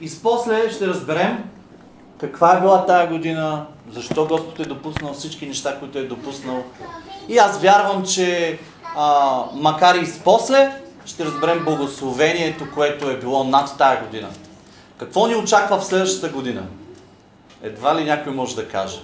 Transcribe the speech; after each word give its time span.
И 0.00 0.10
после 0.22 0.70
ще 0.70 0.86
разберем 0.86 1.50
каква 2.20 2.56
е 2.56 2.60
била 2.60 2.86
тая 2.86 3.08
година, 3.08 3.66
защо 3.92 4.26
Господ 4.26 4.60
е 4.60 4.64
допуснал 4.64 5.12
всички 5.12 5.46
неща, 5.46 5.78
които 5.78 5.98
е 5.98 6.02
допуснал. 6.02 6.64
И 7.28 7.38
аз 7.38 7.58
вярвам, 7.58 8.06
че 8.06 8.58
а, 8.94 9.44
макар 9.54 9.94
и 9.94 10.12
после, 10.24 10.80
ще 11.04 11.24
разберем 11.24 11.64
благословението, 11.64 12.70
което 12.74 13.10
е 13.10 13.16
било 13.16 13.44
над 13.44 13.78
тая 13.78 14.04
година. 14.04 14.28
Какво 14.98 15.26
ни 15.26 15.36
очаква 15.36 15.78
в 15.78 15.84
следващата 15.84 16.28
година? 16.28 16.62
Едва 17.62 17.96
ли 17.96 18.04
някой 18.04 18.32
може 18.32 18.56
да 18.56 18.68
каже. 18.68 19.00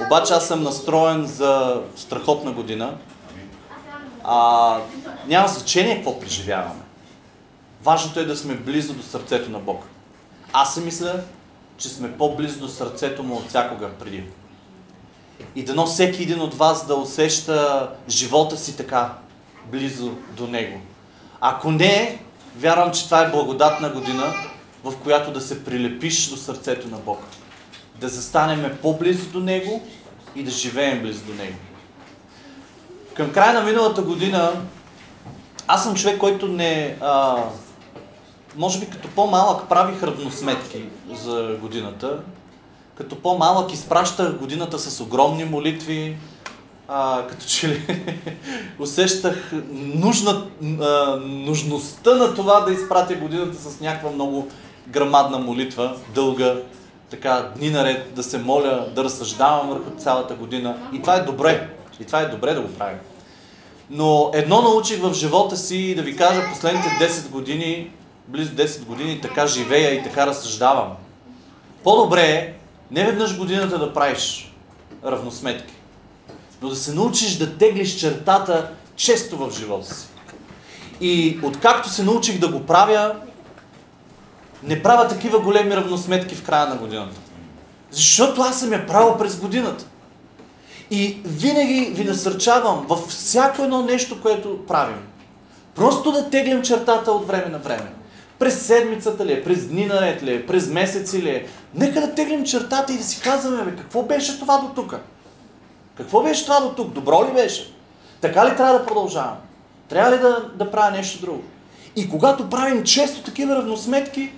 Обаче 0.00 0.32
аз 0.32 0.48
съм 0.48 0.62
настроен 0.62 1.26
за 1.26 1.82
страхотна 1.96 2.52
година. 2.52 2.94
А, 4.24 4.78
няма 5.26 5.48
значение 5.48 5.96
какво 5.96 6.20
преживяваме. 6.20 6.82
Важното 7.82 8.20
е 8.20 8.24
да 8.24 8.36
сме 8.36 8.54
близо 8.54 8.94
до 8.94 9.02
сърцето 9.02 9.50
на 9.50 9.58
Бог. 9.58 9.84
Аз 10.56 10.74
си 10.74 10.80
мисля, 10.80 11.20
че 11.76 11.88
сме 11.88 12.18
по-близо 12.18 12.60
до 12.60 12.68
сърцето 12.68 13.22
му 13.22 13.36
от 13.36 13.48
всякога 13.48 13.90
преди. 13.90 14.24
И 15.56 15.64
дано 15.64 15.86
всеки 15.86 16.22
един 16.22 16.40
от 16.40 16.54
вас 16.54 16.86
да 16.86 16.94
усеща 16.94 17.90
живота 18.08 18.56
си 18.56 18.76
така, 18.76 19.12
близо 19.66 20.12
до 20.36 20.46
него. 20.46 20.80
Ако 21.40 21.70
не, 21.70 22.18
вярвам, 22.56 22.92
че 22.92 23.04
това 23.04 23.22
е 23.22 23.30
благодатна 23.30 23.88
година, 23.88 24.34
в 24.84 24.96
която 25.02 25.32
да 25.32 25.40
се 25.40 25.64
прилепиш 25.64 26.28
до 26.28 26.36
сърцето 26.36 26.88
на 26.88 26.96
Бог. 26.96 27.18
Да 28.00 28.08
застанеме 28.08 28.76
по-близо 28.76 29.30
до 29.30 29.40
Него 29.40 29.82
и 30.36 30.42
да 30.42 30.50
живеем 30.50 31.02
близо 31.02 31.24
до 31.24 31.34
Него. 31.34 31.56
Към 33.14 33.32
края 33.32 33.52
на 33.52 33.62
миналата 33.62 34.02
година, 34.02 34.52
аз 35.66 35.84
съм 35.84 35.94
човек, 35.94 36.18
който 36.18 36.48
не... 36.48 36.96
А, 37.00 37.44
може 38.56 38.80
би 38.80 38.86
като 38.86 39.08
по-малък 39.08 39.68
правих 39.68 40.02
равносметки 40.02 40.82
за 41.12 41.56
годината. 41.60 42.18
Като 42.94 43.16
по-малък 43.16 43.72
изпращах 43.72 44.38
годината 44.38 44.78
с 44.78 45.00
огромни 45.00 45.44
молитви, 45.44 46.16
а, 46.88 47.26
като 47.26 47.46
че 47.46 47.68
ли 47.68 47.82
усещах 48.78 49.52
нужна, 49.74 50.46
а, 50.80 51.16
нужността 51.24 52.14
на 52.14 52.34
това 52.34 52.60
да 52.60 52.72
изпратя 52.72 53.14
годината 53.14 53.56
с 53.56 53.80
някаква 53.80 54.10
много 54.10 54.48
грамадна 54.88 55.38
молитва, 55.38 55.96
дълга, 56.14 56.54
така 57.10 57.52
дни 57.56 57.70
наред, 57.70 58.14
да 58.14 58.22
се 58.22 58.38
моля, 58.38 58.86
да 58.94 59.04
разсъждавам 59.04 59.68
върху 59.68 59.90
цялата 59.98 60.34
година. 60.34 60.76
И 60.92 61.00
това 61.00 61.14
е 61.16 61.22
добре. 61.22 61.68
И 62.00 62.04
това 62.04 62.20
е 62.20 62.28
добре 62.28 62.54
да 62.54 62.60
го 62.60 62.68
правим. 62.68 62.98
Но 63.90 64.30
едно 64.34 64.62
научих 64.62 65.00
в 65.00 65.14
живота 65.14 65.56
си 65.56 65.94
да 65.94 66.02
ви 66.02 66.16
кажа 66.16 66.50
последните 66.50 66.88
10 66.88 67.30
години, 67.30 67.90
близо 68.28 68.52
10 68.52 68.84
години, 68.84 69.20
така 69.20 69.46
живея 69.46 69.94
и 69.94 70.02
така 70.02 70.26
разсъждавам. 70.26 70.92
По-добре 71.84 72.22
е 72.22 72.54
не 72.90 73.04
веднъж 73.04 73.38
годината 73.38 73.78
да 73.78 73.92
правиш 73.92 74.54
равносметки, 75.04 75.74
но 76.62 76.68
да 76.68 76.76
се 76.76 76.94
научиш 76.94 77.36
да 77.36 77.58
теглиш 77.58 77.96
чертата 77.96 78.70
често 78.96 79.36
в 79.36 79.50
живота 79.58 79.94
си. 79.94 80.06
И 81.00 81.40
откакто 81.42 81.88
се 81.88 82.02
научих 82.02 82.38
да 82.38 82.48
го 82.48 82.66
правя, 82.66 83.14
не 84.62 84.82
правя 84.82 85.08
такива 85.08 85.40
големи 85.40 85.76
равносметки 85.76 86.34
в 86.34 86.44
края 86.44 86.66
на 86.66 86.76
годината. 86.76 87.20
Защото 87.90 88.42
аз 88.42 88.60
съм 88.60 88.72
я 88.72 88.86
правил 88.86 89.16
през 89.18 89.36
годината. 89.36 89.86
И 90.90 91.20
винаги 91.24 91.92
ви 91.94 92.04
насърчавам 92.04 92.86
във 92.88 93.06
всяко 93.06 93.62
едно 93.62 93.82
нещо, 93.82 94.22
което 94.22 94.66
правим. 94.66 95.06
Просто 95.74 96.12
да 96.12 96.30
теглим 96.30 96.62
чертата 96.62 97.12
от 97.12 97.26
време 97.26 97.46
на 97.46 97.58
време. 97.58 97.92
През 98.44 98.66
седмицата 98.66 99.26
ли 99.26 99.32
е, 99.32 99.44
през 99.44 99.66
дни 99.66 99.86
наред 99.86 100.22
ли 100.22 100.34
е, 100.34 100.46
през 100.46 100.68
месеци 100.68 101.22
ли 101.22 101.28
е. 101.28 101.46
Нека 101.74 102.00
да 102.00 102.14
теглим 102.14 102.44
чертата 102.44 102.92
и 102.92 102.96
да 102.96 103.04
си 103.04 103.20
казваме, 103.20 103.64
бе, 103.64 103.76
какво 103.76 104.02
беше 104.02 104.40
това 104.40 104.58
до 104.58 104.68
тук? 104.68 104.96
Какво 105.96 106.22
беше 106.22 106.44
това 106.44 106.60
до 106.60 106.68
тук? 106.68 106.92
Добро 106.92 107.28
ли 107.28 107.34
беше? 107.34 107.72
Така 108.20 108.46
ли 108.46 108.56
трябва 108.56 108.78
да 108.78 108.86
продължавам? 108.86 109.36
Трябва 109.88 110.12
ли 110.12 110.18
да, 110.18 110.50
да 110.54 110.70
правя 110.70 110.90
нещо 110.90 111.20
друго? 111.20 111.42
И 111.96 112.10
когато 112.10 112.50
правим 112.50 112.84
често 112.84 113.22
такива 113.22 113.56
равносметки, 113.56 114.32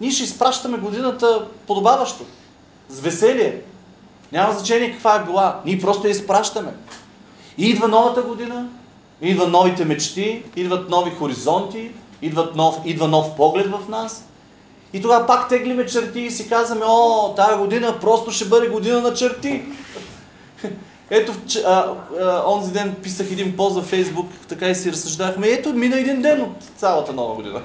ние 0.00 0.10
ще 0.10 0.24
изпращаме 0.24 0.78
годината 0.78 1.46
подобаващо. 1.66 2.24
С 2.88 3.00
веселие. 3.00 3.60
Няма 4.32 4.52
значение 4.52 4.92
каква 4.92 5.16
е 5.16 5.24
била. 5.24 5.60
Ние 5.64 5.80
просто 5.80 6.06
я 6.06 6.10
изпращаме. 6.10 6.74
И 7.58 7.66
идва 7.68 7.88
новата 7.88 8.22
година, 8.22 8.68
идват 9.22 9.50
новите 9.50 9.84
мечти, 9.84 10.42
идват 10.56 10.90
нови 10.90 11.10
хоризонти, 11.10 11.90
идват 12.24 12.56
нов, 12.56 12.76
идва 12.84 13.08
нов 13.08 13.36
поглед 13.36 13.66
в 13.66 13.88
нас. 13.88 14.24
И 14.92 15.02
тогава 15.02 15.26
пак 15.26 15.48
теглиме 15.48 15.86
черти 15.86 16.20
и 16.20 16.30
си 16.30 16.48
казваме, 16.48 16.84
о, 16.84 17.34
тая 17.36 17.58
година 17.58 17.98
просто 18.00 18.30
ще 18.30 18.44
бъде 18.44 18.68
година 18.68 19.00
на 19.00 19.14
черти. 19.14 19.62
Ето, 21.10 21.32
а, 21.66 21.86
а, 22.20 22.42
онзи 22.46 22.72
ден 22.72 22.94
писах 23.02 23.30
един 23.30 23.56
пост 23.56 23.74
във 23.74 23.84
Фейсбук, 23.84 24.26
така 24.48 24.68
и 24.68 24.74
си 24.74 24.92
разсъждахме. 24.92 25.48
Ето, 25.48 25.72
мина 25.72 25.98
един 25.98 26.22
ден 26.22 26.42
от 26.42 26.56
цялата 26.76 27.12
нова 27.12 27.34
година. 27.34 27.62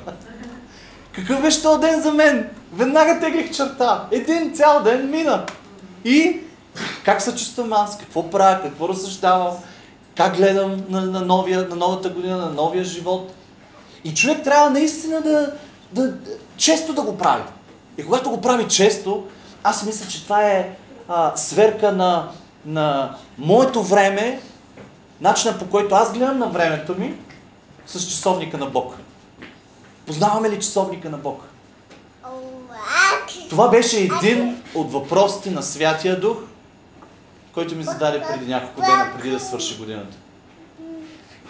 Какъв 1.12 1.42
беше 1.42 1.62
този 1.62 1.80
ден 1.80 2.02
за 2.02 2.14
мен? 2.14 2.50
Веднага 2.74 3.20
теглих 3.20 3.52
черта. 3.52 4.08
Един 4.12 4.54
цял 4.56 4.84
ден 4.84 5.10
мина. 5.10 5.46
И 6.06 6.40
как 7.06 7.22
се 7.22 7.32
чувствам 7.32 7.74
аз? 7.74 7.98
Какво 7.98 8.30
правя? 8.30 8.62
Какво 8.62 8.90
разсъждавам? 8.90 9.54
Как 10.18 10.38
гледам 10.38 10.78
на, 10.90 11.02
на, 11.02 11.22
новия, 11.22 11.68
на 11.70 11.76
новата 11.76 12.10
година, 12.10 12.38
на 12.38 12.50
новия 12.50 12.84
живот? 12.84 13.32
И 14.04 14.14
човек 14.14 14.44
трябва 14.44 14.70
наистина 14.70 15.22
да, 15.22 15.54
да, 15.92 16.08
да 16.12 16.38
често 16.58 16.94
да 16.94 17.02
го 17.02 17.18
прави. 17.18 17.44
И 17.98 18.06
когато 18.06 18.30
го 18.30 18.42
прави 18.42 18.68
често, 18.68 19.28
аз 19.64 19.86
мисля, 19.86 20.08
че 20.08 20.24
това 20.24 20.44
е 20.44 20.70
а, 21.08 21.38
сверка 21.38 21.92
на, 21.92 22.30
на 22.66 23.16
моето 23.38 23.84
време, 23.84 24.42
начина 25.22 25.60
по 25.60 25.70
който 25.70 25.96
аз 25.96 26.14
гледам 26.14 26.40
на 26.40 26.48
времето 26.48 26.96
ми 27.00 27.16
с 27.86 28.08
часовника 28.08 28.58
на 28.58 28.66
Бог. 28.66 28.96
Познаваме 30.06 30.50
ли 30.50 30.60
часовника 30.60 31.10
на 31.10 31.18
Бог? 31.18 31.44
Това 33.50 33.68
беше 33.68 34.00
един 34.00 34.64
от 34.76 34.92
въпросите 34.92 35.52
на 35.52 35.64
Святия 35.64 36.20
Дух, 36.20 36.38
който 37.54 37.76
ми 37.76 37.84
зададе 37.84 38.22
преди 38.22 38.46
няколко 38.46 38.82
дена, 38.82 39.12
преди 39.18 39.30
да 39.30 39.40
свърши 39.40 39.78
годината. 39.78 40.18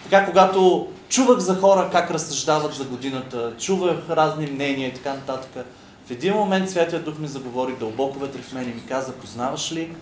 Така, 0.02 0.26
когато 0.26 0.88
чувах 1.10 1.38
за 1.38 1.54
хора 1.54 1.88
как 1.92 2.10
разсъждават 2.10 2.74
за 2.74 2.84
годината, 2.84 3.54
чувах 3.58 4.10
разни 4.10 4.46
мнения 4.46 4.88
и 4.88 4.94
така 4.94 5.14
нататък, 5.14 5.66
в 6.06 6.10
един 6.10 6.34
момент 6.34 6.70
Святия 6.70 7.02
Дух 7.02 7.18
ми 7.18 7.28
заговори 7.28 7.76
дълбоко 7.76 8.18
вътре 8.18 8.42
в 8.42 8.52
мен 8.52 8.70
и 8.70 8.74
ми 8.74 8.86
каза, 8.88 9.12
познаваш 9.12 9.72
ли 9.72 9.94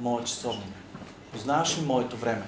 моят 0.00 0.26
часовник? 0.26 0.74
Познаваш 1.32 1.78
ли 1.78 1.82
моето 1.82 2.16
време? 2.16 2.46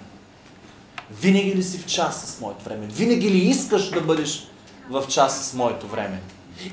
Винаги 1.11 1.55
ли 1.55 1.63
си 1.63 1.79
в 1.79 1.87
час 1.87 2.25
с 2.27 2.41
моето 2.41 2.65
време? 2.65 2.87
Винаги 2.87 3.31
ли 3.31 3.39
искаш 3.39 3.91
да 3.91 4.01
бъдеш 4.01 4.49
в 4.91 5.07
час 5.09 5.47
с 5.47 5.55
моето 5.55 5.87
време? 5.87 6.21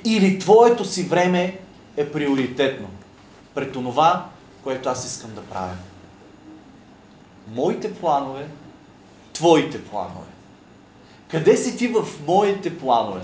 Или 0.06 0.40
твоето 0.40 0.86
си 0.86 1.04
време 1.04 1.60
е 1.98 2.12
приоритетно 2.12 2.88
пред 3.56 3.74
това, 3.74 4.26
което 4.64 4.90
аз 4.90 5.06
искам 5.06 5.34
да 5.36 5.42
правя? 5.42 5.76
Моите 7.48 7.94
планове, 7.94 8.48
твоите 9.34 9.84
планове. 9.84 10.28
Къде 11.32 11.58
си 11.58 11.78
ти 11.78 11.88
в 11.88 12.06
моите 12.28 12.78
планове? 12.78 13.22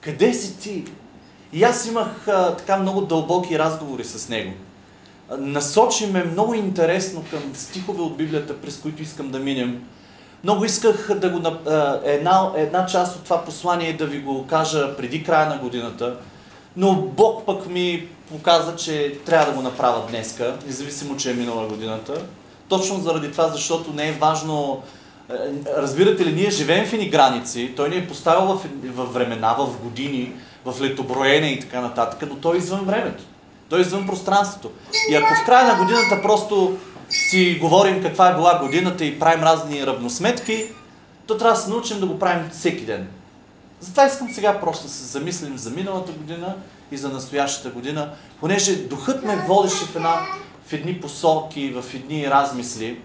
Къде 0.00 0.34
си 0.34 0.58
ти? 0.58 0.84
И 1.52 1.64
аз 1.64 1.86
имах 1.86 2.28
а, 2.28 2.56
така 2.56 2.76
много 2.76 3.00
дълбоки 3.00 3.58
разговори 3.58 4.04
с 4.04 4.28
него. 4.28 4.52
Насочи 5.38 6.06
ме 6.06 6.24
много 6.24 6.54
интересно 6.54 7.24
към 7.30 7.40
стихове 7.54 8.02
от 8.02 8.16
Библията, 8.16 8.60
през 8.60 8.78
които 8.80 9.02
искам 9.02 9.30
да 9.30 9.38
минем. 9.38 9.82
Много 10.44 10.64
исках 10.64 11.14
да 11.14 11.30
го, 11.30 11.38
една, 12.04 12.52
една 12.56 12.86
част 12.86 13.16
от 13.16 13.24
това 13.24 13.44
послание 13.44 13.92
да 13.92 14.06
ви 14.06 14.20
го 14.20 14.46
кажа 14.46 14.96
преди 14.96 15.24
края 15.24 15.48
на 15.48 15.58
годината, 15.58 16.16
но 16.76 16.94
Бог 16.94 17.46
пък 17.46 17.66
ми 17.66 18.08
показа, 18.30 18.76
че 18.76 19.18
трябва 19.26 19.46
да 19.46 19.56
го 19.56 19.62
направя 19.62 20.06
днеска, 20.08 20.56
независимо, 20.66 21.16
че 21.16 21.30
е 21.30 21.34
минала 21.34 21.68
годината. 21.68 22.22
Точно 22.68 23.00
заради 23.00 23.32
това, 23.32 23.48
защото 23.48 23.92
не 23.92 24.08
е 24.08 24.12
важно 24.12 24.82
разбирате 25.76 26.26
ли, 26.26 26.32
ние 26.32 26.50
живеем 26.50 26.86
в 26.86 26.92
едни 26.92 27.08
граници, 27.08 27.72
той 27.76 27.88
ни 27.88 27.96
е 27.96 28.08
поставил 28.08 28.46
в, 28.46 28.66
в 28.84 29.12
времена, 29.12 29.56
в 29.58 29.82
години, 29.82 30.32
в 30.64 30.80
летоброене 30.80 31.46
и 31.46 31.60
така 31.60 31.80
нататък, 31.80 32.28
но 32.30 32.36
той 32.36 32.56
е 32.56 32.58
извън 32.58 32.84
времето. 32.84 33.24
Той 33.68 33.78
е 33.78 33.82
извън 33.82 34.06
пространството. 34.06 34.70
И 35.10 35.14
ако 35.14 35.34
в 35.34 35.46
края 35.46 35.66
на 35.66 35.84
годината 35.84 36.22
просто 36.22 36.78
си 37.10 37.58
говорим 37.60 38.02
каква 38.02 38.30
е 38.30 38.34
била 38.34 38.58
годината 38.62 39.04
и 39.04 39.18
правим 39.18 39.44
разни 39.44 39.86
равносметки, 39.86 40.64
то 41.26 41.38
трябва 41.38 41.54
да 41.54 41.60
се 41.60 41.70
научим 41.70 42.00
да 42.00 42.06
го 42.06 42.18
правим 42.18 42.50
всеки 42.52 42.84
ден. 42.84 43.08
Затова 43.80 44.06
искам 44.06 44.28
сега 44.34 44.60
просто 44.60 44.86
да 44.86 44.92
се 44.92 45.04
замислим 45.04 45.58
за 45.58 45.70
миналата 45.70 46.12
година 46.12 46.54
и 46.92 46.96
за 46.96 47.08
настоящата 47.08 47.70
година, 47.70 48.10
понеже 48.40 48.76
духът 48.76 49.24
ме 49.24 49.36
водеше 49.36 49.84
в, 49.84 49.96
една, 49.96 50.20
в 50.66 50.72
едни 50.72 51.00
посоки, 51.00 51.70
в 51.70 51.94
едни 51.94 52.30
размисли. 52.30 53.00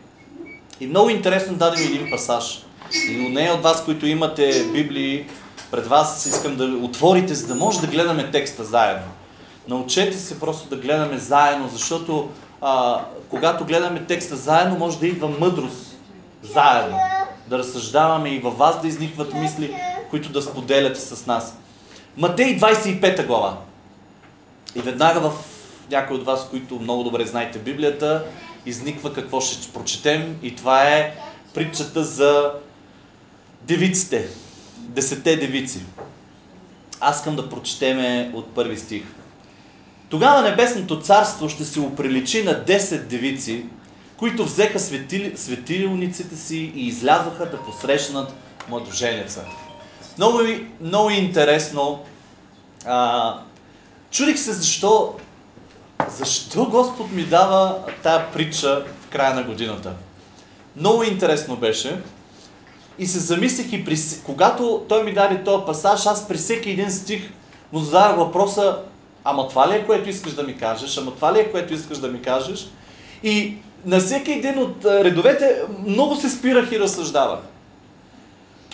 И 0.79 0.87
много 0.87 1.09
интересно 1.09 1.55
даде 1.55 1.81
ми 1.81 1.85
един 1.85 2.09
пасаж. 2.11 2.63
И 3.09 3.25
у 3.25 3.29
нея 3.29 3.53
от 3.53 3.63
вас, 3.63 3.85
които 3.85 4.07
имате 4.07 4.63
Библии, 4.73 5.25
пред 5.71 5.87
вас 5.87 6.25
искам 6.25 6.55
да 6.55 6.63
отворите, 6.63 7.33
за 7.33 7.47
да 7.47 7.55
може 7.55 7.81
да 7.81 7.87
гледаме 7.87 8.31
текста 8.31 8.63
заедно. 8.63 9.07
Научете 9.67 10.17
се 10.17 10.39
просто 10.39 10.69
да 10.69 10.75
гледаме 10.75 11.17
заедно, 11.17 11.67
защото 11.67 12.29
а, 12.61 13.01
когато 13.29 13.65
гледаме 13.65 14.05
текста 14.05 14.35
заедно, 14.35 14.77
може 14.77 14.99
да 14.99 15.07
идва 15.07 15.27
мъдрост 15.39 15.97
заедно. 16.41 16.97
Да 17.47 17.57
разсъждаваме 17.57 18.29
и 18.29 18.39
във 18.39 18.57
вас 18.57 18.81
да 18.81 18.87
изникват 18.87 19.33
мисли, 19.33 19.75
които 20.09 20.29
да 20.29 20.41
споделяте 20.41 20.99
с 20.99 21.25
нас. 21.25 21.57
Матей 22.17 22.59
25 22.59 23.25
глава. 23.25 23.57
И 24.75 24.81
веднага 24.81 25.19
в 25.19 25.31
някой 25.91 26.17
от 26.17 26.25
вас, 26.25 26.47
които 26.49 26.79
много 26.79 27.03
добре 27.03 27.25
знаете 27.25 27.59
Библията, 27.59 28.25
изниква 28.65 29.13
какво 29.13 29.41
ще 29.41 29.73
прочетем 29.73 30.39
и 30.43 30.55
това 30.55 30.83
е 30.83 31.15
притчата 31.53 32.03
за 32.03 32.51
девиците. 33.61 34.27
Десете 34.77 35.35
девици. 35.35 35.79
Аз 36.99 37.17
искам 37.17 37.35
да 37.35 37.49
прочетеме 37.49 38.31
от 38.33 38.55
първи 38.55 38.77
стих. 38.77 39.03
Тогава 40.09 40.41
Небесното 40.41 41.01
царство 41.01 41.49
ще 41.49 41.65
се 41.65 41.79
оприличи 41.79 42.43
на 42.43 42.65
10 42.65 43.03
девици, 43.03 43.65
които 44.17 44.45
взеха 44.45 44.79
светили, 44.79 45.37
светилниците 45.37 46.35
си 46.35 46.71
и 46.75 46.87
излязоха 46.87 47.49
да 47.49 47.57
посрещнат 47.57 48.33
младоженеца. 48.69 49.45
Много, 50.17 50.39
много 50.81 51.09
интересно. 51.09 52.03
А, 52.85 53.39
чудих 54.11 54.39
се 54.39 54.53
защо, 54.53 55.15
защо 56.09 56.65
Господ 56.65 57.11
ми 57.11 57.23
дава 57.23 57.77
тая 58.03 58.31
притча 58.31 58.85
в 59.01 59.09
края 59.09 59.35
на 59.35 59.43
годината. 59.43 59.91
Много 60.75 61.03
интересно 61.03 61.55
беше. 61.55 62.01
И 62.99 63.07
се 63.07 63.19
замислих 63.19 63.73
и 63.73 63.85
при... 63.85 63.97
когато 64.25 64.85
той 64.89 65.03
ми 65.03 65.13
даде 65.13 65.43
този 65.43 65.65
пасаж, 65.65 66.05
аз 66.05 66.27
при 66.27 66.37
всеки 66.37 66.69
един 66.69 66.91
стих 66.91 67.29
му 67.71 67.79
задавах 67.79 68.17
въпроса, 68.17 68.77
ама 69.23 69.47
това 69.47 69.69
ли 69.69 69.75
е 69.75 69.85
което 69.85 70.09
искаш 70.09 70.33
да 70.33 70.43
ми 70.43 70.57
кажеш, 70.57 70.97
ама 70.97 71.15
това 71.15 71.33
ли 71.33 71.39
е 71.39 71.51
което 71.51 71.73
искаш 71.73 71.97
да 71.97 72.07
ми 72.07 72.21
кажеш. 72.21 72.67
И 73.23 73.57
на 73.85 73.99
всеки 73.99 74.31
един 74.31 74.59
от 74.59 74.85
редовете 74.85 75.61
много 75.85 76.15
се 76.15 76.29
спирах 76.29 76.71
и 76.71 76.79
разсъждавах. 76.79 77.39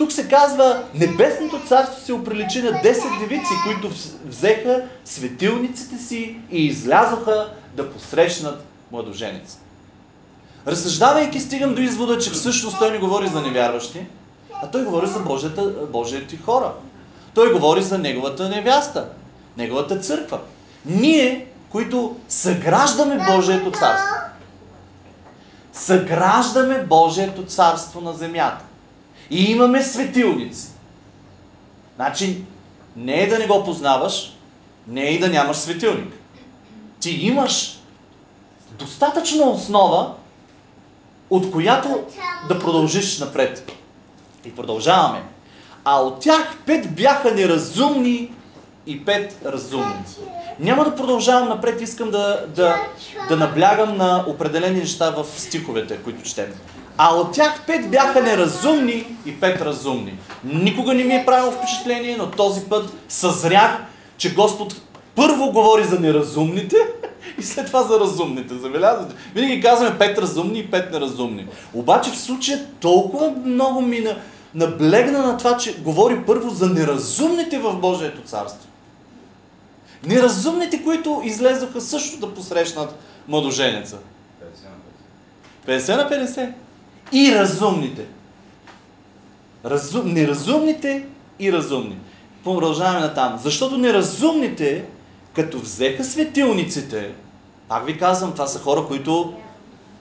Тук 0.00 0.12
се 0.12 0.28
казва, 0.28 0.82
Небесното 0.94 1.60
царство 1.66 2.04
се 2.04 2.12
оприличи 2.12 2.62
на 2.62 2.70
10 2.70 3.18
девици, 3.20 3.52
които 3.64 3.90
взеха 4.24 4.82
светилниците 5.04 5.98
си 5.98 6.36
и 6.50 6.66
излязоха 6.66 7.52
да 7.76 7.90
посрещнат 7.90 8.64
младоженец. 8.92 9.58
Разсъждавайки, 10.66 11.40
стигам 11.40 11.74
до 11.74 11.80
извода, 11.80 12.18
че 12.18 12.30
всъщност 12.30 12.78
той 12.78 12.90
не 12.90 12.98
говори 12.98 13.28
за 13.28 13.42
невярващи, 13.42 14.06
а 14.62 14.70
той 14.70 14.84
говори 14.84 15.06
за 15.06 15.18
Божията, 15.18 15.62
Божиите 15.92 16.36
хора. 16.36 16.72
Той 17.34 17.52
говори 17.52 17.82
за 17.82 17.98
неговата 17.98 18.48
невяста, 18.48 19.08
неговата 19.56 19.98
църква. 19.98 20.38
Ние, 20.86 21.46
които 21.70 22.16
съграждаме 22.28 23.26
Божието 23.36 23.70
царство, 23.70 24.16
съграждаме 25.72 26.84
Божието 26.84 27.44
царство 27.44 28.00
на 28.00 28.12
земята. 28.12 28.64
И 29.30 29.50
имаме 29.50 29.82
светилници. 29.82 30.68
Значи, 31.96 32.44
не 32.96 33.22
е 33.22 33.26
да 33.28 33.38
не 33.38 33.46
го 33.46 33.64
познаваш, 33.64 34.36
не 34.88 35.02
е 35.02 35.10
и 35.10 35.18
да 35.18 35.28
нямаш 35.28 35.56
светилник. 35.56 36.14
Ти 37.00 37.10
имаш 37.10 37.78
достатъчна 38.78 39.44
основа, 39.44 40.14
от 41.30 41.50
която 41.50 42.04
да 42.48 42.58
продължиш 42.58 43.18
напред. 43.18 43.72
И 44.44 44.54
продължаваме. 44.54 45.22
А 45.84 46.00
от 46.00 46.20
тях 46.20 46.58
пет 46.66 46.94
бяха 46.94 47.34
неразумни 47.34 48.32
и 48.86 49.04
пет 49.04 49.40
разумни. 49.44 50.04
Няма 50.60 50.84
да 50.84 50.94
продължавам 50.94 51.48
напред, 51.48 51.80
искам 51.80 52.10
да, 52.10 52.44
да, 52.56 52.76
да 53.28 53.36
наблягам 53.36 53.96
на 53.96 54.24
определени 54.28 54.78
неща 54.80 55.10
в 55.10 55.26
стиховете, 55.36 55.96
които 55.96 56.22
четем. 56.22 56.52
А 56.98 57.14
от 57.14 57.32
тях 57.32 57.66
пет 57.66 57.90
бяха 57.90 58.22
неразумни 58.22 59.16
и 59.26 59.40
пет 59.40 59.60
разумни. 59.60 60.18
Никога 60.44 60.94
не 60.94 61.04
ми 61.04 61.14
е 61.14 61.26
правило 61.26 61.52
впечатление, 61.52 62.16
но 62.18 62.30
този 62.30 62.60
път 62.60 62.92
съзрях, 63.08 63.78
че 64.18 64.34
Господ 64.34 64.74
първо 65.14 65.52
говори 65.52 65.84
за 65.84 66.00
неразумните 66.00 66.76
и 67.38 67.42
след 67.42 67.66
това 67.66 67.82
за 67.82 68.00
разумните. 68.00 68.54
Забелязвате? 68.54 69.14
Винаги 69.34 69.60
казваме 69.60 69.98
пет 69.98 70.18
разумни 70.18 70.58
и 70.58 70.70
пет 70.70 70.92
неразумни. 70.92 71.46
Обаче 71.74 72.10
в 72.10 72.18
случая 72.18 72.66
толкова 72.80 73.32
много 73.44 73.80
ми 73.80 74.06
наблегна 74.54 75.18
на 75.18 75.36
това, 75.36 75.56
че 75.56 75.78
говори 75.78 76.22
първо 76.26 76.50
за 76.50 76.66
неразумните 76.66 77.58
в 77.58 77.76
Божието 77.76 78.20
царство. 78.22 78.69
Неразумните, 80.06 80.84
които 80.84 81.22
излезоха 81.24 81.80
също 81.80 82.20
да 82.20 82.34
посрещнат 82.34 82.98
младоженеца. 83.28 83.98
50 85.66 85.96
на 85.96 86.10
50. 86.10 86.52
И 87.12 87.34
разумните. 87.34 88.06
Разум... 89.64 90.12
Неразумните 90.12 91.06
и 91.38 91.52
разумни. 91.52 91.98
Продължаваме 92.44 93.00
на 93.00 93.14
там. 93.14 93.40
Защото 93.42 93.78
неразумните, 93.78 94.84
като 95.34 95.58
взеха 95.58 96.04
светилниците, 96.04 97.12
пак 97.68 97.86
ви 97.86 97.98
казвам, 97.98 98.32
това 98.32 98.46
са 98.46 98.58
хора, 98.58 98.84
които 98.88 99.34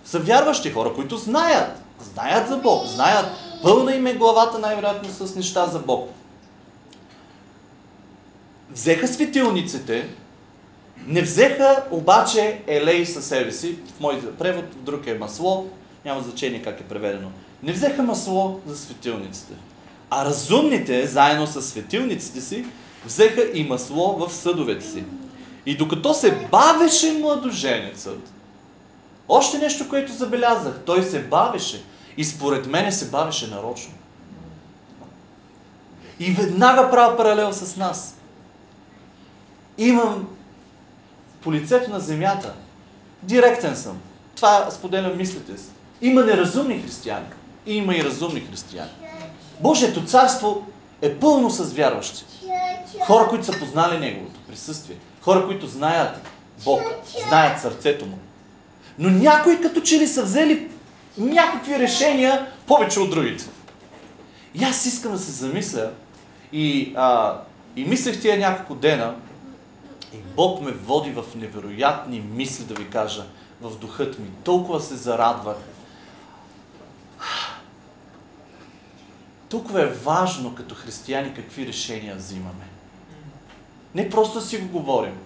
са 0.06 0.20
вярващи, 0.20 0.72
хора, 0.72 0.94
които 0.94 1.18
знаят. 1.18 1.82
Знаят 2.14 2.50
за 2.50 2.58
Бог, 2.58 2.86
знаят. 2.86 3.26
Пълна 3.64 3.96
им 3.96 4.08
е 4.08 4.14
главата 4.14 4.60
най-вероятно 4.60 5.10
с 5.10 5.36
неща 5.36 5.66
за 5.66 5.80
Бог 5.80 6.10
взеха 8.72 9.08
светилниците, 9.08 10.10
не 11.08 11.22
взеха 11.22 11.84
обаче 11.92 12.62
елей 12.68 13.06
със 13.06 13.26
себе 13.26 13.52
си, 13.52 13.78
в 13.98 14.00
мой 14.00 14.32
превод, 14.32 14.66
в 14.74 14.84
друг 14.84 15.08
е 15.08 15.14
масло, 15.14 15.70
няма 16.06 16.22
значение 16.22 16.62
как 16.62 16.80
е 16.80 16.84
преведено. 16.84 17.30
Не 17.64 17.72
взеха 17.72 18.04
масло 18.04 18.60
за 18.66 18.78
светилниците. 18.78 19.54
А 20.10 20.26
разумните, 20.26 21.08
заедно 21.08 21.48
с 21.48 21.62
светилниците 21.62 22.42
си, 22.42 22.66
взеха 23.06 23.42
и 23.54 23.64
масло 23.64 24.18
в 24.18 24.34
съдовете 24.34 24.86
си. 24.86 25.04
И 25.66 25.78
докато 25.78 26.14
се 26.14 26.48
бавеше 26.52 27.12
младоженецът, 27.12 28.34
още 29.28 29.58
нещо, 29.58 29.90
което 29.90 30.12
забелязах, 30.12 30.80
той 30.86 31.04
се 31.04 31.20
бавеше. 31.24 31.84
И 32.18 32.26
според 32.26 32.68
мене 32.68 32.92
се 32.92 33.10
бавеше 33.10 33.48
нарочно. 33.48 33.94
И 36.20 36.32
веднага 36.32 36.92
правя 36.92 37.18
паралел 37.18 37.54
с 37.54 37.78
нас 37.78 38.19
имам 39.80 40.28
по 41.42 41.54
лицето 41.54 41.92
на 41.92 42.00
земята. 42.00 42.54
Директен 43.24 43.76
съм. 43.76 43.98
Това 44.36 44.72
споделям 44.72 45.18
мислите 45.18 45.58
си. 45.58 45.70
Има 46.02 46.24
неразумни 46.24 46.82
християни. 46.82 47.26
И 47.66 47.76
има 47.76 47.96
и 47.96 48.04
разумни 48.04 48.40
християни. 48.40 48.90
Божието 49.60 50.06
царство 50.06 50.68
е 51.02 51.16
пълно 51.16 51.50
с 51.50 51.74
вярващи. 51.74 52.26
Хора, 53.06 53.28
които 53.28 53.46
са 53.46 53.60
познали 53.60 54.00
Неговото 54.00 54.40
присъствие. 54.48 54.96
Хора, 55.22 55.46
които 55.46 55.68
знаят 55.68 56.28
Бог, 56.66 56.82
знаят 57.28 57.62
сърцето 57.62 58.06
Му. 58.06 58.18
Но 59.00 59.10
някои 59.10 59.62
като 59.62 59.82
че 59.82 60.00
ли 60.00 60.08
са 60.08 60.24
взели 60.24 60.68
някакви 61.18 61.80
решения 61.80 62.48
повече 62.68 63.00
от 63.00 63.10
другите. 63.10 63.46
И 64.56 64.64
аз 64.64 64.86
искам 64.86 65.12
да 65.12 65.20
се 65.20 65.32
замисля 65.32 65.92
и, 66.54 66.94
а, 66.98 67.38
и 67.76 67.86
мислех 67.86 68.22
тия 68.22 68.38
няколко 68.38 68.76
дена, 68.76 69.16
и 70.14 70.18
Бог 70.18 70.62
ме 70.62 70.72
води 70.72 71.12
в 71.12 71.24
невероятни 71.36 72.20
мисли, 72.20 72.64
да 72.64 72.74
ви 72.74 72.90
кажа, 72.90 73.26
в 73.62 73.78
духът 73.78 74.20
ми. 74.20 74.28
Толкова 74.44 74.80
се 74.80 74.96
зарадвах. 74.96 75.58
Толкова 79.50 79.82
е 79.82 79.86
важно 79.86 80.56
като 80.56 80.76
християни 80.76 81.34
какви 81.34 81.68
решения 81.68 82.16
взимаме. 82.16 82.68
Не 83.96 84.10
просто 84.10 84.42
си 84.42 84.58
го 84.58 84.80
говорим, 84.80 85.18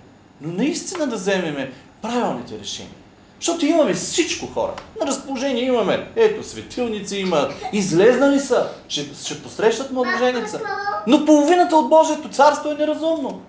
но 0.42 0.54
наистина 0.54 1.08
да 1.08 1.16
вземеме 1.16 1.74
правилните 2.02 2.60
решения. 2.60 2.94
Защото 3.40 3.66
имаме 3.66 3.94
всичко 3.94 4.48
хора. 4.48 4.74
На 5.00 5.08
разположение 5.08 5.64
имаме, 5.64 6.12
ето, 6.16 6.44
светилници 6.44 7.18
има, 7.18 7.50
излезнали 7.74 8.40
са, 8.40 8.70
ще, 8.88 9.16
ще 9.26 9.44
посрещат 9.44 9.92
младоженица. 9.92 10.62
Но 11.08 11.26
половината 11.26 11.76
от 11.76 11.90
Божието 11.90 12.30
царство 12.30 12.72
е 12.72 12.76
неразумно. 12.76 13.42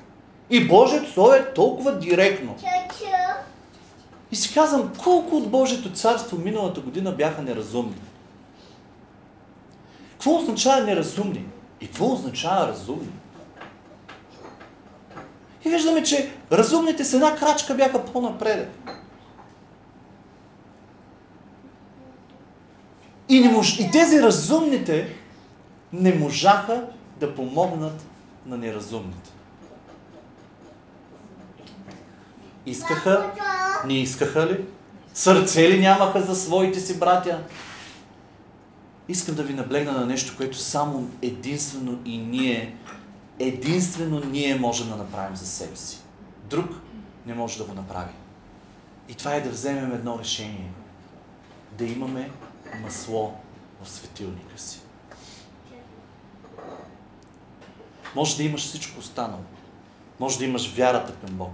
И 0.50 0.68
Божието 0.68 1.10
Слово 1.12 1.32
е 1.32 1.52
толкова 1.54 1.98
директно. 1.98 2.56
И 4.32 4.36
си 4.36 4.54
казвам, 4.54 4.92
колко 5.04 5.36
от 5.36 5.50
Божието 5.50 5.92
царство 5.92 6.38
миналата 6.38 6.80
година 6.80 7.12
бяха 7.12 7.42
неразумни. 7.42 7.96
Какво 10.12 10.36
означава 10.36 10.82
неразумни? 10.82 11.46
И 11.80 11.86
какво 11.86 12.12
означава 12.12 12.68
разумни? 12.68 13.12
И 15.64 15.70
виждаме, 15.70 16.02
че 16.02 16.32
разумните 16.52 17.04
с 17.04 17.14
една 17.14 17.36
крачка 17.36 17.74
бяха 17.74 18.04
по-напред. 18.04 18.70
И, 23.28 23.40
не 23.40 23.48
мож... 23.48 23.78
и 23.78 23.90
тези 23.90 24.22
разумните 24.22 25.16
не 25.92 26.14
можаха 26.14 26.84
да 27.20 27.34
помогнат 27.34 28.06
на 28.46 28.56
неразумните. 28.56 29.34
Искаха, 32.66 33.33
не 33.87 34.00
искаха 34.00 34.47
ли? 34.47 34.64
Сърце 35.14 35.71
ли 35.71 35.80
нямаха 35.80 36.23
за 36.23 36.37
своите 36.37 36.80
си 36.80 36.99
братя? 36.99 37.44
Искам 39.09 39.35
да 39.35 39.42
ви 39.42 39.54
наблегна 39.54 39.92
на 39.92 40.06
нещо, 40.06 40.37
което 40.37 40.59
само 40.59 41.09
единствено 41.23 41.99
и 42.04 42.18
ние, 42.18 42.76
единствено 43.38 44.23
ние 44.26 44.56
можем 44.56 44.88
да 44.88 44.97
направим 44.97 45.37
за 45.37 45.47
себе 45.47 45.76
си. 45.76 45.99
Друг 46.50 46.71
не 47.26 47.35
може 47.35 47.59
да 47.59 47.64
го 47.64 47.75
направи. 47.75 48.12
И 49.09 49.14
това 49.14 49.35
е 49.35 49.40
да 49.40 49.50
вземем 49.50 49.92
едно 49.92 50.18
решение. 50.18 50.71
Да 51.78 51.85
имаме 51.85 52.30
масло 52.83 53.35
в 53.83 53.88
светилника 53.90 54.59
си. 54.59 54.80
Може 58.14 58.37
да 58.37 58.42
имаш 58.42 58.61
всичко 58.61 58.99
останало. 58.99 59.42
Може 60.21 60.38
да 60.38 60.44
имаш 60.44 60.75
вярата 60.75 61.12
към 61.12 61.35
Бог. 61.35 61.50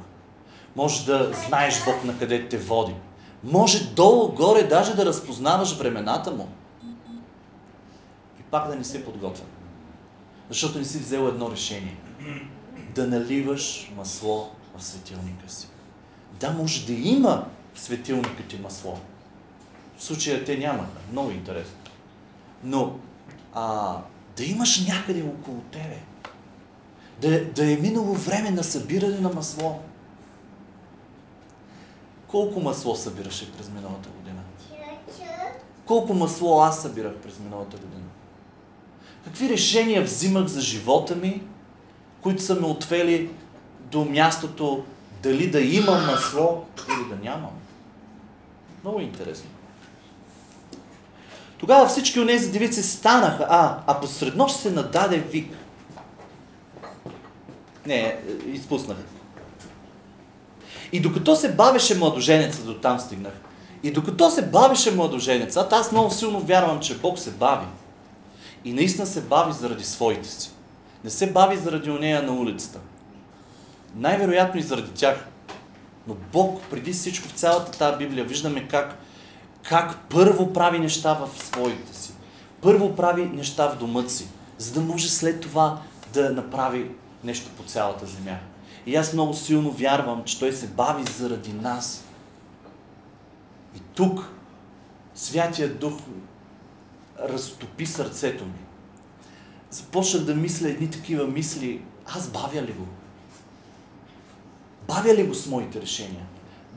Може 0.76 1.06
да 1.06 1.32
знаеш 1.48 1.84
Бог 1.84 2.04
на 2.04 2.18
къде 2.18 2.48
те 2.48 2.58
води. 2.58 2.94
Може 3.44 3.84
долу-горе 3.84 4.62
даже 4.62 4.94
да 4.94 5.06
разпознаваш 5.06 5.76
времената 5.76 6.30
Му. 6.30 6.48
И 8.40 8.42
пак 8.50 8.68
да 8.68 8.76
не 8.76 8.84
си 8.84 9.04
подготвен. 9.04 9.46
Защото 10.48 10.78
не 10.78 10.84
си 10.84 10.98
взел 10.98 11.28
едно 11.28 11.50
решение. 11.50 11.96
Да 12.94 13.06
наливаш 13.06 13.92
масло 13.96 14.50
в 14.76 14.84
светилника 14.84 15.48
си. 15.48 15.68
Да, 16.40 16.52
може 16.52 16.86
да 16.86 16.92
има 16.92 17.46
в 17.74 17.80
светилника 17.80 18.42
ти 18.48 18.58
масло. 18.58 18.98
В 19.96 20.04
случая 20.04 20.44
те 20.44 20.58
нямаха. 20.58 21.00
Много 21.12 21.30
интересно. 21.30 21.76
Но 22.64 22.96
а, 23.54 23.96
да 24.36 24.44
имаш 24.44 24.86
някъде 24.86 25.22
около 25.22 25.60
тебе. 25.60 25.98
Да, 27.20 27.44
да 27.44 27.72
е 27.72 27.76
минало 27.76 28.14
време 28.14 28.50
на 28.50 28.64
събиране 28.64 29.20
на 29.20 29.28
масло. 29.28 29.80
Колко 32.30 32.60
масло 32.60 32.96
събираше 32.96 33.52
през 33.52 33.68
миналата 33.68 34.08
година? 34.08 34.40
Колко 35.86 36.14
масло 36.14 36.60
аз 36.60 36.82
събирах 36.82 37.16
през 37.16 37.38
миналата 37.38 37.76
година? 37.76 38.08
Какви 39.24 39.48
решения 39.48 40.02
взимах 40.02 40.46
за 40.46 40.60
живота 40.60 41.16
ми, 41.16 41.42
които 42.20 42.42
са 42.42 42.54
ме 42.54 42.66
отвели 42.66 43.30
до 43.80 44.04
мястото 44.04 44.84
дали 45.22 45.50
да 45.50 45.60
имам 45.60 46.06
масло 46.06 46.64
или 46.88 47.08
да 47.08 47.24
нямам? 47.24 47.52
Много 48.84 49.00
интересно. 49.00 49.50
Тогава 51.58 51.86
всички 51.86 52.20
от 52.20 52.28
тези 52.28 52.52
девици 52.52 52.82
станаха, 52.82 53.46
а, 53.50 53.82
а 53.86 54.00
посред 54.00 54.36
нощ 54.36 54.56
се 54.56 54.70
нададе 54.70 55.18
вик. 55.18 55.56
Не, 57.86 58.18
изпуснах. 58.46 58.96
И 60.92 61.00
докато 61.00 61.36
се 61.36 61.52
бавеше 61.52 61.98
младоженеца, 61.98 62.62
до 62.62 62.74
там 62.74 63.00
стигнах, 63.00 63.32
и 63.82 63.90
докато 63.90 64.30
се 64.30 64.46
бавеше 64.46 64.90
младоженеца, 64.90 65.68
аз 65.70 65.92
много 65.92 66.10
силно 66.10 66.40
вярвам, 66.40 66.80
че 66.80 66.98
Бог 66.98 67.18
се 67.18 67.30
бави. 67.30 67.66
И 68.64 68.72
наистина 68.72 69.06
се 69.06 69.20
бави 69.20 69.52
заради 69.52 69.84
своите 69.84 70.28
си. 70.28 70.50
Не 71.04 71.10
се 71.10 71.32
бави 71.32 71.56
заради 71.56 71.90
онея 71.90 72.22
на 72.22 72.32
улицата. 72.32 72.78
Най-вероятно 73.96 74.60
и 74.60 74.62
заради 74.62 74.90
тях. 74.90 75.26
Но 76.06 76.16
Бог, 76.32 76.62
преди 76.70 76.92
всичко 76.92 77.28
в 77.28 77.32
цялата 77.32 77.78
тази 77.78 77.98
Библия, 77.98 78.24
виждаме 78.24 78.68
как, 78.68 78.98
как 79.62 79.98
първо 80.08 80.52
прави 80.52 80.78
неща 80.78 81.14
в 81.14 81.44
своите 81.44 81.96
си. 81.96 82.12
Първо 82.62 82.96
прави 82.96 83.24
неща 83.24 83.68
в 83.68 83.78
дома 83.78 84.08
си, 84.08 84.28
за 84.58 84.72
да 84.72 84.80
може 84.80 85.10
след 85.10 85.40
това 85.40 85.78
да 86.12 86.30
направи 86.30 86.90
нещо 87.24 87.50
по 87.56 87.62
цялата 87.62 88.06
земя. 88.06 88.38
И 88.86 88.96
аз 88.96 89.12
много 89.12 89.34
силно 89.34 89.70
вярвам, 89.70 90.24
че 90.24 90.38
Той 90.38 90.52
се 90.52 90.66
бави 90.66 91.04
заради 91.12 91.52
нас. 91.52 92.04
И 93.76 93.80
тук 93.94 94.30
Святия 95.14 95.74
Дух 95.74 95.94
разтопи 97.28 97.86
сърцето 97.86 98.44
ми. 98.44 98.60
Започнах 99.70 100.22
да 100.22 100.34
мисля 100.34 100.68
едни 100.68 100.90
такива 100.90 101.26
мисли. 101.26 101.82
Аз 102.06 102.28
бавя 102.28 102.62
ли 102.62 102.72
го? 102.72 102.86
Бавя 104.88 105.14
ли 105.14 105.26
го 105.26 105.34
с 105.34 105.46
моите 105.46 105.80
решения? 105.80 106.26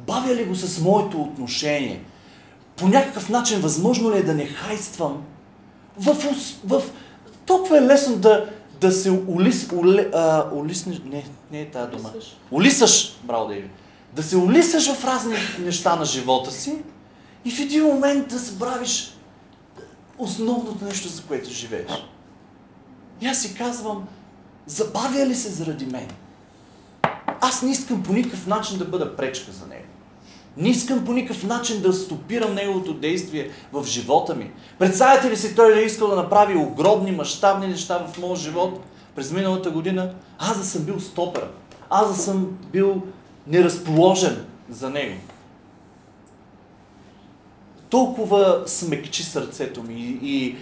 Бавя 0.07 0.35
ли 0.35 0.45
го 0.45 0.55
с 0.55 0.79
моето 0.81 1.21
отношение? 1.21 2.03
По 2.75 2.87
някакъв 2.87 3.29
начин 3.29 3.61
възможно 3.61 4.11
ли 4.11 4.17
е 4.17 4.23
да 4.23 4.33
не 4.33 4.45
хайствам? 4.45 5.23
В, 5.97 6.13
в, 6.65 6.81
толкова 7.45 7.77
е 7.77 7.81
лесно 7.81 8.15
да, 8.15 8.49
да 8.87 8.91
се 8.91 9.11
улис, 9.11 9.71
уле, 9.71 10.09
а, 10.13 10.49
улиснеш, 10.53 11.01
не, 11.05 11.25
не 11.51 11.61
е 11.61 11.71
тази 11.71 11.91
дума. 11.91 12.11
Улисаш, 12.51 13.15
браво 13.23 13.47
да 13.47 13.55
Да 14.13 14.23
се 14.23 14.37
улисаш 14.37 14.93
в 14.93 15.05
разни 15.05 15.35
неща 15.59 15.95
на 15.95 16.05
живота 16.05 16.51
си 16.51 16.77
и 17.45 17.51
в 17.51 17.59
един 17.59 17.83
момент 17.83 18.27
да 18.27 18.37
забравиш 18.37 19.13
основното 20.17 20.85
нещо, 20.85 21.07
за 21.07 21.23
което 21.23 21.49
живееш. 21.49 21.91
И 23.21 23.27
аз 23.27 23.41
си 23.41 23.55
казвам, 23.55 24.07
забавя 24.65 25.25
ли 25.25 25.35
се 25.35 25.49
заради 25.49 25.85
мен? 25.85 26.07
Аз 27.41 27.61
не 27.61 27.71
искам 27.71 28.03
по 28.03 28.13
никакъв 28.13 28.47
начин 28.47 28.77
да 28.77 28.85
бъда 28.85 29.15
пречка 29.15 29.51
за 29.51 29.67
него. 29.67 29.87
Не 30.57 30.69
искам 30.69 31.05
по 31.05 31.13
никакъв 31.13 31.43
начин 31.43 31.81
да 31.81 31.93
стопирам 31.93 32.53
неговото 32.53 32.93
действие 32.93 33.49
в 33.73 33.85
живота 33.85 34.35
ми. 34.35 34.51
Представете 34.79 35.29
ли 35.29 35.37
си, 35.37 35.55
той 35.55 35.73
да 35.73 35.81
е 35.81 35.83
искал 35.83 36.07
да 36.07 36.15
направи 36.15 36.55
огромни, 36.55 37.11
мащабни 37.11 37.67
неща 37.67 38.07
в 38.07 38.17
моят 38.17 38.39
живот 38.39 38.79
през 39.15 39.31
миналата 39.31 39.71
година? 39.71 40.13
Аз 40.39 40.57
да 40.57 40.63
съм 40.63 40.83
бил 40.83 40.99
стопер. 40.99 41.47
Аз 41.89 42.15
да 42.15 42.23
съм 42.23 42.57
бил 42.71 43.01
неразположен 43.47 44.45
за 44.69 44.89
него. 44.89 45.15
Толкова 47.89 48.63
смекчи 48.65 49.23
сърцето 49.23 49.83
ми 49.83 49.93
и, 49.93 50.19
и, 50.21 50.55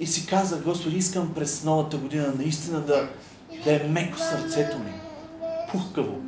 и 0.00 0.06
си 0.06 0.26
каза, 0.26 0.56
Господи, 0.56 0.96
искам 0.96 1.34
през 1.34 1.64
новата 1.64 1.96
година 1.96 2.32
наистина 2.38 2.80
да, 2.80 3.08
да 3.64 3.72
е 3.72 3.88
меко 3.88 4.18
сърцето 4.18 4.78
ми. 4.78 4.92
Пухкаво. 5.72 6.20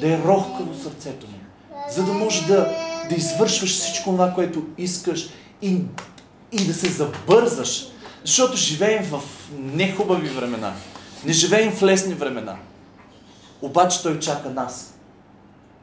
Да 0.00 0.14
е 0.14 0.18
рохкаво 0.18 0.74
сърцето 0.74 1.26
ми 1.26 1.43
за 1.90 2.02
да 2.02 2.12
може 2.12 2.46
да, 2.46 2.68
да 3.08 3.14
извършваш 3.14 3.70
всичко 3.70 4.10
това, 4.10 4.32
което 4.34 4.62
искаш 4.78 5.28
и, 5.62 5.80
и 6.52 6.66
да 6.66 6.74
се 6.74 6.88
забързаш. 6.88 7.86
Защото 8.24 8.56
живеем 8.56 9.04
в 9.04 9.22
нехубави 9.58 10.28
времена. 10.28 10.72
Не 11.24 11.32
живеем 11.32 11.72
в 11.72 11.82
лесни 11.82 12.14
времена. 12.14 12.56
Обаче 13.62 14.02
Той 14.02 14.18
чака 14.18 14.50
нас. 14.50 14.94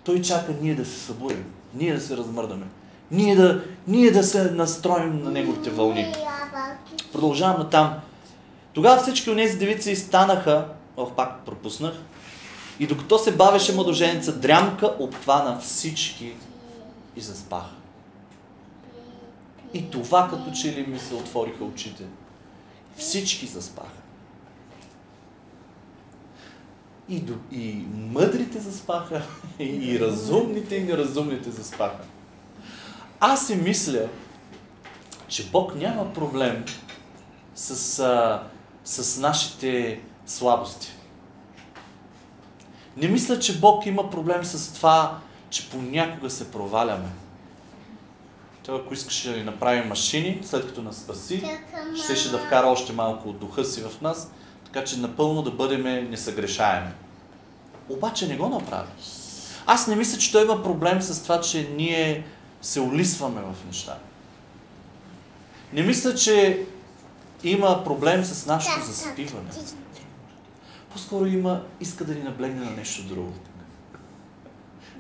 Той 0.03 0.21
чака 0.21 0.53
ние 0.61 0.75
да 0.75 0.85
се 0.85 0.99
събудим, 0.99 1.45
ние 1.73 1.93
да 1.93 2.01
се 2.01 2.17
размърдаме, 2.17 2.65
ние 3.11 3.35
да, 3.35 3.63
ние 3.87 4.11
да 4.11 4.23
се 4.23 4.51
настроим 4.51 5.23
на 5.23 5.31
Неговите 5.31 5.69
вълни. 5.69 6.13
Продължавам 7.13 7.59
на 7.59 7.69
там. 7.69 7.93
Тогава 8.73 9.01
всички 9.01 9.29
от 9.29 9.37
тези 9.37 9.57
девици 9.57 9.95
станаха, 9.95 10.65
ох, 10.97 11.11
пак 11.11 11.45
пропуснах, 11.45 11.93
и 12.81 12.87
докато 12.87 13.19
се 13.19 13.35
бавеше 13.35 13.75
младоженеца, 13.75 14.39
дрямка 14.39 14.95
обхвана 14.99 15.59
всички 15.59 16.33
и 17.15 17.21
заспаха. 17.21 17.75
И 19.73 19.89
това 19.89 20.27
като 20.29 20.51
че 20.51 20.75
ли 20.75 20.85
ми 20.87 20.99
се 20.99 21.13
отвориха 21.13 21.63
очите. 21.63 22.03
Всички 22.97 23.47
заспаха. 23.47 24.01
И, 27.09 27.19
до, 27.19 27.33
и 27.51 27.85
мъдрите 27.93 28.59
заспаха, 28.59 29.21
и, 29.59 29.99
разумните, 29.99 30.75
и 30.75 30.83
неразумните 30.83 31.51
заспаха. 31.51 32.03
Аз 33.19 33.47
си 33.47 33.55
мисля, 33.55 34.07
че 35.27 35.49
Бог 35.49 35.75
няма 35.75 36.13
проблем 36.13 36.65
с, 37.55 37.75
с 38.83 39.19
нашите 39.19 40.01
слабости. 40.25 41.00
Не 42.97 43.07
мисля, 43.07 43.39
че 43.39 43.59
Бог 43.59 43.85
има 43.85 44.09
проблем 44.09 44.43
с 44.43 44.73
това, 44.73 45.17
че 45.49 45.69
понякога 45.69 46.29
се 46.29 46.51
проваляме. 46.51 47.09
Той, 48.65 48.79
ако 48.79 48.93
искаше 48.93 49.29
да 49.29 49.37
ни 49.37 49.43
направи 49.43 49.87
машини, 49.87 50.39
след 50.43 50.67
като 50.67 50.81
нас 50.81 50.95
спаси, 50.95 51.43
ще 52.03 52.15
ще 52.15 52.29
да 52.29 52.37
вкара 52.37 52.67
още 52.67 52.93
малко 52.93 53.29
от 53.29 53.39
духа 53.39 53.65
си 53.65 53.81
в 53.81 54.01
нас, 54.01 54.31
така 54.65 54.83
че 54.83 54.99
напълно 54.99 55.41
да 55.41 55.51
бъдем 55.51 56.09
несъгрешаеми. 56.09 56.91
Обаче 57.89 58.27
не 58.27 58.37
го 58.37 58.49
направи. 58.49 58.91
Аз 59.65 59.87
не 59.87 59.95
мисля, 59.95 60.17
че 60.17 60.31
той 60.31 60.43
има 60.43 60.63
проблем 60.63 61.01
с 61.01 61.23
това, 61.23 61.41
че 61.41 61.69
ние 61.75 62.23
се 62.61 62.79
улисваме 62.79 63.41
в 63.41 63.65
неща. 63.67 63.97
Не 65.73 65.81
мисля, 65.81 66.15
че 66.15 66.65
има 67.43 67.83
проблем 67.83 68.25
с 68.25 68.45
нашето 68.45 68.85
заспиване. 68.85 69.49
По-скоро 70.93 71.25
има, 71.25 71.63
иска 71.79 72.05
да 72.05 72.15
ни 72.15 72.23
наблегне 72.23 72.65
на 72.65 72.71
нещо 72.71 73.03
друго. 73.03 73.33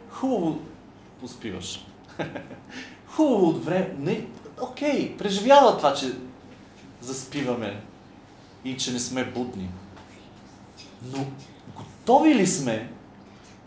Хубаво 0.09 0.59
поспиваш. 1.19 1.85
Хубаво 3.07 3.49
от 3.49 3.65
време. 3.65 3.95
Не, 3.99 4.27
окей, 4.61 5.17
преживява 5.17 5.77
това, 5.77 5.93
че 5.93 6.13
заспиваме 7.01 7.81
и 8.65 8.77
че 8.77 8.93
не 8.93 8.99
сме 8.99 9.25
будни. 9.25 9.69
Но 11.03 11.25
готови 11.75 12.35
ли 12.35 12.47
сме 12.47 12.91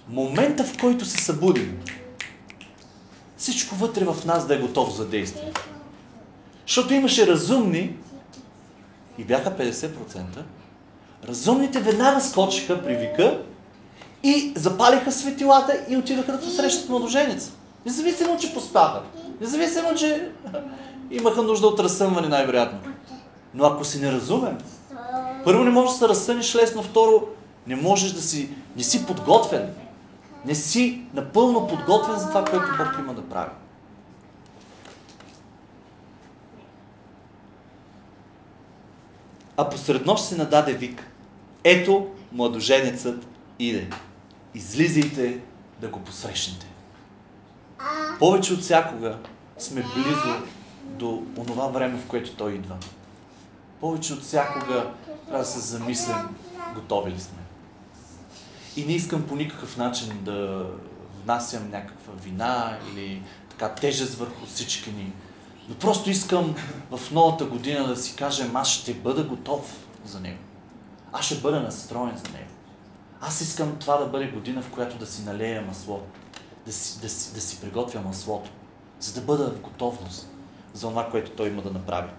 момента, 0.08 0.64
в 0.64 0.78
който 0.80 1.04
се 1.04 1.24
събудим? 1.24 1.80
Всичко 3.36 3.74
вътре 3.74 4.04
в 4.04 4.24
нас 4.24 4.46
да 4.46 4.54
е 4.54 4.60
готово 4.60 4.90
за 4.90 5.08
действие. 5.08 5.52
Защото 6.66 6.94
имаше 6.94 7.26
разумни, 7.26 7.96
и 9.18 9.24
бяха 9.24 9.56
50%, 9.58 10.42
разумните 11.28 11.80
веднага 11.80 12.20
скочиха 12.20 12.82
при 12.82 12.96
вика 12.96 13.42
и 14.22 14.52
запалиха 14.56 15.12
светилата 15.12 15.80
и 15.88 15.96
отидаха 15.96 16.32
да 16.32 16.40
посрещат 16.40 16.88
младоженец. 16.88 17.52
Независимо, 17.86 18.38
че 18.38 18.54
поспаха. 18.54 19.02
Независимо, 19.40 19.94
че 19.94 20.30
имаха 21.10 21.42
нужда 21.42 21.66
от 21.66 21.80
разсъмване 21.80 22.28
най-вероятно. 22.28 22.78
Но 23.54 23.64
ако 23.64 23.84
си 23.84 24.00
неразумен, 24.00 24.58
първо 25.44 25.64
не 25.64 25.70
можеш 25.70 25.92
да 25.92 25.98
се 25.98 26.08
разсъниш 26.08 26.54
лесно, 26.54 26.82
второ 26.82 27.22
не 27.66 27.76
можеш 27.76 28.12
да 28.12 28.22
си, 28.22 28.48
не 28.76 28.82
си 28.82 29.06
подготвен. 29.06 29.70
Не 30.44 30.54
си 30.54 31.02
напълно 31.14 31.66
подготвен 31.66 32.16
за 32.16 32.28
това, 32.28 32.44
което 32.44 32.66
Бог 32.78 32.88
има 32.98 33.14
да 33.14 33.22
прави. 33.22 33.50
А 39.56 39.68
посред 39.68 40.06
нощ 40.06 40.24
се 40.24 40.36
нададе 40.36 40.72
вик. 40.72 41.13
Ето, 41.64 42.06
младоженецът 42.32 43.26
иде. 43.58 43.90
Излизайте 44.54 45.40
да 45.80 45.88
го 45.88 46.00
посрещнете. 46.00 46.66
Повече 48.18 48.54
от 48.54 48.60
всякога 48.60 49.18
сме 49.58 49.82
близо 49.94 50.42
до 50.86 51.22
онова 51.36 51.66
време, 51.68 51.98
в 51.98 52.06
което 52.06 52.36
той 52.36 52.52
идва. 52.52 52.76
Повече 53.80 54.12
от 54.12 54.22
всякога 54.22 54.92
трябва 55.26 55.38
да 55.38 55.44
се 55.44 55.58
замислим, 55.58 56.16
готови 56.74 57.10
ли 57.10 57.20
сме. 57.20 57.38
И 58.76 58.84
не 58.84 58.92
искам 58.92 59.26
по 59.26 59.36
никакъв 59.36 59.76
начин 59.76 60.18
да 60.22 60.66
внасям 61.24 61.70
някаква 61.70 62.12
вина 62.22 62.78
или 62.92 63.22
така 63.50 63.68
тежест 63.68 64.14
върху 64.14 64.46
всички 64.46 64.90
ни. 64.92 65.12
Но 65.68 65.74
просто 65.74 66.10
искам 66.10 66.54
в 66.90 67.10
новата 67.10 67.44
година 67.44 67.88
да 67.88 67.96
си 67.96 68.16
кажем, 68.16 68.56
аз 68.56 68.68
ще 68.68 68.94
бъда 68.94 69.24
готов 69.24 69.86
за 70.04 70.20
него. 70.20 70.38
Аз 71.16 71.24
ще 71.24 71.34
бъда 71.34 71.60
настроен 71.60 72.16
за 72.16 72.32
него. 72.32 72.50
Аз 73.20 73.40
искам 73.40 73.76
това 73.78 73.96
да 73.96 74.06
бъде 74.06 74.26
година, 74.26 74.62
в 74.62 74.70
която 74.70 74.98
да 74.98 75.06
си 75.06 75.22
налея 75.22 75.62
масло, 75.62 76.02
да 76.66 76.72
си, 76.72 77.00
да 77.00 77.08
си, 77.08 77.34
да 77.34 77.40
си 77.40 77.60
приготвя 77.60 78.00
маслото, 78.00 78.50
за 79.00 79.14
да 79.14 79.20
бъда 79.20 79.50
в 79.50 79.60
готовност 79.60 80.28
за 80.72 80.88
това, 80.88 81.10
което 81.10 81.30
той 81.30 81.48
има 81.48 81.62
да 81.62 81.70
направи. 81.70 82.10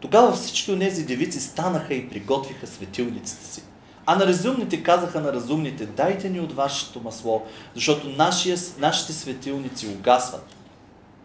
Тогава 0.00 0.32
всички 0.32 0.72
от 0.72 0.78
тези 0.78 1.06
девици 1.06 1.40
станаха 1.40 1.94
и 1.94 2.08
приготвиха 2.08 2.66
светилниците 2.66 3.44
си. 3.44 3.62
А 4.06 4.16
на 4.16 4.26
разумните 4.26 4.82
казаха 4.82 5.20
на 5.20 5.32
разумните, 5.32 5.86
дайте 5.86 6.30
ни 6.30 6.40
от 6.40 6.52
вашето 6.52 7.00
масло, 7.00 7.46
защото 7.74 8.08
нашия, 8.08 8.56
нашите 8.78 9.12
светилници 9.12 9.88
угасват. 9.88 10.56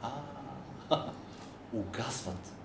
А, 0.01 0.09
угасват. 1.73 2.56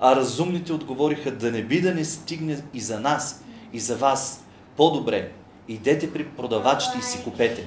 А 0.00 0.16
разумните 0.16 0.72
отговориха, 0.72 1.30
да 1.30 1.52
не 1.52 1.64
би 1.64 1.80
да 1.80 1.94
не 1.94 2.04
стигне 2.04 2.62
и 2.74 2.80
за 2.80 3.00
нас, 3.00 3.44
и 3.72 3.80
за 3.80 3.96
вас. 3.96 4.44
По-добре, 4.76 5.32
идете 5.68 6.12
при 6.12 6.28
продавачите 6.28 6.98
и 6.98 7.02
си 7.02 7.24
купете. 7.24 7.66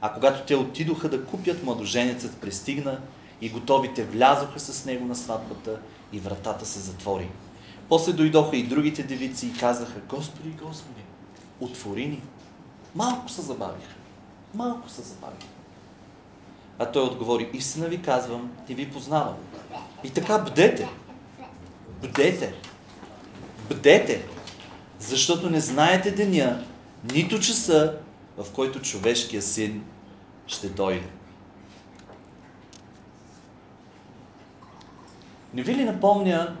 А 0.00 0.12
когато 0.12 0.46
те 0.46 0.56
отидоха 0.56 1.08
да 1.08 1.24
купят, 1.24 1.64
младоженецът 1.64 2.36
пристигна 2.36 3.00
и 3.40 3.48
готовите 3.48 4.04
влязоха 4.04 4.60
с 4.60 4.84
него 4.84 5.04
на 5.04 5.16
сватбата 5.16 5.80
и 6.12 6.18
вратата 6.18 6.66
се 6.66 6.80
затвори. 6.80 7.28
После 7.88 8.12
дойдоха 8.12 8.56
и 8.56 8.66
другите 8.66 9.02
девици 9.02 9.46
и 9.46 9.52
казаха, 9.52 10.00
Господи, 10.08 10.50
Господи, 10.62 11.02
отвори 11.60 12.06
ни. 12.06 12.22
Малко 12.94 13.28
се 13.28 13.42
забавиха. 13.42 13.94
Малко 14.54 14.88
се 14.88 15.02
забавиха. 15.02 15.46
А 16.78 16.86
той 16.86 17.02
отговори, 17.02 17.50
истина 17.52 17.86
ви 17.86 18.02
казвам, 18.02 18.50
и 18.68 18.74
ви 18.74 18.90
познавам. 18.90 19.34
И 20.04 20.10
така 20.10 20.38
бдете. 20.38 20.88
Бдете. 22.04 22.54
Бдете. 23.70 24.26
Защото 24.98 25.50
не 25.50 25.60
знаете 25.60 26.10
деня, 26.10 26.64
нито 27.12 27.40
часа, 27.40 27.98
в 28.38 28.52
който 28.52 28.80
човешкия 28.80 29.42
син 29.42 29.84
ще 30.46 30.68
дойде. 30.68 31.08
Не 35.54 35.62
ви 35.62 35.74
ли 35.74 35.84
напомня 35.84 36.56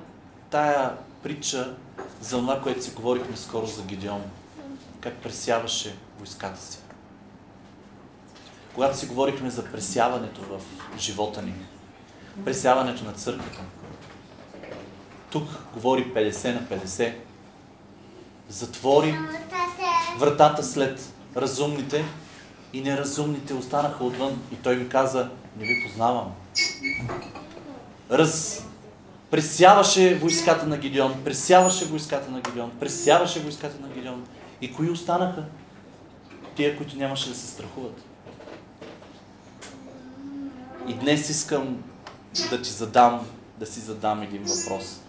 тая 0.50 0.96
притча 1.22 1.76
за 2.20 2.38
това, 2.38 2.60
което 2.60 2.84
си 2.84 2.90
говорихме 2.90 3.36
скоро 3.36 3.66
за 3.66 3.82
Гедеон? 3.82 4.22
Как 5.00 5.14
пресяваше 5.14 5.96
войската 6.18 6.60
си. 6.60 6.78
Когато 8.74 8.98
си 8.98 9.06
говорихме 9.06 9.50
за 9.50 9.64
пресяването 9.64 10.40
в 10.42 10.60
живота 10.98 11.42
ни, 11.42 11.54
пресяването 12.44 13.04
на 13.04 13.12
църквата, 13.12 13.60
тук 15.34 15.48
говори 15.74 16.14
50 16.14 16.54
на 16.54 16.78
50, 16.78 17.14
затвори 18.48 19.18
вратата 20.18 20.62
след 20.62 21.12
разумните 21.36 22.04
и 22.72 22.80
неразумните 22.80 23.54
останаха 23.54 24.04
отвън 24.04 24.42
и 24.52 24.56
той 24.56 24.76
ми 24.76 24.88
каза, 24.88 25.30
не 25.58 25.66
ви 25.66 25.84
познавам. 25.86 26.32
Раз, 28.10 28.64
пресяваше 29.30 30.18
войската 30.18 30.66
на 30.66 30.76
Гидеон, 30.76 31.24
пресяваше 31.24 31.84
войската 31.84 32.30
на 32.30 32.40
Гидеон, 32.40 32.70
пресяваше 32.80 33.40
войската 33.40 33.80
на 33.80 33.88
Гидеон. 33.88 34.26
И 34.60 34.74
кои 34.74 34.90
останаха? 34.90 35.44
Тия, 36.56 36.76
които 36.76 36.96
нямаше 36.96 37.28
да 37.28 37.34
се 37.34 37.46
страхуват. 37.46 38.02
И 40.88 40.94
днес 40.94 41.28
искам 41.30 41.82
да 42.50 42.62
ти 42.62 42.70
задам, 42.70 43.26
да 43.58 43.66
си 43.66 43.80
задам 43.80 44.22
един 44.22 44.42
въпрос. 44.42 45.03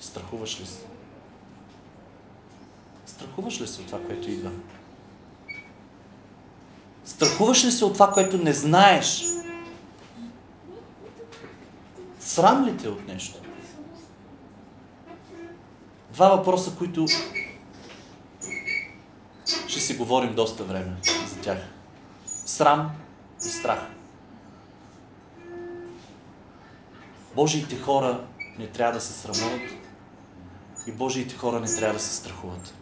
Страхуваш 0.00 0.60
ли 0.60 0.66
се? 0.66 0.86
Страхуваш 3.06 3.60
ли 3.60 3.66
се 3.66 3.80
от 3.80 3.86
това, 3.86 4.02
което 4.06 4.30
идва? 4.30 4.50
Страхуваш 7.04 7.64
ли 7.64 7.70
се 7.70 7.84
от 7.84 7.92
това, 7.92 8.12
което 8.12 8.38
не 8.38 8.52
знаеш? 8.52 9.24
Срам 12.20 12.64
ли 12.64 12.76
те 12.76 12.88
от 12.88 13.08
нещо? 13.08 13.40
Два 16.12 16.28
въпроса, 16.28 16.76
които 16.78 17.06
ще 19.68 19.80
си 19.80 19.96
говорим 19.96 20.34
доста 20.34 20.64
време 20.64 20.96
за 21.26 21.40
тях. 21.40 21.58
Срам 22.26 22.90
и 23.46 23.48
страх. 23.48 23.80
Божиите 27.34 27.78
хора 27.78 28.24
не 28.58 28.66
трябва 28.66 28.92
да 28.92 29.00
се 29.00 29.12
срамуват 29.12 29.77
и 30.88 30.92
Божиите 30.92 31.34
хора 31.34 31.60
не 31.60 31.76
трябва 31.76 31.94
да 31.94 32.00
се 32.00 32.14
страхуват. 32.14 32.74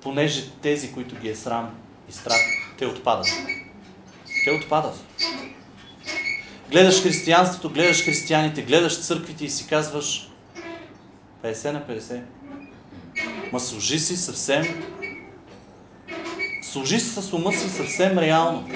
Понеже 0.00 0.50
тези, 0.50 0.92
които 0.92 1.16
ги 1.16 1.28
е 1.28 1.36
срам 1.36 1.74
и 2.08 2.12
страх, 2.12 2.40
те 2.78 2.86
отпадат. 2.86 3.26
Те 4.44 4.50
отпадат. 4.50 5.04
Гледаш 6.70 7.02
християнството, 7.02 7.70
гледаш 7.70 8.04
християните, 8.04 8.62
гледаш 8.62 9.00
църквите 9.00 9.44
и 9.44 9.50
си 9.50 9.66
казваш 9.68 10.30
50 11.44 11.72
на 11.72 11.86
50. 11.86 12.22
Ма 13.52 13.60
служи 13.60 13.98
си 13.98 14.16
съвсем 14.16 14.82
служи 16.62 17.00
си 17.00 17.22
с 17.22 17.32
ума 17.32 17.52
си 17.52 17.68
съвсем 17.68 18.18
реално. 18.18 18.68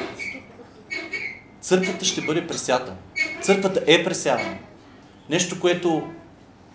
Църквата 1.61 2.05
ще 2.05 2.21
бъде 2.21 2.47
пресята. 2.47 2.95
Църквата 3.43 3.83
е 3.87 4.05
пресявана. 4.05 4.59
Нещо, 5.31 5.61
което 5.61 6.11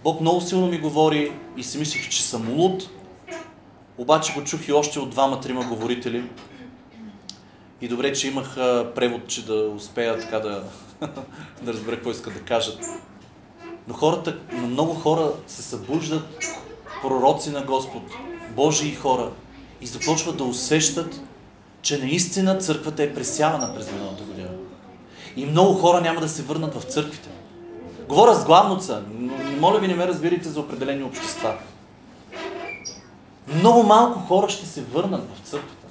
Бог 0.03 0.21
много 0.21 0.41
силно 0.41 0.67
ми 0.67 0.77
говори 0.77 1.33
и 1.57 1.63
си 1.63 1.77
мислих, 1.77 2.09
че 2.09 2.23
съм 2.23 2.49
луд. 2.49 2.89
Обаче 3.97 4.33
го 4.33 4.43
чух 4.43 4.67
и 4.67 4.73
още 4.73 4.99
от 4.99 5.09
двама-трима 5.09 5.65
говорители. 5.65 6.23
И 7.81 7.87
добре, 7.87 8.13
че 8.13 8.27
имах 8.27 8.55
превод, 8.95 9.27
че 9.27 9.45
да 9.45 9.53
успея 9.53 10.19
така 10.19 10.39
да, 10.39 10.63
да 11.61 11.73
разбера 11.73 11.95
какво 11.95 12.11
искат 12.11 12.33
да 12.33 12.39
кажат. 12.39 12.85
Но 13.87 13.93
хората, 13.93 14.37
но 14.51 14.67
много 14.67 14.93
хора 14.93 15.31
се 15.47 15.61
събуждат 15.61 16.57
пророци 17.01 17.49
на 17.49 17.61
Господ, 17.63 18.03
Божии 18.55 18.95
хора 18.95 19.31
и 19.81 19.87
започват 19.87 20.37
да 20.37 20.43
усещат, 20.43 21.21
че 21.81 21.97
наистина 21.97 22.57
църквата 22.57 23.03
е 23.03 23.13
пресявана 23.13 23.75
през 23.75 23.91
миналата 23.91 24.23
година. 24.23 24.49
И 25.35 25.45
много 25.45 25.73
хора 25.73 26.01
няма 26.01 26.21
да 26.21 26.29
се 26.29 26.43
върнат 26.43 26.75
в 26.75 26.83
църквите. 26.83 27.29
Говоря 28.11 28.35
с 28.35 28.45
главноца, 28.45 29.03
но 29.13 29.33
моля 29.59 29.79
ви 29.79 29.87
не 29.87 29.95
ме 29.95 30.07
разбирайте 30.07 30.49
за 30.49 30.59
определени 30.59 31.03
общества. 31.03 31.53
Много 33.47 33.83
малко 33.83 34.19
хора 34.19 34.49
ще 34.49 34.65
се 34.65 34.83
върнат 34.83 35.21
в 35.35 35.49
църквата, 35.49 35.87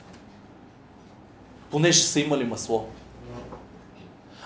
понеже 1.70 2.02
са 2.02 2.20
имали 2.20 2.44
масло. 2.44 2.84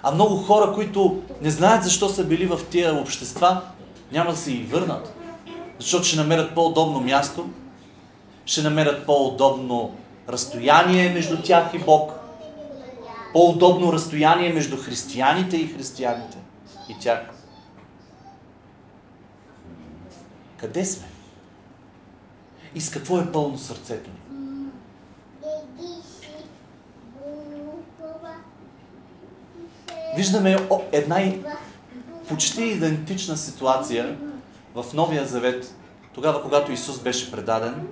А 0.03 0.15
много 0.15 0.37
хора, 0.37 0.73
които 0.73 1.23
не 1.43 1.51
знаят 1.51 1.85
защо 1.85 2.09
са 2.09 2.25
били 2.25 2.47
в 2.47 2.61
тия 2.71 2.95
общества, 2.95 3.61
няма 4.13 4.31
да 4.31 4.37
се 4.37 4.53
и 4.53 4.63
върнат. 4.63 5.15
защото 5.79 6.05
ще 6.05 6.17
намерят 6.17 6.55
по-удобно 6.55 7.01
място, 7.01 7.49
ще 8.47 8.63
намерят 8.63 9.07
по-удобно 9.07 9.95
разстояние 10.29 11.11
между 11.11 11.43
тях 11.43 11.75
и 11.75 11.79
Бог, 11.79 12.13
по-удобно 13.33 13.93
разстояние 13.93 14.53
между 14.53 14.77
християните 14.77 15.57
и 15.57 15.67
християните 15.67 16.39
и 16.89 16.99
тях. 17.01 17.34
Къде 20.57 20.85
сме? 20.85 21.07
И 22.75 22.81
с 22.81 22.91
какво 22.91 23.19
е 23.19 23.33
пълно 23.33 23.59
сърцето 23.59 24.11
ни? 24.11 24.17
Виждаме 30.17 30.69
една 30.93 31.33
почти 32.29 32.63
идентична 32.63 33.37
ситуация 33.37 34.19
в 34.75 34.85
Новия 34.95 35.27
Завет, 35.27 35.75
тогава 36.15 36.43
когато 36.43 36.73
Исус 36.73 37.01
беше 37.01 37.31
предаден 37.31 37.89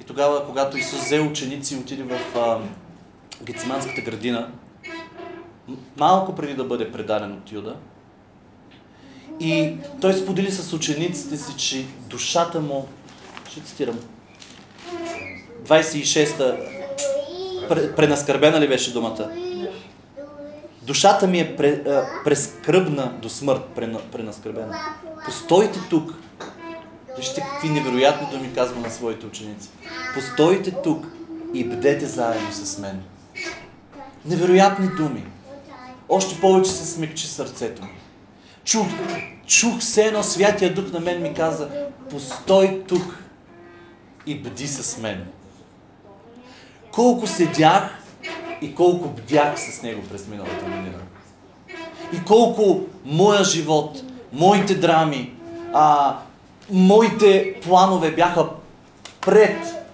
и 0.00 0.04
тогава 0.04 0.46
когато 0.46 0.76
Исус 0.76 1.00
взе 1.04 1.20
ученици 1.20 1.74
и 1.74 1.78
отиде 1.78 2.02
в 2.02 2.60
Гециманската 3.42 4.00
градина, 4.00 4.52
малко 5.96 6.34
преди 6.34 6.54
да 6.54 6.64
бъде 6.64 6.92
предаден 6.92 7.32
от 7.32 7.52
Юда. 7.52 7.76
И 9.40 9.76
той 10.00 10.14
сподели 10.14 10.50
с 10.50 10.72
учениците 10.72 11.36
си, 11.36 11.56
че 11.56 11.84
душата 12.08 12.60
му, 12.60 12.88
ще 13.50 13.60
цитирам, 13.60 13.98
26-та, 15.66 16.56
пренаскърбена 17.96 18.60
ли 18.60 18.68
беше 18.68 18.92
думата? 18.92 19.30
Душата 20.82 21.26
ми 21.26 21.40
е 21.40 21.56
прескръбна 22.24 23.12
до 23.22 23.28
смърт, 23.28 23.62
пренаскърбена. 24.12 24.80
Постойте 25.24 25.78
тук. 25.90 26.14
Вижте 27.16 27.40
какви 27.40 27.68
невероятни 27.68 28.28
думи 28.30 28.54
казва 28.54 28.80
на 28.80 28.90
своите 28.90 29.26
ученици. 29.26 29.68
Постойте 30.14 30.70
тук 30.70 31.06
и 31.54 31.64
бдете 31.64 32.06
заедно 32.06 32.52
с 32.52 32.78
мен. 32.78 33.02
Невероятни 34.24 34.88
думи. 34.88 35.24
Още 36.08 36.40
повече 36.40 36.70
се 36.70 36.86
смекчи 36.86 37.26
сърцето 37.26 37.82
ми. 37.82 37.90
Чух, 38.66 38.86
чух 39.46 39.78
все 39.78 40.06
едно 40.06 40.22
Святия 40.22 40.74
Дух 40.74 40.92
на 40.92 41.00
мен 41.00 41.22
ми 41.22 41.34
каза, 41.34 41.68
постой 42.10 42.82
тук 42.88 43.18
и 44.26 44.38
бди 44.38 44.66
с 44.66 44.98
мен. 44.98 45.26
Колко 46.90 47.26
седях 47.26 47.98
и 48.62 48.74
колко 48.74 49.08
бдях 49.08 49.58
с 49.58 49.82
него 49.82 50.02
през 50.10 50.28
миналата 50.28 50.64
година. 50.64 50.98
И 52.12 52.24
колко 52.24 52.80
моя 53.04 53.44
живот, 53.44 54.02
моите 54.32 54.74
драми, 54.74 55.32
а, 55.72 56.16
моите 56.70 57.54
планове 57.62 58.10
бяха 58.10 58.46
пред 59.20 59.86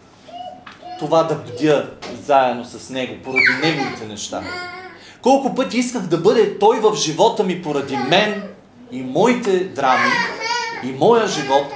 това 0.98 1.22
да 1.22 1.34
бдя 1.34 1.90
заедно 2.24 2.64
с 2.64 2.90
него, 2.90 3.14
поради 3.24 3.52
неговите 3.62 4.06
неща. 4.06 4.42
Колко 5.22 5.54
пъти 5.54 5.78
исках 5.78 6.02
да 6.02 6.18
бъде 6.18 6.58
той 6.58 6.80
в 6.80 6.94
живота 6.94 7.44
ми 7.44 7.62
поради 7.62 7.96
мен 7.96 8.42
и 8.92 9.02
моите 9.02 9.64
драми 9.64 10.10
и 10.84 10.92
моя 10.92 11.26
живот. 11.26 11.66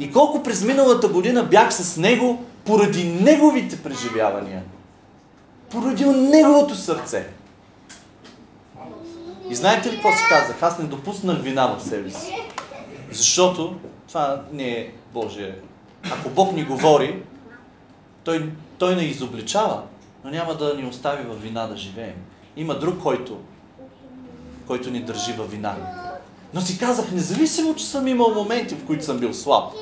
И 0.00 0.12
колко 0.12 0.42
през 0.42 0.64
миналата 0.64 1.08
година 1.08 1.42
бях 1.42 1.74
с 1.74 1.96
него 1.96 2.44
поради 2.64 3.04
неговите 3.04 3.82
преживявания– 3.82 4.62
поради 5.70 6.04
неговото 6.04 6.74
сърце. 6.74 7.26
И 9.50 9.54
знаете 9.54 9.92
ли 9.92 9.94
какво 9.94 10.12
си 10.12 10.24
казах? 10.28 10.62
Аз 10.62 10.78
не 10.78 10.84
допуснах 10.84 11.42
вина 11.42 11.66
в 11.66 11.82
себе 11.82 12.10
си. 12.10 12.34
Защото 13.12 13.76
това 14.08 14.42
не 14.52 14.70
е 14.70 14.90
Божие. 15.12 15.54
Ако 16.10 16.28
Бог 16.30 16.52
ни 16.52 16.64
говори, 16.64 17.22
той, 18.24 18.52
той 18.78 18.96
не 18.96 19.02
изобличава, 19.02 19.82
но 20.24 20.30
няма 20.30 20.54
да 20.54 20.74
ни 20.74 20.86
остави 20.86 21.24
в 21.24 21.34
вина 21.42 21.66
да 21.66 21.76
живеем. 21.76 22.16
Има 22.56 22.78
друг, 22.78 23.02
който, 23.02 23.38
който 24.66 24.90
ни 24.90 25.00
държи 25.00 25.32
във 25.32 25.50
вина. 25.50 25.76
Но 26.54 26.60
си 26.60 26.78
казах, 26.78 27.12
независимо, 27.12 27.74
че 27.74 27.86
съм 27.86 28.08
имал 28.08 28.34
моменти, 28.34 28.74
в 28.74 28.86
които 28.86 29.04
съм 29.04 29.18
бил 29.18 29.34
слаб. 29.34 29.72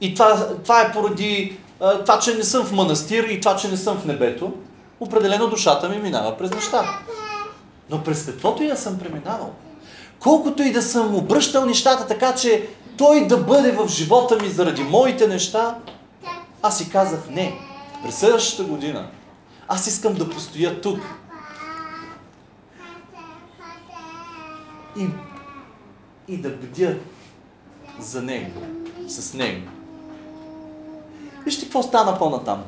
И 0.00 0.14
това, 0.14 0.56
това 0.64 0.80
е 0.80 0.92
поради 0.92 1.58
това, 1.78 2.18
че 2.18 2.34
не 2.34 2.44
съм 2.44 2.64
в 2.64 2.72
манастир 2.72 3.24
и 3.24 3.40
това, 3.40 3.56
че 3.56 3.68
не 3.68 3.76
съм 3.76 3.96
в 3.96 4.04
небето, 4.04 4.52
определено 5.00 5.48
душата 5.48 5.88
ми 5.88 5.98
минава 5.98 6.36
през 6.36 6.50
неща. 6.50 6.98
Но 7.90 8.04
през 8.04 8.26
каквото 8.26 8.62
и 8.62 8.68
да 8.68 8.76
съм 8.76 8.98
преминавал, 8.98 9.52
колкото 10.20 10.62
и 10.62 10.72
да 10.72 10.82
съм 10.82 11.14
обръщал 11.14 11.66
нещата 11.66 12.06
така, 12.06 12.34
че 12.34 12.68
той 12.96 13.26
да 13.26 13.36
бъде 13.36 13.72
в 13.72 13.88
живота 13.88 14.36
ми 14.42 14.48
заради 14.48 14.82
моите 14.82 15.28
неща, 15.28 15.78
аз 16.62 16.78
си 16.78 16.90
казах 16.90 17.20
не. 17.30 17.58
През 18.04 18.18
следващата 18.18 18.64
година 18.64 19.06
аз 19.68 19.86
искам 19.86 20.14
да 20.14 20.30
постоя 20.30 20.80
тук. 20.80 20.98
И, 24.98 25.06
и 26.32 26.36
да 26.36 26.48
бдя 26.48 26.94
за 28.00 28.22
него, 28.22 28.62
с 29.08 29.34
него. 29.34 29.68
Вижте 31.44 31.64
какво 31.64 31.82
стана 31.82 32.18
по-натам. 32.18 32.62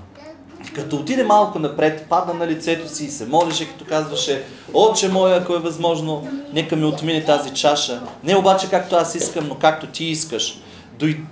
Като 0.74 0.96
отиде 0.96 1.24
малко 1.24 1.58
напред, 1.58 2.06
падна 2.08 2.34
на 2.34 2.46
лицето 2.46 2.94
си 2.94 3.04
и 3.04 3.10
се 3.10 3.26
молеше, 3.26 3.68
като 3.68 3.84
казваше, 3.84 4.44
Отче 4.72 5.08
моя, 5.08 5.40
ако 5.40 5.54
е 5.54 5.58
възможно, 5.58 6.28
нека 6.52 6.76
ми 6.76 6.84
отмине 6.84 7.24
тази 7.24 7.54
чаша. 7.54 8.02
Не 8.24 8.36
обаче 8.36 8.70
както 8.70 8.96
аз 8.96 9.14
искам, 9.14 9.48
но 9.48 9.54
както 9.54 9.86
ти 9.86 10.04
искаш. 10.04 10.58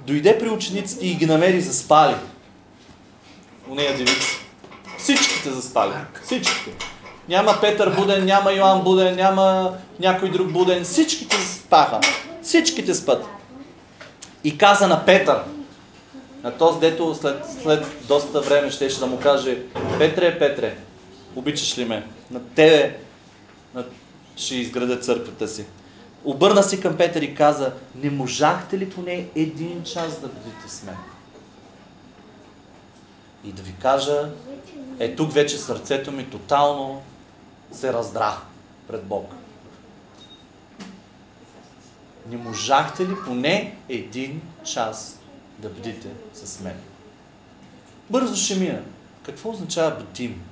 Дойде 0.06 0.38
при 0.38 0.50
учениците 0.50 1.06
и 1.06 1.14
ги 1.14 1.26
намери 1.26 1.60
заспали. 1.60 2.14
У 3.68 3.74
нея 3.74 3.96
девици. 3.96 4.38
Всичките 4.98 5.50
заспали. 5.50 5.92
Всичките. 6.24 6.70
Няма 7.28 7.58
Петър 7.60 7.96
Буден, 7.96 8.24
няма 8.24 8.52
Йоан 8.52 8.82
Буден, 8.82 9.16
няма 9.16 9.76
някой 10.00 10.30
друг 10.30 10.52
Буден. 10.52 10.84
Всичките 10.84 11.36
спаха. 11.36 12.00
Всичките 12.42 12.94
спят. 12.94 13.24
И 14.44 14.58
каза 14.58 14.88
на 14.88 15.04
Петър, 15.04 15.42
на 16.42 16.50
този, 16.50 16.80
дето 16.80 17.14
след, 17.14 17.44
след 17.62 17.86
доста 18.08 18.40
време 18.40 18.70
щеше 18.70 18.98
да 18.98 19.06
му 19.06 19.20
каже 19.20 19.58
Петре, 19.98 20.38
Петре, 20.38 20.76
обичаш 21.36 21.78
ли 21.78 21.84
ме? 21.84 22.06
На 22.30 22.40
тебе 22.40 22.96
на... 23.74 23.84
ще 24.36 24.54
изградя 24.54 24.96
църквата 24.96 25.48
си. 25.48 25.64
Обърна 26.24 26.62
си 26.62 26.80
към 26.80 26.96
Петър 26.96 27.22
и 27.22 27.34
каза, 27.34 27.72
не 27.94 28.10
можахте 28.10 28.78
ли 28.78 28.90
поне 28.90 29.26
един 29.36 29.82
час 29.82 30.20
да 30.20 30.28
бъдете 30.28 30.68
с 30.68 30.82
мен? 30.82 30.96
И 33.44 33.52
да 33.52 33.62
ви 33.62 33.74
кажа, 33.82 34.28
е 34.98 35.14
тук 35.14 35.32
вече 35.32 35.58
сърцето 35.58 36.12
ми 36.12 36.30
тотално 36.30 37.02
се 37.72 37.92
раздра 37.92 38.36
пред 38.88 39.04
Бог. 39.04 39.34
Не 42.30 42.36
можахте 42.36 43.08
ли 43.08 43.14
поне 43.26 43.76
един 43.88 44.42
час 44.64 45.18
да 45.58 45.68
бдите 45.68 46.08
с 46.34 46.60
мен. 46.60 46.76
Бързо 48.10 48.36
ще 48.36 48.56
мина. 48.56 48.82
Какво 49.22 49.50
означава 49.50 49.90
бдим? 49.90 50.42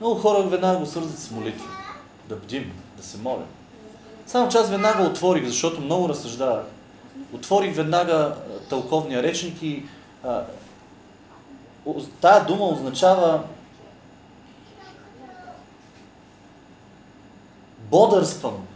Много 0.00 0.20
хора 0.20 0.42
веднага 0.42 0.78
го 0.78 0.86
свързват 0.86 1.18
с 1.18 1.30
молитва. 1.30 1.68
Да 2.28 2.36
бдим, 2.36 2.72
да 2.96 3.02
се 3.02 3.18
молим. 3.18 3.46
Само 4.26 4.48
че 4.48 4.58
аз 4.58 4.70
веднага 4.70 5.02
отворих, 5.02 5.46
защото 5.46 5.80
много 5.80 6.08
разсъждавах. 6.08 6.64
Отворих 7.32 7.76
веднага 7.76 8.34
тълковния 8.68 9.22
речник 9.22 9.62
и 9.62 9.82
а, 10.24 10.42
тая 12.20 12.44
дума 12.44 12.64
означава 12.64 13.42
бодърствам, 17.94 18.66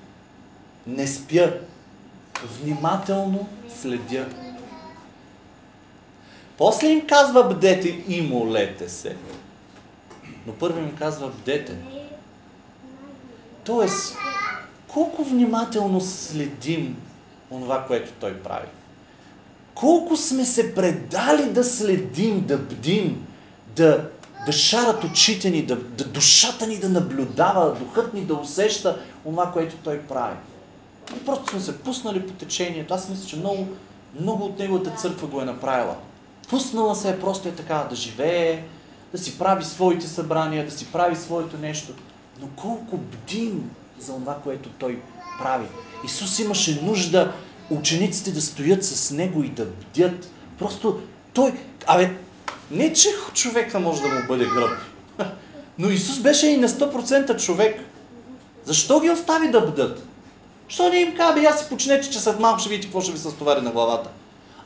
не 0.86 1.06
спя, 1.06 1.52
внимателно 2.42 3.48
следя. 3.80 4.26
После 6.58 6.86
им 6.86 7.06
казва 7.06 7.44
бдете 7.44 7.88
и 8.08 8.22
молете 8.22 8.88
се. 8.88 9.16
Но 10.46 10.52
първо 10.52 10.78
им 10.78 10.96
казва 10.96 11.28
бдете. 11.28 11.76
Тоест, 13.64 14.16
колко 14.88 15.24
внимателно 15.24 16.00
следим 16.00 16.96
онова, 17.50 17.86
което 17.86 18.12
той 18.20 18.34
прави. 18.34 18.68
Колко 19.74 20.16
сме 20.16 20.44
се 20.44 20.74
предали 20.74 21.50
да 21.50 21.64
следим, 21.64 22.46
да 22.46 22.58
бдим, 22.58 23.26
да, 23.76 24.10
да 24.48 24.52
шарат 24.52 25.04
очите 25.04 25.50
ни, 25.50 25.62
да, 25.62 25.76
да 25.76 26.04
душата 26.04 26.66
ни 26.66 26.76
да 26.76 26.88
наблюдава, 26.88 27.74
духът 27.74 28.14
ни 28.14 28.20
да 28.20 28.34
усеща 28.34 28.98
онова, 29.24 29.52
което 29.52 29.76
той 29.76 30.00
прави. 30.00 30.36
И 31.16 31.24
просто 31.24 31.50
сме 31.50 31.60
се 31.60 31.78
пуснали 31.78 32.26
по 32.26 32.32
течението. 32.32 32.94
Аз 32.94 33.08
мисля, 33.08 33.28
че 33.28 33.36
много, 33.36 33.66
много 34.20 34.44
от 34.44 34.58
неговата 34.58 34.90
църква 34.90 35.26
го 35.26 35.40
е 35.40 35.44
направила. 35.44 35.96
Пуснала 36.50 36.96
се 36.96 37.10
е 37.10 37.20
просто 37.20 37.48
е 37.48 37.52
така 37.52 37.86
да 37.90 37.96
живее, 37.96 38.62
да 39.12 39.18
си 39.18 39.38
прави 39.38 39.64
своите 39.64 40.06
събрания, 40.06 40.64
да 40.64 40.70
си 40.70 40.86
прави 40.92 41.16
своето 41.16 41.58
нещо. 41.58 41.92
Но 42.40 42.48
колко 42.56 42.96
бдим 42.96 43.70
за 44.00 44.12
това, 44.12 44.34
което 44.44 44.68
той 44.68 45.00
прави. 45.38 45.66
Исус 46.04 46.38
имаше 46.38 46.82
нужда 46.82 47.32
учениците 47.70 48.32
да 48.32 48.42
стоят 48.42 48.84
с 48.84 49.10
него 49.10 49.42
и 49.42 49.48
да 49.48 49.64
бдят. 49.64 50.30
Просто 50.58 51.00
той, 51.32 51.52
абе, 51.86 52.16
не 52.70 52.92
че 52.92 53.08
човека 53.34 53.80
може 53.80 54.02
да 54.02 54.08
му 54.08 54.26
бъде 54.28 54.44
гръб, 54.44 54.78
но 55.78 55.90
Исус 55.90 56.18
беше 56.18 56.46
и 56.46 56.56
на 56.56 56.68
100% 56.68 57.44
човек. 57.44 57.80
Защо 58.64 59.00
ги 59.00 59.10
остави 59.10 59.50
да 59.50 59.60
бдят? 59.60 60.02
Що 60.68 60.88
не 60.88 60.96
им 60.96 61.16
каза, 61.16 61.34
бе, 61.34 61.40
я 61.40 61.52
си 61.52 61.68
почнете, 61.68 62.10
че 62.10 62.20
след 62.20 62.40
малко 62.40 62.60
ще 62.60 62.68
видите 62.68 62.86
какво 62.86 63.00
ще 63.00 63.12
ви 63.12 63.18
се 63.18 63.30
стовари 63.30 63.60
на 63.60 63.70
главата. 63.70 64.10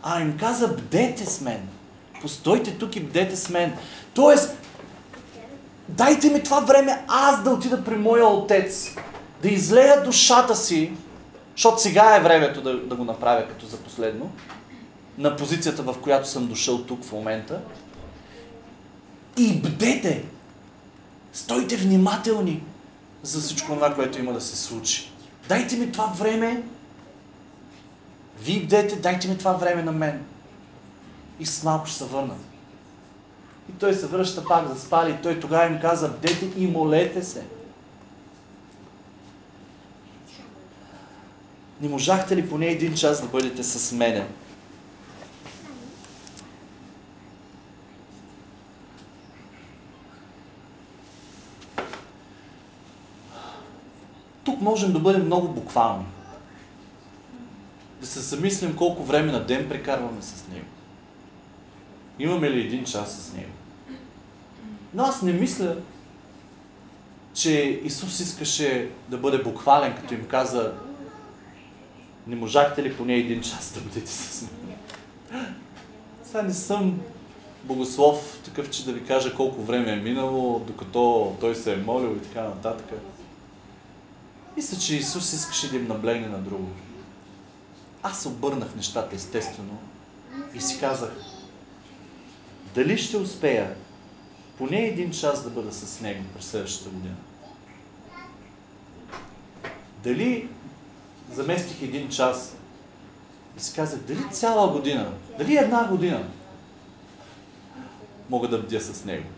А 0.02 0.20
им 0.20 0.36
каза, 0.38 0.68
бдете 0.68 1.26
с 1.26 1.40
мен. 1.40 1.68
Постойте 2.22 2.70
тук 2.70 2.96
и 2.96 3.00
бдете 3.00 3.36
с 3.36 3.48
мен. 3.48 3.72
Тоест, 4.14 4.56
дайте 5.88 6.30
ми 6.30 6.42
това 6.42 6.60
време 6.60 7.04
аз 7.08 7.42
да 7.42 7.50
отида 7.50 7.84
при 7.84 7.96
моя 7.96 8.26
отец, 8.26 8.94
да 9.42 9.48
излея 9.48 10.02
душата 10.04 10.56
си, 10.56 10.92
защото 11.56 11.82
сега 11.82 12.16
е 12.16 12.20
времето 12.20 12.60
да, 12.62 12.78
да 12.78 12.96
го 12.96 13.04
направя 13.04 13.48
като 13.48 13.66
за 13.66 13.76
последно, 13.76 14.30
на 15.18 15.36
позицията, 15.36 15.82
в 15.82 15.94
която 16.02 16.28
съм 16.28 16.46
дошъл 16.46 16.78
тук 16.78 17.04
в 17.04 17.12
момента. 17.12 17.60
И 19.36 19.60
бдете! 19.60 20.24
Стойте 21.32 21.76
внимателни 21.76 22.62
за 23.22 23.40
всичко 23.40 23.74
това, 23.74 23.94
което 23.94 24.18
има 24.18 24.32
да 24.32 24.40
се 24.40 24.56
случи. 24.56 25.12
Дайте 25.48 25.76
ми 25.76 25.92
това 25.92 26.06
време. 26.06 26.62
Вие 28.40 28.60
бдете, 28.60 28.96
дайте 28.96 29.28
ми 29.28 29.38
това 29.38 29.52
време 29.52 29.82
на 29.82 29.92
мен. 29.92 30.24
И 31.40 31.46
с 31.46 31.62
малко 31.62 31.86
ще 31.86 31.98
се 31.98 32.04
върна. 32.04 32.34
И 33.70 33.72
той 33.72 33.94
се 33.94 34.06
връща 34.06 34.44
пак 34.44 34.68
за 34.68 34.80
спали. 34.80 35.18
Той 35.22 35.40
тогава 35.40 35.66
им 35.66 35.80
каза, 35.80 36.08
бдете 36.08 36.50
и 36.56 36.66
молете 36.66 37.22
се. 37.22 37.44
Не 41.80 41.88
можахте 41.88 42.36
ли 42.36 42.48
поне 42.48 42.66
един 42.66 42.94
час 42.94 43.20
да 43.20 43.28
бъдете 43.28 43.62
с 43.62 43.92
мене? 43.92 44.26
Можем 54.62 54.92
да 54.92 54.98
бъдем 54.98 55.26
много 55.26 55.48
буквални. 55.48 56.04
Да 58.00 58.06
се 58.06 58.20
замислим 58.20 58.76
колко 58.76 59.04
време 59.04 59.32
на 59.32 59.46
ден 59.46 59.68
прекарваме 59.68 60.22
с 60.22 60.48
Него. 60.48 60.66
Имаме 62.18 62.50
ли 62.50 62.60
един 62.60 62.84
час 62.84 63.16
с 63.16 63.32
Него? 63.32 63.52
Но 64.94 65.02
аз 65.02 65.22
не 65.22 65.32
мисля, 65.32 65.76
че 67.34 67.80
Исус 67.84 68.20
искаше 68.20 68.90
да 69.08 69.18
бъде 69.18 69.42
буквален, 69.42 69.96
като 69.96 70.14
им 70.14 70.26
каза 70.26 70.72
не 72.26 72.36
можахте 72.36 72.82
ли 72.82 72.96
поне 72.96 73.14
един 73.14 73.42
час 73.42 73.72
да 73.74 73.80
бъдете 73.80 74.10
с 74.10 74.42
мен? 74.42 74.50
Сега 76.24 76.42
не 76.42 76.54
съм 76.54 77.00
богослов, 77.64 78.40
такъв, 78.44 78.70
че 78.70 78.84
да 78.84 78.92
ви 78.92 79.04
кажа 79.04 79.34
колко 79.34 79.62
време 79.62 79.92
е 79.92 79.96
минало, 79.96 80.58
докато 80.66 81.32
той 81.40 81.54
се 81.54 81.72
е 81.72 81.76
молил 81.76 82.16
и 82.16 82.28
така 82.28 82.42
нататък. 82.42 82.86
Мисля, 84.56 84.78
че 84.78 84.96
Исус 84.96 85.32
искаше 85.32 85.70
да 85.70 85.76
им 85.76 85.88
наблегне 85.88 86.28
на 86.28 86.38
друго. 86.38 86.68
Аз 88.02 88.26
обърнах 88.26 88.74
нещата 88.76 89.16
естествено 89.16 89.78
и 90.54 90.60
си 90.60 90.80
казах, 90.80 91.12
дали 92.74 92.98
ще 92.98 93.16
успея 93.16 93.74
поне 94.58 94.80
един 94.80 95.10
час 95.10 95.44
да 95.44 95.50
бъда 95.50 95.72
с 95.72 96.00
Него 96.00 96.24
през 96.34 96.44
следващата 96.44 96.90
година? 96.90 97.16
Дали 100.02 100.48
заместих 101.32 101.82
един 101.82 102.08
час 102.08 102.56
и 103.56 103.60
си 103.60 103.74
казах, 103.74 104.00
дали 104.00 104.30
цяла 104.30 104.72
година, 104.72 105.12
дали 105.38 105.56
една 105.56 105.88
година 105.88 106.28
мога 108.30 108.48
да 108.48 108.58
бдя 108.58 108.80
с 108.80 109.04
Него? 109.04 109.28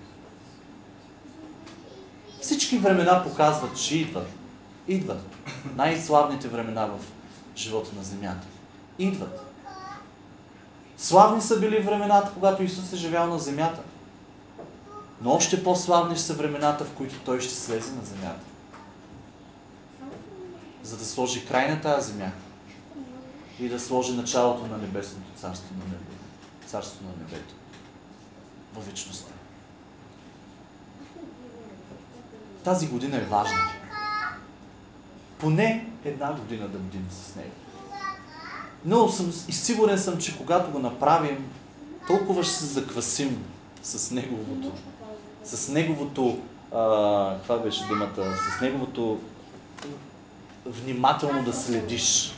Всички 2.40 2.78
времена 2.78 3.24
показват, 3.24 3.76
че 3.76 3.98
идват. 3.98 4.28
Идват. 4.88 5.22
Най-славните 5.76 6.48
времена 6.48 6.86
в 6.86 6.98
живота 7.56 7.90
на 7.96 8.02
земята. 8.02 8.46
Идват. 8.98 9.40
Славни 10.96 11.42
са 11.42 11.60
били 11.60 11.80
времената, 11.80 12.30
когато 12.34 12.62
Исус 12.62 12.92
е 12.92 12.96
живял 12.96 13.26
на 13.26 13.38
земята. 13.38 13.80
Но 15.22 15.32
още 15.32 15.64
по-славни 15.64 16.18
са 16.18 16.34
времената, 16.34 16.84
в 16.84 16.92
които 16.92 17.20
Той 17.24 17.40
ще 17.40 17.54
слезе 17.54 17.92
на 17.92 18.04
земята. 18.04 18.40
За 20.82 20.96
да 20.96 21.04
сложи 21.04 21.46
край 21.46 21.70
на 21.70 21.80
тази 21.80 22.12
земя 22.12 22.30
и 23.60 23.68
да 23.68 23.80
сложи 23.80 24.12
началото 24.12 24.66
на 24.66 24.78
небесното 24.78 25.40
царство 25.40 25.74
на 25.78 25.84
небето. 25.84 26.24
Царство 26.66 27.04
на 27.04 27.24
небето. 27.24 27.54
Във 28.74 28.86
вечността. 28.86 29.32
Тази 32.64 32.88
година 32.88 33.16
е 33.16 33.20
важна 33.20 33.83
поне 35.44 35.86
една 36.04 36.32
година 36.32 36.68
да 36.68 36.78
бдим 36.78 37.06
с 37.10 37.36
него. 37.36 37.50
Но 38.84 39.08
съм, 39.08 39.32
и 39.48 39.52
сигурен 39.52 39.98
съм, 39.98 40.18
че 40.18 40.38
когато 40.38 40.70
го 40.70 40.78
направим, 40.78 41.50
толкова 42.06 42.44
ще 42.44 42.54
се 42.54 42.64
заквасим 42.64 43.44
с 43.82 44.10
неговото, 44.10 44.72
с 45.44 45.68
неговото, 45.68 46.38
каква 47.36 47.58
беше 47.62 47.88
думата, 47.88 48.36
с 48.36 48.60
неговото 48.60 49.20
внимателно 50.66 51.42
да 51.42 51.52
следиш, 51.52 52.34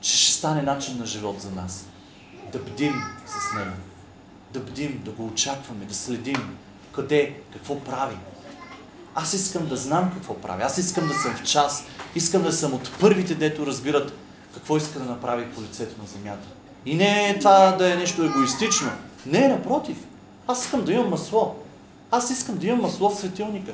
че 0.00 0.16
ще 0.16 0.32
стане 0.32 0.62
начин 0.62 0.98
на 0.98 1.06
живот 1.06 1.40
за 1.40 1.50
нас. 1.50 1.86
Да 2.52 2.58
бдим 2.58 3.10
с 3.26 3.52
него. 3.52 3.76
Да 4.52 4.60
бдим, 4.60 5.02
да 5.04 5.10
го 5.10 5.26
очакваме, 5.26 5.84
да 5.84 5.94
следим 5.94 6.58
къде, 6.92 7.40
какво 7.52 7.80
прави, 7.80 8.16
аз 9.14 9.34
искам 9.34 9.66
да 9.66 9.76
знам 9.76 10.10
какво 10.14 10.34
правя. 10.34 10.62
Аз 10.64 10.78
искам 10.78 11.08
да 11.08 11.14
съм 11.14 11.34
в 11.34 11.42
час. 11.42 11.84
Искам 12.14 12.42
да 12.42 12.52
съм 12.52 12.74
от 12.74 12.90
първите, 13.00 13.34
дето 13.34 13.66
разбират 13.66 14.12
какво 14.54 14.76
иска 14.76 14.98
да 14.98 15.04
направи 15.04 15.50
по 15.50 15.62
лицето 15.62 16.02
на 16.02 16.08
земята. 16.08 16.48
И 16.86 16.94
не 16.94 17.36
това 17.38 17.72
да 17.72 17.92
е 17.92 17.96
нещо 17.96 18.24
егоистично. 18.24 18.90
Не, 19.26 19.48
напротив. 19.48 19.96
Аз 20.46 20.64
искам 20.64 20.84
да 20.84 20.92
имам 20.92 21.10
масло. 21.10 21.54
Аз 22.10 22.30
искам 22.30 22.58
да 22.58 22.66
имам 22.66 22.80
масло 22.80 23.10
в 23.10 23.18
светилника. 23.18 23.72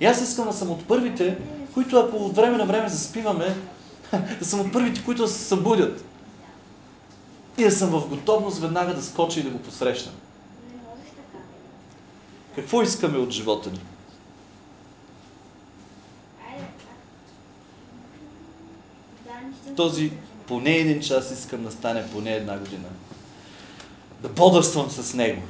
И 0.00 0.06
аз 0.06 0.20
искам 0.20 0.46
да 0.46 0.52
съм 0.52 0.70
от 0.70 0.86
първите, 0.86 1.38
които 1.74 1.98
ако 1.98 2.16
от 2.16 2.36
време 2.36 2.56
на 2.56 2.66
време 2.66 2.88
заспиваме, 2.88 3.56
да 4.38 4.44
съм 4.44 4.60
от 4.60 4.72
първите, 4.72 5.04
които 5.04 5.22
да 5.22 5.28
се 5.28 5.44
събудят. 5.44 6.04
И 7.58 7.64
да 7.64 7.70
съм 7.70 7.90
в 7.90 8.08
готовност 8.08 8.58
веднага 8.58 8.94
да 8.94 9.02
скоча 9.02 9.40
и 9.40 9.42
да 9.42 9.50
го 9.50 9.58
посрещам. 9.58 10.12
Какво 12.54 12.82
искаме 12.82 13.18
от 13.18 13.30
живота 13.30 13.70
ни? 13.70 13.80
Този 19.76 20.12
поне 20.46 20.70
един 20.70 21.00
час 21.00 21.30
искам 21.30 21.62
да 21.62 21.70
стане 21.70 22.10
поне 22.12 22.32
една 22.32 22.58
година. 22.58 22.88
Да 24.22 24.28
бодрствам 24.28 24.90
с 24.90 25.14
него. 25.14 25.42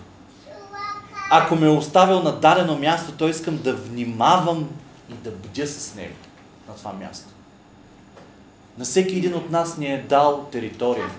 Ако 1.30 1.56
ме 1.56 1.66
е 1.66 1.70
оставил 1.70 2.22
на 2.22 2.32
дадено 2.32 2.78
място, 2.78 3.12
то 3.18 3.28
искам 3.28 3.58
да 3.58 3.76
внимавам 3.76 4.68
и 5.10 5.14
да 5.14 5.30
бдя 5.30 5.66
с 5.66 5.94
него 5.94 6.14
на 6.68 6.74
това 6.74 6.92
място. 6.92 7.28
На 8.78 8.84
всеки 8.84 9.16
един 9.16 9.34
от 9.34 9.50
нас 9.50 9.78
ни 9.78 9.86
е 9.86 10.02
дал 10.02 10.48
територия. 10.52 11.10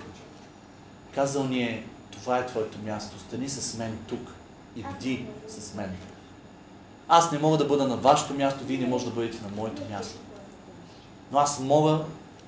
Казал 1.14 1.44
ни 1.44 1.62
е, 1.62 1.84
това 2.10 2.38
е 2.38 2.46
твоето 2.46 2.78
място, 2.84 3.18
стани 3.18 3.48
с 3.48 3.78
мен 3.78 3.98
тук 4.08 4.32
и 4.76 4.82
бди 4.82 5.26
с 5.48 5.74
мен. 5.74 5.90
Аз 7.08 7.32
не 7.32 7.38
мога 7.38 7.58
да 7.58 7.64
бъда 7.64 7.88
на 7.88 7.96
вашето 7.96 8.34
място, 8.34 8.64
вие 8.64 8.78
не 8.78 8.86
може 8.86 9.04
да 9.04 9.10
бъдете 9.10 9.38
на 9.42 9.56
моето 9.56 9.82
място. 9.90 10.18
Но 11.32 11.38
аз 11.38 11.60
мога 11.60 11.98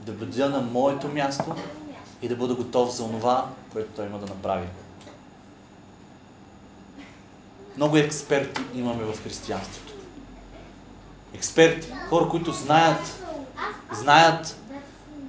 да 0.06 0.12
бъда 0.12 0.48
на 0.48 0.60
моето 0.60 1.08
място 1.08 1.54
и 2.22 2.28
да 2.28 2.36
бъда 2.36 2.54
готов 2.54 2.96
за 2.96 3.04
това, 3.04 3.48
което 3.72 3.90
той 3.96 4.06
има 4.06 4.18
да 4.18 4.26
направи. 4.26 4.66
Много 7.76 7.96
експерти 7.96 8.62
имаме 8.74 9.04
в 9.04 9.22
християнството. 9.22 9.92
Експерти, 11.34 11.92
хора, 12.08 12.28
които 12.28 12.52
знаят, 12.52 13.22
знаят 13.92 14.56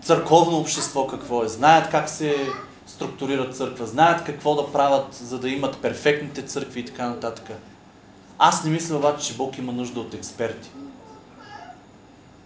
църковно 0.02 0.58
общество 0.58 1.08
какво 1.08 1.44
е, 1.44 1.48
знаят 1.48 1.90
как 1.90 2.10
се 2.10 2.48
структурира 2.88 3.50
църква, 3.50 3.88
знаят 3.88 4.24
какво 4.26 4.56
да 4.56 4.72
правят, 4.72 5.14
за 5.14 5.40
да 5.40 5.50
имат 5.50 5.82
перфектните 5.82 6.42
църкви 6.42 6.80
и 6.80 6.86
така 6.86 7.10
нататък. 7.10 7.52
Аз 8.40 8.64
не 8.64 8.72
мисля 8.72 8.96
обаче, 8.96 9.28
че 9.28 9.38
Бог 9.38 9.58
има 9.58 9.72
нужда 9.72 10.00
от 10.00 10.14
експерти. 10.14 10.70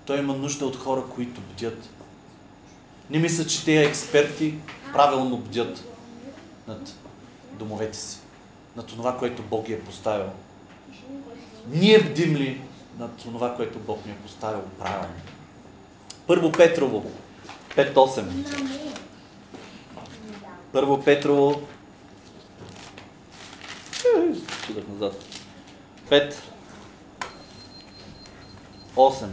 Той 0.06 0.20
има 0.20 0.34
нужда 0.34 0.66
от 0.66 0.76
хора, 0.76 1.04
които 1.16 1.42
бдят, 1.42 1.90
не 3.10 3.20
мисля, 3.20 3.46
че 3.46 3.66
тези 3.66 3.78
експерти 3.78 4.56
правилно 4.94 5.38
бдят 5.38 5.84
над 6.68 6.96
домовете 7.54 7.98
си, 7.98 8.18
над 8.76 8.88
това, 8.88 9.18
което 9.18 9.42
Бог 9.42 9.66
ги 9.66 9.74
е 9.74 9.82
поставил. 9.82 10.30
Ние 11.68 12.00
бдим 12.00 12.36
ли 12.36 12.62
над 13.00 13.18
това, 13.18 13.56
което 13.56 13.80
Бог 13.80 14.06
ми 14.06 14.12
е 14.12 14.16
поставил 14.16 14.62
правилно? 14.80 15.16
Първо 16.28 16.52
Петрово 16.52 17.12
5.8. 17.76 18.24
Първо 20.72 21.04
Петрово 21.04 21.62
Чудах 24.68 24.88
назад. 24.88 25.26
5 26.10 26.34
8 28.96 29.26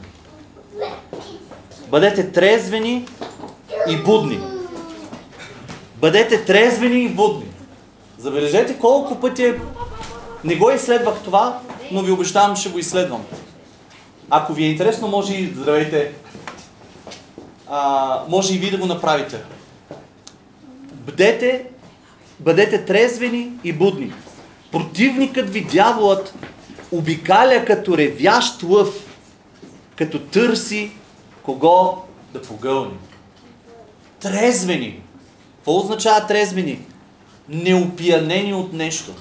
Бъдете 1.88 2.32
трезвени 2.32 3.08
и 3.88 3.96
будни. 3.96 4.40
Бъдете 5.96 6.44
трезвени 6.44 7.04
и 7.04 7.08
будни. 7.08 7.46
Забележете 8.18 8.78
колко 8.78 9.20
пъти 9.20 9.44
е... 9.44 9.60
Не 10.44 10.56
го 10.56 10.70
изследвах 10.70 11.22
това, 11.24 11.60
но 11.92 12.02
ви 12.02 12.12
обещавам, 12.12 12.56
ще 12.56 12.68
го 12.68 12.78
изследвам. 12.78 13.24
Ако 14.30 14.52
ви 14.52 14.64
е 14.64 14.70
интересно, 14.70 15.08
може 15.08 15.34
и 15.34 15.54
здравейте. 15.56 16.12
А, 17.68 18.22
може 18.28 18.54
и 18.54 18.58
вие 18.58 18.70
да 18.70 18.78
го 18.78 18.86
направите. 18.86 19.42
Бъдете, 20.92 21.64
бъдете 22.40 22.84
трезвени 22.84 23.50
и 23.64 23.72
будни. 23.72 24.12
Противникът 24.72 25.50
ви, 25.50 25.64
дяволът, 25.64 26.34
обикаля 26.92 27.64
като 27.64 27.98
ревящ 27.98 28.62
лъв, 28.62 29.18
като 29.96 30.18
търси 30.18 30.90
кого 31.42 32.02
да 32.32 32.42
погълни. 32.42 32.96
Трезвени. 34.26 35.00
Какво 35.56 35.76
означава 35.76 36.26
трезвени? 36.26 36.80
Неопиянени 37.48 38.54
от 38.54 38.72
нещо. 38.72 39.12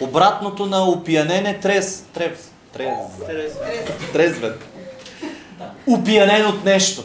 Обратното 0.00 0.66
на 0.66 0.88
опиянене 0.88 1.60
трез. 1.60 2.04
Трез. 2.14 2.52
Трез. 2.72 3.52
Трезвен. 4.12 4.54
Опиянен 5.86 6.46
от 6.46 6.64
нещо. 6.64 7.04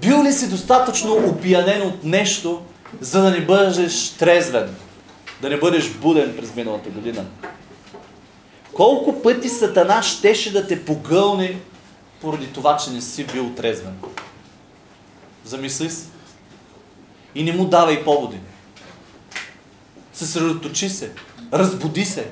Бил 0.00 0.22
ли 0.22 0.32
си 0.32 0.50
достатъчно 0.50 1.14
опиянен 1.14 1.82
от 1.82 2.04
нещо, 2.04 2.62
за 3.00 3.22
да 3.22 3.30
не 3.30 3.40
бъдеш 3.40 4.10
трезвен? 4.10 4.74
Да 5.42 5.50
не 5.50 5.56
бъдеш 5.56 5.90
буден 5.90 6.34
през 6.36 6.54
миналата 6.54 6.90
година? 6.90 7.24
Колко 8.74 9.22
пъти 9.22 9.48
Сатана 9.48 10.02
щеше 10.02 10.52
да 10.52 10.66
те 10.66 10.84
погълне 10.84 11.56
поради 12.20 12.46
това, 12.46 12.76
че 12.76 12.90
не 12.90 13.00
си 13.00 13.24
бил 13.24 13.50
трезвен? 13.56 13.94
Замисли 15.44 15.90
си. 15.90 16.08
И 17.34 17.42
не 17.42 17.52
му 17.52 17.64
давай 17.64 18.04
поводи. 18.04 18.38
Съсредоточи 20.12 20.88
се. 20.88 21.12
Разбуди 21.52 22.04
се. 22.04 22.30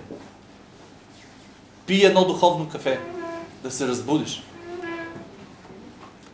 Пи 1.86 2.04
едно 2.04 2.24
духовно 2.24 2.68
кафе. 2.68 3.00
Да 3.62 3.70
се 3.70 3.88
разбудиш. 3.88 4.42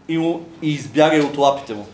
И, 0.08 0.18
му, 0.18 0.46
и 0.62 0.72
избягай 0.72 1.20
от 1.20 1.38
лапите 1.38 1.74
му. 1.74 1.86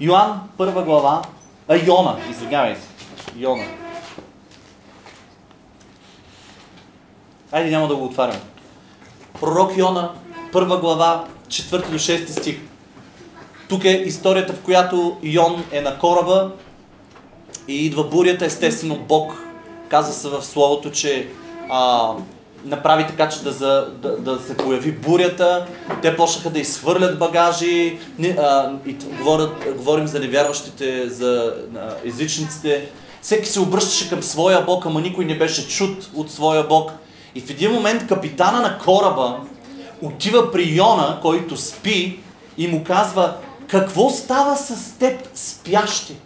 Йоан, 0.00 0.48
първа 0.56 0.82
глава. 0.82 1.22
А, 1.68 1.76
Йона, 1.76 2.18
извинявайте. 2.30 2.80
Йона. 3.36 3.64
Айде 7.52 7.70
няма 7.70 7.88
да 7.88 7.96
го 7.96 8.04
отварям. 8.04 8.40
Пророк 9.40 9.76
Йона, 9.76 10.14
първа 10.52 10.80
глава, 10.80 11.28
4 11.48 11.90
до 11.90 11.98
6 11.98 12.28
стих. 12.28 12.56
Тук 13.68 13.84
е 13.84 14.02
историята, 14.06 14.52
в 14.52 14.60
която 14.60 15.16
Йон 15.22 15.64
е 15.72 15.80
на 15.80 15.98
кораба 15.98 16.50
и 17.68 17.86
идва 17.86 18.04
бурята, 18.04 18.44
естествено 18.44 18.96
Бог 18.96 19.48
казва 19.88 20.12
се 20.12 20.28
в 20.28 20.42
Словото, 20.42 20.90
че 20.90 21.28
а, 21.70 22.12
направи 22.64 23.06
така, 23.06 23.28
че 23.28 23.42
да, 23.42 23.52
за, 23.52 23.88
да, 24.02 24.16
да 24.16 24.40
се 24.40 24.56
появи 24.56 24.92
бурята. 24.92 25.66
Те 26.02 26.16
почнаха 26.16 26.50
да 26.50 26.58
изхвърлят 26.58 27.18
багажи. 27.18 27.98
Не, 28.18 28.28
а, 28.28 28.72
и 28.86 28.96
говорят, 29.18 29.50
говорим 29.76 30.06
за 30.06 30.20
невярващите, 30.20 31.08
за 31.08 31.54
а, 31.76 31.94
езичниците. 32.04 32.88
Всеки 33.22 33.48
се 33.48 33.60
обръщаше 33.60 34.08
към 34.08 34.22
своя 34.22 34.64
Бог, 34.64 34.86
ама 34.86 35.00
никой 35.00 35.24
не 35.24 35.38
беше 35.38 35.68
чут 35.68 36.10
от 36.14 36.30
своя 36.30 36.64
Бог. 36.64 36.92
И 37.34 37.40
в 37.40 37.50
един 37.50 37.72
момент 37.72 38.06
капитана 38.06 38.60
на 38.60 38.78
кораба 38.78 39.36
отива 40.02 40.52
при 40.52 40.74
Йона, 40.76 41.18
който 41.22 41.56
спи 41.56 42.20
и 42.58 42.68
му 42.68 42.84
казва, 42.84 43.36
какво 43.68 44.10
става 44.10 44.56
с 44.56 44.98
теб 44.98 45.28
спящи? 45.34 46.16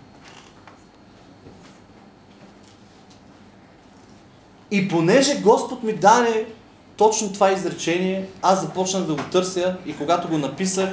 И 4.70 4.88
понеже 4.88 5.40
Господ 5.40 5.82
ми 5.82 5.92
даде 5.92 6.46
точно 6.96 7.32
това 7.32 7.52
изречение, 7.52 8.28
аз 8.42 8.62
започнах 8.62 9.02
да 9.02 9.14
го 9.14 9.22
търся 9.32 9.76
и 9.86 9.96
когато 9.96 10.28
го 10.28 10.38
написах, 10.38 10.90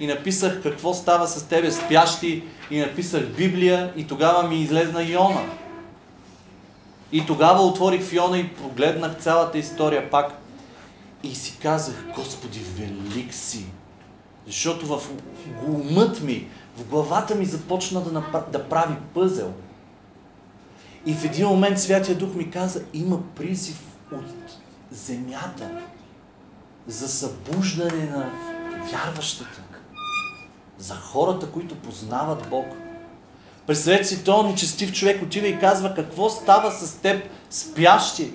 и 0.00 0.06
написах 0.06 0.62
какво 0.62 0.94
става 0.94 1.26
с 1.26 1.42
тебе 1.42 1.72
спящи, 1.72 2.42
и 2.70 2.78
написах 2.78 3.26
Библия, 3.26 3.92
и 3.96 4.06
тогава 4.06 4.48
ми 4.48 4.56
излезна 4.56 5.02
Йона. 5.02 5.40
И 7.12 7.26
тогава 7.26 7.62
отворих 7.62 8.02
в 8.02 8.12
Йона 8.12 8.38
и 8.38 8.48
погледнах 8.48 9.18
цялата 9.18 9.58
история 9.58 10.10
пак. 10.10 10.45
И 11.26 11.34
си 11.34 11.58
казах, 11.62 12.04
Господи, 12.14 12.60
велик 12.78 13.34
си. 13.34 13.64
Защото 14.46 14.86
в 14.86 15.02
умът 15.66 16.20
ми, 16.20 16.48
в 16.76 16.84
главата 16.84 17.34
ми 17.34 17.44
започна 17.44 18.00
да, 18.00 18.12
напра... 18.12 18.44
да 18.52 18.68
прави 18.68 18.94
пъзел. 19.14 19.52
И 21.06 21.14
в 21.14 21.24
един 21.24 21.46
момент 21.46 21.80
Святия 21.80 22.18
Дух 22.18 22.34
ми 22.34 22.50
каза, 22.50 22.82
има 22.94 23.22
призив 23.34 23.82
от 24.12 24.56
земята 24.90 25.70
за 26.86 27.08
събуждане 27.08 28.04
на 28.04 28.30
вярващите. 28.90 29.62
За 30.78 30.94
хората, 30.94 31.50
които 31.50 31.74
познават 31.74 32.48
Бог. 32.50 32.66
Представете 33.66 34.04
си, 34.04 34.24
този 34.24 34.48
нечестив 34.48 34.92
човек 34.92 35.22
отива 35.22 35.46
и 35.46 35.58
казва, 35.58 35.94
какво 35.94 36.30
става 36.30 36.70
с 36.70 36.94
теб 36.94 37.28
спящи? 37.50 38.32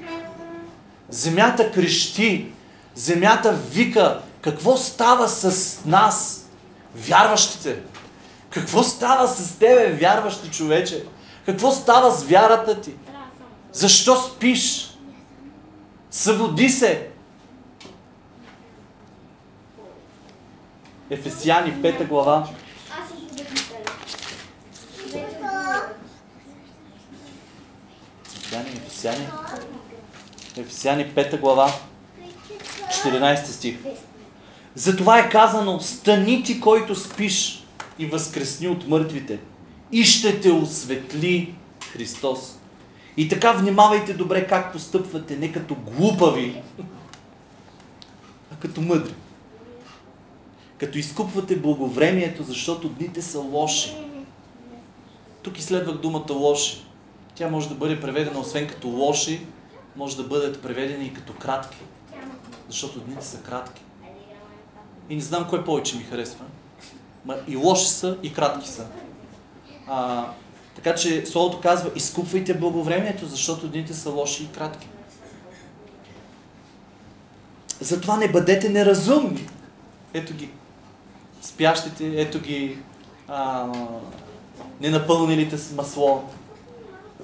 Земята 1.09 1.71
крещи, 1.71 2.51
земята 2.95 3.53
вика, 3.53 4.21
какво 4.41 4.77
става 4.77 5.27
с 5.27 5.79
нас, 5.85 6.47
вярващите? 6.95 7.79
Какво 8.49 8.83
става 8.83 9.27
с 9.27 9.57
тебе, 9.59 9.91
вярващи 9.91 10.51
човече? 10.51 11.03
Какво 11.45 11.71
става 11.71 12.11
с 12.11 12.23
вярата 12.23 12.81
ти? 12.81 12.93
Защо 13.71 14.15
спиш? 14.15 14.97
Събуди 16.11 16.69
се! 16.69 17.07
Ефесяни 21.09 21.73
5 21.73 22.07
глава. 22.07 22.47
Ефесяни, 28.25 28.69
Ефесяни. 28.69 29.27
Ефесяни 30.57 31.05
5 31.05 31.39
глава. 31.39 31.73
14 33.05 33.45
стих. 33.45 33.77
Затова 34.75 35.19
е 35.19 35.29
казано, 35.29 35.79
стани 35.79 36.43
ти, 36.43 36.59
който 36.59 36.95
спиш 36.95 37.63
и 37.99 38.05
възкресни 38.05 38.67
от 38.67 38.87
мъртвите 38.87 39.39
и 39.91 40.03
ще 40.03 40.41
те 40.41 40.51
осветли 40.51 41.55
Христос. 41.91 42.57
И 43.17 43.29
така 43.29 43.51
внимавайте 43.51 44.13
добре 44.13 44.47
как 44.47 44.73
постъпвате, 44.73 45.37
не 45.37 45.51
като 45.51 45.75
глупави, 45.75 46.61
а 48.51 48.55
като 48.59 48.81
мъдри. 48.81 49.13
Като 50.77 50.97
изкупвате 50.97 51.55
благовремието, 51.55 52.43
защото 52.43 52.89
дните 52.89 53.21
са 53.21 53.39
лоши. 53.39 53.95
Тук 55.43 55.59
изследвах 55.59 55.97
думата 55.97 56.33
лоши. 56.33 56.85
Тя 57.35 57.49
може 57.49 57.69
да 57.69 57.75
бъде 57.75 58.01
преведена 58.01 58.39
освен 58.39 58.67
като 58.67 58.87
лоши, 58.87 59.41
може 59.95 60.17
да 60.17 60.23
бъдат 60.23 60.61
преведени 60.61 61.05
и 61.05 61.13
като 61.13 61.33
кратки. 61.33 61.77
Защото 62.71 62.99
дните 62.99 63.25
са 63.25 63.37
кратки. 63.37 63.81
И 65.09 65.15
не 65.15 65.21
знам 65.21 65.47
кой 65.49 65.65
повече 65.65 65.97
ми 65.97 66.03
харесва. 66.03 66.45
Ма 67.25 67.35
и 67.47 67.55
лоши 67.55 67.87
са, 67.87 68.17
и 68.23 68.33
кратки 68.33 68.69
са. 68.69 68.87
А, 69.87 70.25
така 70.75 70.95
че 70.95 71.25
Словото 71.25 71.61
казва, 71.61 71.91
изкупвайте 71.95 72.53
благовремието, 72.53 73.25
защото 73.25 73.67
дните 73.67 73.93
са 73.93 74.09
лоши 74.09 74.43
и 74.43 74.47
кратки. 74.47 74.87
Затова 77.79 78.17
не 78.17 78.31
бъдете 78.31 78.69
неразумни. 78.69 79.49
Ето 80.13 80.33
ги. 80.33 80.49
Спящите, 81.41 82.21
ето 82.21 82.39
ги 82.39 82.77
а, 83.27 83.67
ненапълнилите 84.81 85.57
с 85.57 85.73
масло, 85.73 86.23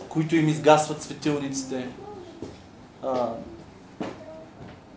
които 0.10 0.36
им 0.36 0.48
изгасват 0.48 1.04
светилниците. 1.04 1.90
А, 3.04 3.30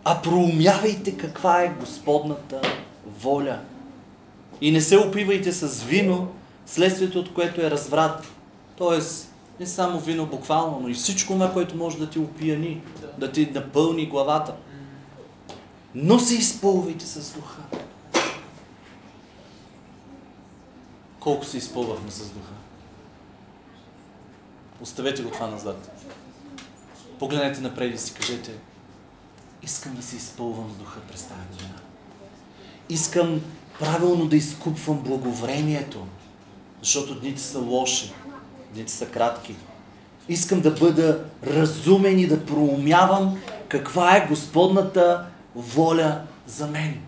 а 0.04 0.22
проумявайте 0.22 1.16
каква 1.16 1.62
е 1.62 1.74
Господната 1.80 2.60
воля. 3.06 3.58
И 4.60 4.70
не 4.70 4.80
се 4.80 4.98
опивайте 4.98 5.52
с 5.52 5.82
вино, 5.82 6.28
следствието 6.66 7.18
от 7.18 7.34
което 7.34 7.60
е 7.60 7.70
разврат. 7.70 8.32
Тоест, 8.76 9.32
не 9.60 9.66
само 9.66 10.00
вино 10.00 10.26
буквално, 10.26 10.80
но 10.80 10.88
и 10.88 10.94
всичко 10.94 11.32
това, 11.32 11.52
което 11.52 11.76
може 11.76 11.98
да 11.98 12.10
ти 12.10 12.18
опияни, 12.18 12.82
да 13.18 13.32
ти 13.32 13.50
напълни 13.54 14.06
главата. 14.06 14.54
но 15.94 16.18
се 16.18 16.34
изпълвайте 16.34 17.06
с 17.06 17.34
духа. 17.34 17.62
Колко 21.20 21.44
се 21.44 21.56
изпълвахме 21.56 22.10
с 22.10 22.30
духа? 22.30 22.52
Оставете 24.80 25.22
го 25.22 25.30
това 25.30 25.46
назад. 25.46 26.06
Погледнете 27.18 27.60
напред 27.60 27.94
и 27.94 27.98
си 27.98 28.14
кажете, 28.14 28.52
искам 29.62 29.94
да 29.94 30.02
се 30.02 30.16
изпълвам 30.16 30.70
с 30.70 30.78
духа 30.78 31.00
през 31.00 31.22
тази 31.22 31.40
година. 31.52 31.80
Искам 32.88 33.40
правилно 33.80 34.26
да 34.26 34.36
изкупвам 34.36 35.00
благовремието, 35.00 36.06
защото 36.82 37.20
дните 37.20 37.40
са 37.40 37.58
лоши, 37.58 38.12
дните 38.74 38.92
са 38.92 39.06
кратки. 39.06 39.54
Искам 40.28 40.60
да 40.60 40.70
бъда 40.70 41.24
разумен 41.46 42.18
и 42.18 42.26
да 42.26 42.46
проумявам 42.46 43.38
каква 43.68 44.16
е 44.16 44.26
Господната 44.28 45.26
воля 45.54 46.20
за 46.46 46.66
мен. 46.66 47.00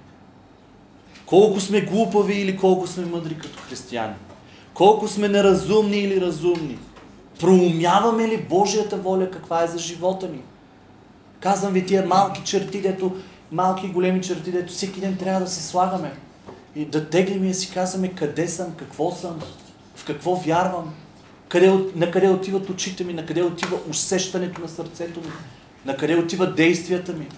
Колко 1.26 1.60
сме 1.60 1.80
глупави 1.80 2.34
или 2.34 2.56
колко 2.56 2.86
сме 2.86 3.06
мъдри 3.06 3.38
като 3.38 3.58
християни. 3.58 4.14
Колко 4.74 5.08
сме 5.08 5.28
неразумни 5.28 5.96
или 5.96 6.20
разумни. 6.20 6.78
Проумяваме 7.40 8.28
ли 8.28 8.46
Божията 8.50 8.96
воля 8.96 9.30
каква 9.30 9.64
е 9.64 9.68
за 9.68 9.78
живота 9.78 10.28
ни? 10.28 10.42
Казвам 11.42 11.72
ви 11.72 11.86
тия 11.86 12.06
малки 12.06 12.42
черти, 12.44 12.80
дето, 12.80 13.16
малки 13.52 13.86
и 13.86 13.90
големи 13.90 14.20
черти, 14.20 14.52
дето 14.52 14.72
всеки 14.72 15.00
ден 15.00 15.16
трябва 15.16 15.40
да 15.40 15.46
се 15.46 15.62
слагаме. 15.62 16.12
И 16.76 16.84
да 16.84 17.10
теглим 17.10 17.44
и 17.44 17.48
да 17.48 17.54
си 17.54 17.70
казваме 17.70 18.08
къде 18.08 18.48
съм, 18.48 18.74
какво 18.76 19.10
съм, 19.10 19.40
в 19.96 20.04
какво 20.04 20.34
вярвам, 20.34 20.94
къде, 21.48 21.70
на 21.94 22.10
къде 22.10 22.28
отиват 22.28 22.70
очите 22.70 23.04
ми, 23.04 23.12
на 23.12 23.26
къде 23.26 23.42
отива 23.42 23.78
усещането 23.90 24.60
на 24.60 24.68
сърцето 24.68 25.20
ми, 25.20 25.26
на 25.84 25.96
къде 25.96 26.16
отиват 26.16 26.56
действията 26.56 27.12
ми. 27.12 27.28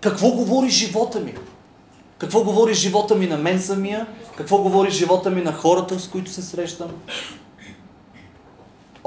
Какво 0.00 0.30
говори 0.30 0.70
живота 0.70 1.20
ми? 1.20 1.34
Какво 2.18 2.44
говори 2.44 2.74
живота 2.74 3.14
ми 3.14 3.26
на 3.26 3.36
мен 3.36 3.60
самия? 3.60 4.06
Какво 4.36 4.58
говори 4.58 4.90
живота 4.90 5.30
ми 5.30 5.42
на 5.42 5.52
хората, 5.52 6.00
с 6.00 6.08
които 6.08 6.30
се 6.30 6.42
срещам? 6.42 6.90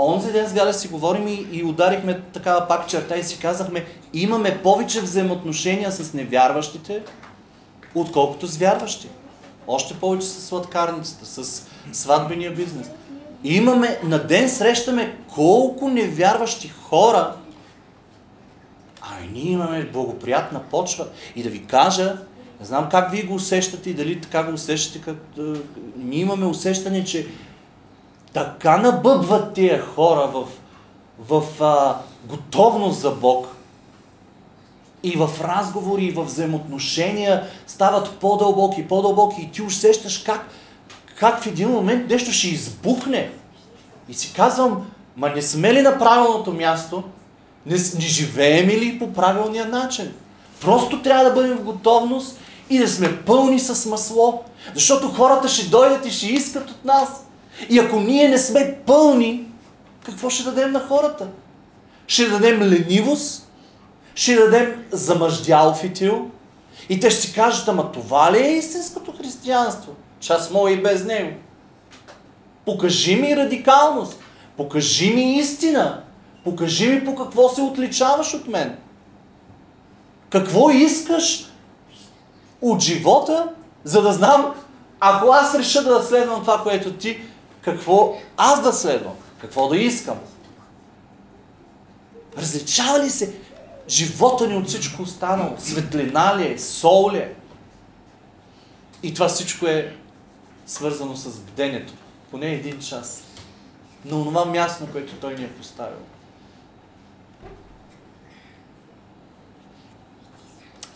Онзи 0.01 0.31
ден 0.31 0.47
с 0.47 0.53
Галя 0.53 0.73
си 0.73 0.87
говорим 0.87 1.27
и, 1.27 1.47
и 1.51 1.63
ударихме 1.63 2.21
такава 2.33 2.67
пак 2.67 2.87
черта 2.87 3.17
и 3.17 3.23
си 3.23 3.39
казахме, 3.39 3.85
имаме 4.13 4.61
повече 4.63 5.01
взаимоотношения 5.01 5.91
с 5.91 6.13
невярващите, 6.13 7.01
отколкото 7.95 8.47
с 8.47 8.57
вярващи. 8.57 9.09
Още 9.67 9.93
повече 9.93 10.27
с 10.27 10.47
сладкарницата, 10.47 11.25
с 11.25 11.67
сватбения 11.91 12.51
бизнес. 12.51 12.89
Имаме, 13.43 13.99
на 14.03 14.27
ден 14.27 14.49
срещаме 14.49 15.17
колко 15.35 15.89
невярващи 15.89 16.69
хора, 16.69 17.35
а 19.01 19.07
ние 19.33 19.51
имаме 19.51 19.89
благоприятна 19.93 20.61
почва. 20.71 21.07
И 21.35 21.43
да 21.43 21.49
ви 21.49 21.65
кажа, 21.65 22.17
не 22.59 22.65
знам 22.65 22.89
как 22.91 23.11
вие 23.11 23.23
го 23.23 23.33
усещате 23.33 23.89
и 23.89 23.93
дали 23.93 24.21
така 24.21 24.43
го 24.43 24.53
усещате, 24.53 25.01
като... 25.01 25.55
ние 25.97 26.19
имаме 26.19 26.45
усещане, 26.45 27.03
че 27.03 27.27
така 28.33 28.77
набъбват 28.77 29.53
тия 29.53 29.85
хора 29.85 30.27
в, 30.27 30.47
в 31.29 31.63
а, 31.63 31.97
готовност 32.25 32.99
за 32.99 33.11
Бог 33.11 33.47
и 35.03 35.17
в 35.17 35.29
разговори, 35.41 36.05
и 36.05 36.11
в 36.11 36.23
взаимоотношения 36.23 37.47
стават 37.67 38.11
по-дълбоки, 38.11 38.87
по-дълбоки 38.87 39.41
и 39.41 39.51
ти 39.51 39.61
усещаш 39.61 40.17
как, 40.17 40.47
как 41.19 41.43
в 41.43 41.47
един 41.47 41.69
момент 41.69 42.09
нещо 42.09 42.31
ще 42.31 42.47
избухне. 42.47 43.31
И 44.09 44.13
си 44.13 44.33
казвам, 44.33 44.85
ма 45.17 45.29
не 45.29 45.41
сме 45.41 45.73
ли 45.73 45.81
на 45.81 45.99
правилното 45.99 46.53
място? 46.53 47.03
Не, 47.65 47.75
не 47.75 48.07
живеем 48.07 48.67
ли 48.67 48.99
по 48.99 49.13
правилния 49.13 49.65
начин? 49.65 50.13
Просто 50.61 51.01
трябва 51.01 51.23
да 51.23 51.31
бъдем 51.31 51.57
в 51.57 51.63
готовност 51.63 52.39
и 52.69 52.77
да 52.77 52.87
сме 52.87 53.21
пълни 53.21 53.59
с 53.59 53.89
масло. 53.89 54.43
Защото 54.73 55.07
хората 55.07 55.47
ще 55.47 55.69
дойдат 55.69 56.05
и 56.05 56.11
ще 56.11 56.27
искат 56.27 56.69
от 56.69 56.85
нас. 56.85 57.25
И 57.69 57.79
ако 57.79 57.99
ние 57.99 58.29
не 58.29 58.37
сме 58.37 58.77
пълни, 58.85 59.47
какво 60.05 60.29
ще 60.29 60.43
дадем 60.43 60.71
на 60.71 60.79
хората? 60.79 61.27
Ще 62.07 62.29
дадем 62.29 62.61
ленивост, 62.61 63.51
ще 64.15 64.35
дадем 64.35 64.85
замъждял 64.91 65.73
фитил 65.73 66.29
и 66.89 66.99
те 66.99 67.09
ще 67.09 67.21
си 67.21 67.33
кажат, 67.33 67.67
ама 67.67 67.91
това 67.91 68.31
ли 68.31 68.37
е 68.37 68.57
истинското 68.57 69.13
християнство? 69.17 69.91
Че 70.19 70.33
аз 70.33 70.51
и 70.69 70.81
без 70.81 71.05
него. 71.05 71.31
Покажи 72.65 73.15
ми 73.15 73.35
радикалност, 73.35 74.19
покажи 74.57 75.13
ми 75.13 75.35
истина, 75.35 76.03
покажи 76.43 76.89
ми 76.89 77.05
по 77.05 77.15
какво 77.15 77.49
се 77.49 77.61
отличаваш 77.61 78.33
от 78.33 78.47
мен. 78.47 78.77
Какво 80.29 80.69
искаш 80.69 81.45
от 82.61 82.79
живота, 82.81 83.47
за 83.83 84.01
да 84.01 84.13
знам, 84.13 84.53
ако 84.99 85.31
аз 85.31 85.55
реша 85.55 85.83
да 85.83 86.03
следвам 86.03 86.41
това, 86.41 86.63
което 86.63 86.93
ти 86.93 87.21
какво 87.61 88.17
аз 88.37 88.63
да 88.63 88.73
следвам, 88.73 89.15
какво 89.41 89.67
да 89.67 89.77
искам. 89.77 90.19
Различава 92.37 93.03
ли 93.03 93.09
се 93.09 93.35
живота 93.89 94.47
ни 94.47 94.55
от 94.55 94.67
всичко 94.67 95.01
останало? 95.01 95.55
Светлина 95.59 96.37
ли 96.37 96.53
е? 96.53 96.59
Сол 96.59 97.11
ли 97.11 97.17
е? 97.17 97.35
И 99.03 99.13
това 99.13 99.27
всичко 99.27 99.65
е 99.67 99.95
свързано 100.65 101.15
с 101.15 101.39
бденето. 101.39 101.93
Поне 102.31 102.47
един 102.47 102.79
час. 102.79 103.23
На 104.05 104.23
това 104.23 104.45
място, 104.45 104.87
което 104.91 105.15
той 105.15 105.35
ни 105.35 105.43
е 105.43 105.51
поставил. 105.51 105.97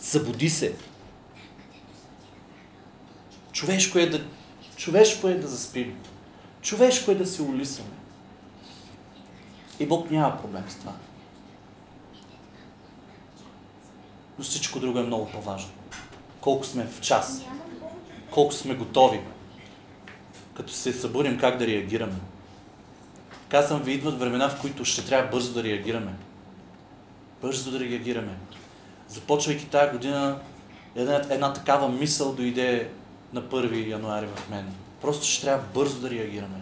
Събуди 0.00 0.50
се. 0.50 0.74
Човешко 3.52 3.98
е 3.98 4.06
да, 4.06 4.24
човешко 4.76 5.28
е 5.28 5.34
да 5.34 5.48
заспим. 5.48 5.98
Човешко 6.66 7.10
е 7.10 7.14
да 7.14 7.26
се 7.26 7.42
улисаме. 7.42 7.88
И 9.80 9.86
Бог 9.86 10.10
няма 10.10 10.40
проблем 10.42 10.64
с 10.68 10.76
това. 10.76 10.92
Но 14.38 14.44
всичко 14.44 14.80
друго 14.80 14.98
е 14.98 15.02
много 15.02 15.30
по-важно. 15.30 15.70
Колко 16.40 16.66
сме 16.66 16.86
в 16.86 17.00
час. 17.00 17.42
Колко 18.30 18.52
сме 18.52 18.74
готови. 18.74 19.20
Като 20.54 20.72
се 20.72 20.92
събудим 20.92 21.38
как 21.38 21.58
да 21.58 21.66
реагираме. 21.66 22.16
Казвам 23.48 23.82
ви, 23.82 23.92
идват 23.92 24.18
времена, 24.18 24.48
в 24.48 24.60
които 24.60 24.84
ще 24.84 25.06
трябва 25.06 25.30
бързо 25.30 25.52
да 25.52 25.64
реагираме. 25.64 26.14
Бързо 27.42 27.70
да 27.70 27.80
реагираме. 27.80 28.38
Започвайки 29.08 29.66
тази 29.66 29.92
година, 29.92 30.40
една, 30.94 31.14
една 31.30 31.52
такава 31.52 31.88
мисъл 31.88 32.32
дойде 32.32 32.90
на 33.32 33.42
1 33.42 33.88
януари 33.88 34.26
в 34.26 34.48
мен 34.50 34.74
Просто 35.00 35.26
ще 35.26 35.44
трябва 35.44 35.64
бързо 35.74 36.00
да 36.00 36.10
реагираме. 36.10 36.60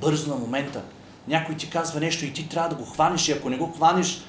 Бързо 0.00 0.30
на 0.30 0.36
момента. 0.36 0.82
Някой 1.28 1.56
ти 1.56 1.70
казва 1.70 2.00
нещо 2.00 2.24
и 2.24 2.32
ти 2.32 2.48
трябва 2.48 2.68
да 2.68 2.74
го 2.74 2.84
хванеш 2.84 3.28
и 3.28 3.32
ако 3.32 3.50
не 3.50 3.56
го 3.56 3.72
хванеш, 3.72 4.20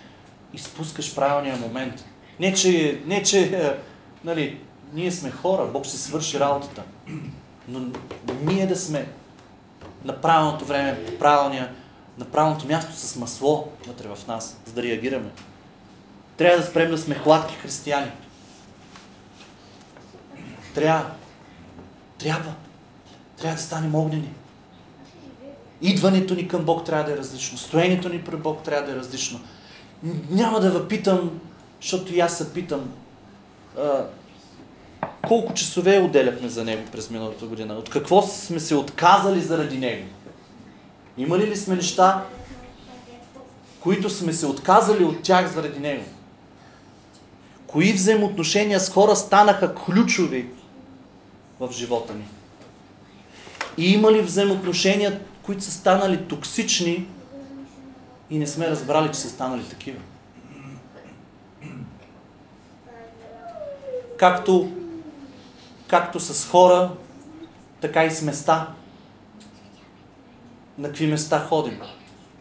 изпускаш 0.54 1.16
правилния 1.16 1.58
момент. 1.58 2.06
Не, 2.40 2.54
че, 2.54 3.02
не, 3.06 3.24
че 3.24 3.42
е, 3.42 3.78
нали, 4.24 4.62
ние 4.94 5.12
сме 5.12 5.32
хора, 5.32 5.66
Бог 5.66 5.86
се 5.86 5.98
свърши 5.98 6.40
работата. 6.40 6.84
Но 7.68 7.82
ние 8.42 8.68
да 8.68 8.76
сме 8.76 9.08
на 10.06 10.22
правилното 10.22 10.66
време, 10.66 11.06
по 11.06 11.20
правилния, 11.20 11.74
на 12.18 12.26
правилното 12.26 12.68
място 12.68 12.96
с 12.96 13.16
масло 13.16 13.72
вътре 13.88 14.08
в 14.08 14.28
нас, 14.28 14.58
за 14.66 14.74
да 14.74 14.84
реагираме. 14.84 15.30
Трябва 16.38 16.58
да 16.58 16.64
спрем 16.68 16.92
да 16.92 16.98
сме 16.98 17.16
хладки 17.16 17.56
християни. 17.56 18.12
Трябва. 20.76 21.12
Трябва. 22.18 22.54
Трябва 23.42 23.56
да 23.56 23.62
станем 23.62 23.96
огнени. 23.96 24.34
Идването 25.82 26.36
ни 26.36 26.48
към 26.48 26.66
Бог 26.66 26.86
трябва 26.86 27.04
да 27.04 27.12
е 27.12 27.18
различно. 27.18 27.58
Стоението 27.58 28.10
ни 28.10 28.22
пред 28.22 28.40
Бог 28.40 28.64
трябва 28.64 28.86
да 28.86 28.92
е 28.92 28.96
различно. 28.96 29.40
Няма 30.30 30.60
да 30.60 30.72
въпитам, 30.72 31.40
защото 31.82 32.14
и 32.14 32.20
аз 32.20 32.38
се 32.38 32.54
питам, 32.54 32.92
а, 33.78 34.06
колко 35.28 35.54
часове 35.54 36.00
отделяхме 36.00 36.50
за 36.50 36.66
Него 36.66 36.84
през 36.92 37.10
миналата 37.10 37.46
година? 37.46 37.74
От 37.74 37.90
какво 37.90 38.22
сме 38.22 38.60
се 38.60 38.76
отказали 38.76 39.42
заради 39.42 39.78
Него? 39.78 40.08
Имали 41.18 41.48
ли 41.48 41.56
сме 41.56 41.76
неща, 41.76 42.26
които 43.80 44.10
сме 44.10 44.34
се 44.34 44.46
отказали 44.46 45.04
от 45.04 45.22
тях 45.22 45.54
заради 45.54 45.80
Него? 45.80 46.04
Кои 47.68 47.94
взаимоотношения 47.94 48.80
с 48.80 48.90
хора 48.90 49.16
станаха 49.16 49.76
ключови 49.76 50.50
в 51.60 51.72
живота 51.72 52.14
ни? 52.14 52.26
И 53.80 53.94
има 53.94 54.12
ли 54.12 54.22
взаимоотношения, 54.22 55.20
които 55.44 55.64
са 55.64 55.72
станали 55.72 56.26
токсични 56.26 57.08
и 58.30 58.38
не 58.38 58.48
сме 58.48 58.70
разбрали, 58.70 59.08
че 59.08 59.20
са 59.20 59.30
станали 59.30 59.64
такива? 59.64 60.00
Както, 64.18 64.72
както 65.88 66.20
с 66.20 66.50
хора, 66.50 66.92
така 67.82 68.04
и 68.04 68.12
с 68.12 68.22
места. 68.22 68.68
На 70.78 70.88
какви 70.88 71.08
места 71.08 71.40
ходим? 71.40 71.80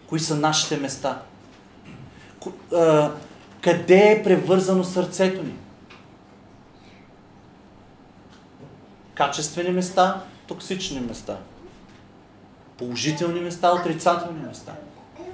Кои 0.08 0.20
са 0.20 0.36
нашите 0.36 0.76
места? 0.76 1.22
Къде 3.60 4.12
е 4.12 4.22
превързано 4.22 4.84
сърцето 4.84 5.42
ни? 5.42 5.54
Качествени 9.14 9.70
места, 9.70 10.22
токсични 10.48 11.00
места. 11.00 11.36
Положителни 12.78 13.40
места, 13.40 13.72
отрицателни 13.72 14.40
места. 14.46 14.72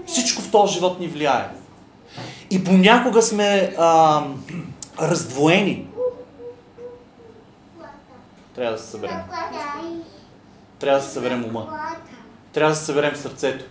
Всичко 0.07 0.43
в 0.43 0.51
този 0.51 0.75
живот 0.75 1.01
ни 1.01 1.09
влияе. 1.09 1.49
И 2.51 2.65
понякога 2.65 3.23
сме 3.23 3.75
а, 3.79 4.23
раздвоени. 5.01 5.87
Трябва 8.55 8.73
да 8.73 8.83
се 8.83 8.91
съберем. 8.91 9.19
Трябва 10.79 10.99
да 10.99 11.05
се 11.05 11.13
съберем 11.13 11.45
ума. 11.45 11.79
Трябва 12.53 12.71
да 12.71 12.77
се 12.77 12.85
съберем 12.85 13.17
сърцето. 13.17 13.65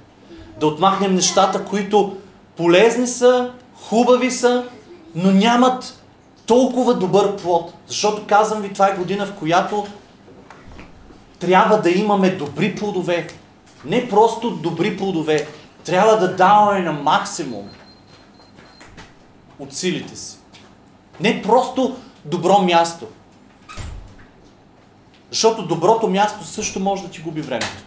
Да 0.59 0.67
отмахнем 0.67 1.15
нещата, 1.15 1.65
които 1.65 2.17
полезни 2.57 3.07
са, 3.07 3.53
хубави 3.75 4.31
са, 4.31 4.67
но 5.15 5.31
нямат 5.31 6.03
толкова 6.45 6.93
добър 6.93 7.35
плод. 7.35 7.73
Защото 7.87 8.27
казвам 8.27 8.61
ви, 8.61 8.73
това 8.73 8.89
е 8.89 8.95
година, 8.95 9.25
в 9.25 9.33
която 9.33 9.87
трябва 11.45 11.81
да 11.81 11.89
имаме 11.89 12.29
добри 12.29 12.75
плодове. 12.75 13.27
Не 13.85 14.09
просто 14.09 14.51
добри 14.51 14.97
плодове. 14.97 15.47
Трябва 15.85 16.17
да 16.17 16.35
даваме 16.35 16.79
на 16.79 16.91
максимум 16.91 17.69
от 19.59 19.73
силите 19.73 20.15
си. 20.15 20.37
Не 21.19 21.41
просто 21.41 21.95
добро 22.25 22.61
място. 22.61 23.07
Защото 25.29 25.67
доброто 25.67 26.07
място 26.07 26.45
също 26.45 26.79
може 26.79 27.03
да 27.03 27.09
ти 27.09 27.21
губи 27.21 27.41
времето. 27.41 27.83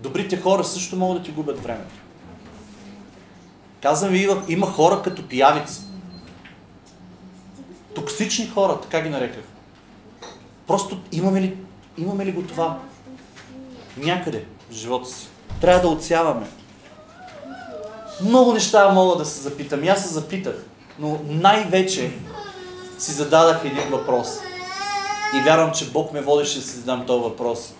Добрите 0.00 0.40
хора 0.40 0.64
също 0.64 0.96
могат 0.96 1.18
да 1.18 1.24
ти 1.24 1.30
губят 1.30 1.62
времето. 1.62 1.94
Казвам 3.82 4.10
ви, 4.10 4.28
има 4.48 4.66
хора 4.66 5.02
като 5.02 5.28
пиявици. 5.28 5.80
Токсични 7.94 8.46
хора, 8.46 8.80
така 8.80 9.00
ги 9.00 9.08
нареках. 9.08 9.44
Просто 10.66 11.00
имаме 11.12 11.40
ли, 11.40 11.56
имаме 11.98 12.26
ли 12.26 12.32
го 12.32 12.42
това? 12.42 12.78
Някъде 13.96 14.44
в 14.70 14.74
живота 14.74 15.08
си. 15.08 15.28
Трябва 15.60 15.80
да 15.80 15.88
отсяваме. 15.88 16.46
Много 18.20 18.52
неща 18.52 18.92
мога 18.92 19.16
да 19.16 19.24
се 19.24 19.40
запитам. 19.40 19.88
аз 19.88 20.02
се 20.02 20.08
запитах. 20.08 20.64
Но 20.98 21.20
най-вече 21.28 22.12
си 22.98 23.12
зададах 23.12 23.64
един 23.64 23.88
въпрос. 23.90 24.44
И 25.32 25.40
вярвам, 25.40 25.72
че 25.72 25.90
Бог 25.90 26.12
ме 26.12 26.20
водеше 26.20 26.58
да 26.58 26.64
си 26.64 26.76
задам 26.76 27.06
този 27.06 27.22
въпрос. 27.22 27.74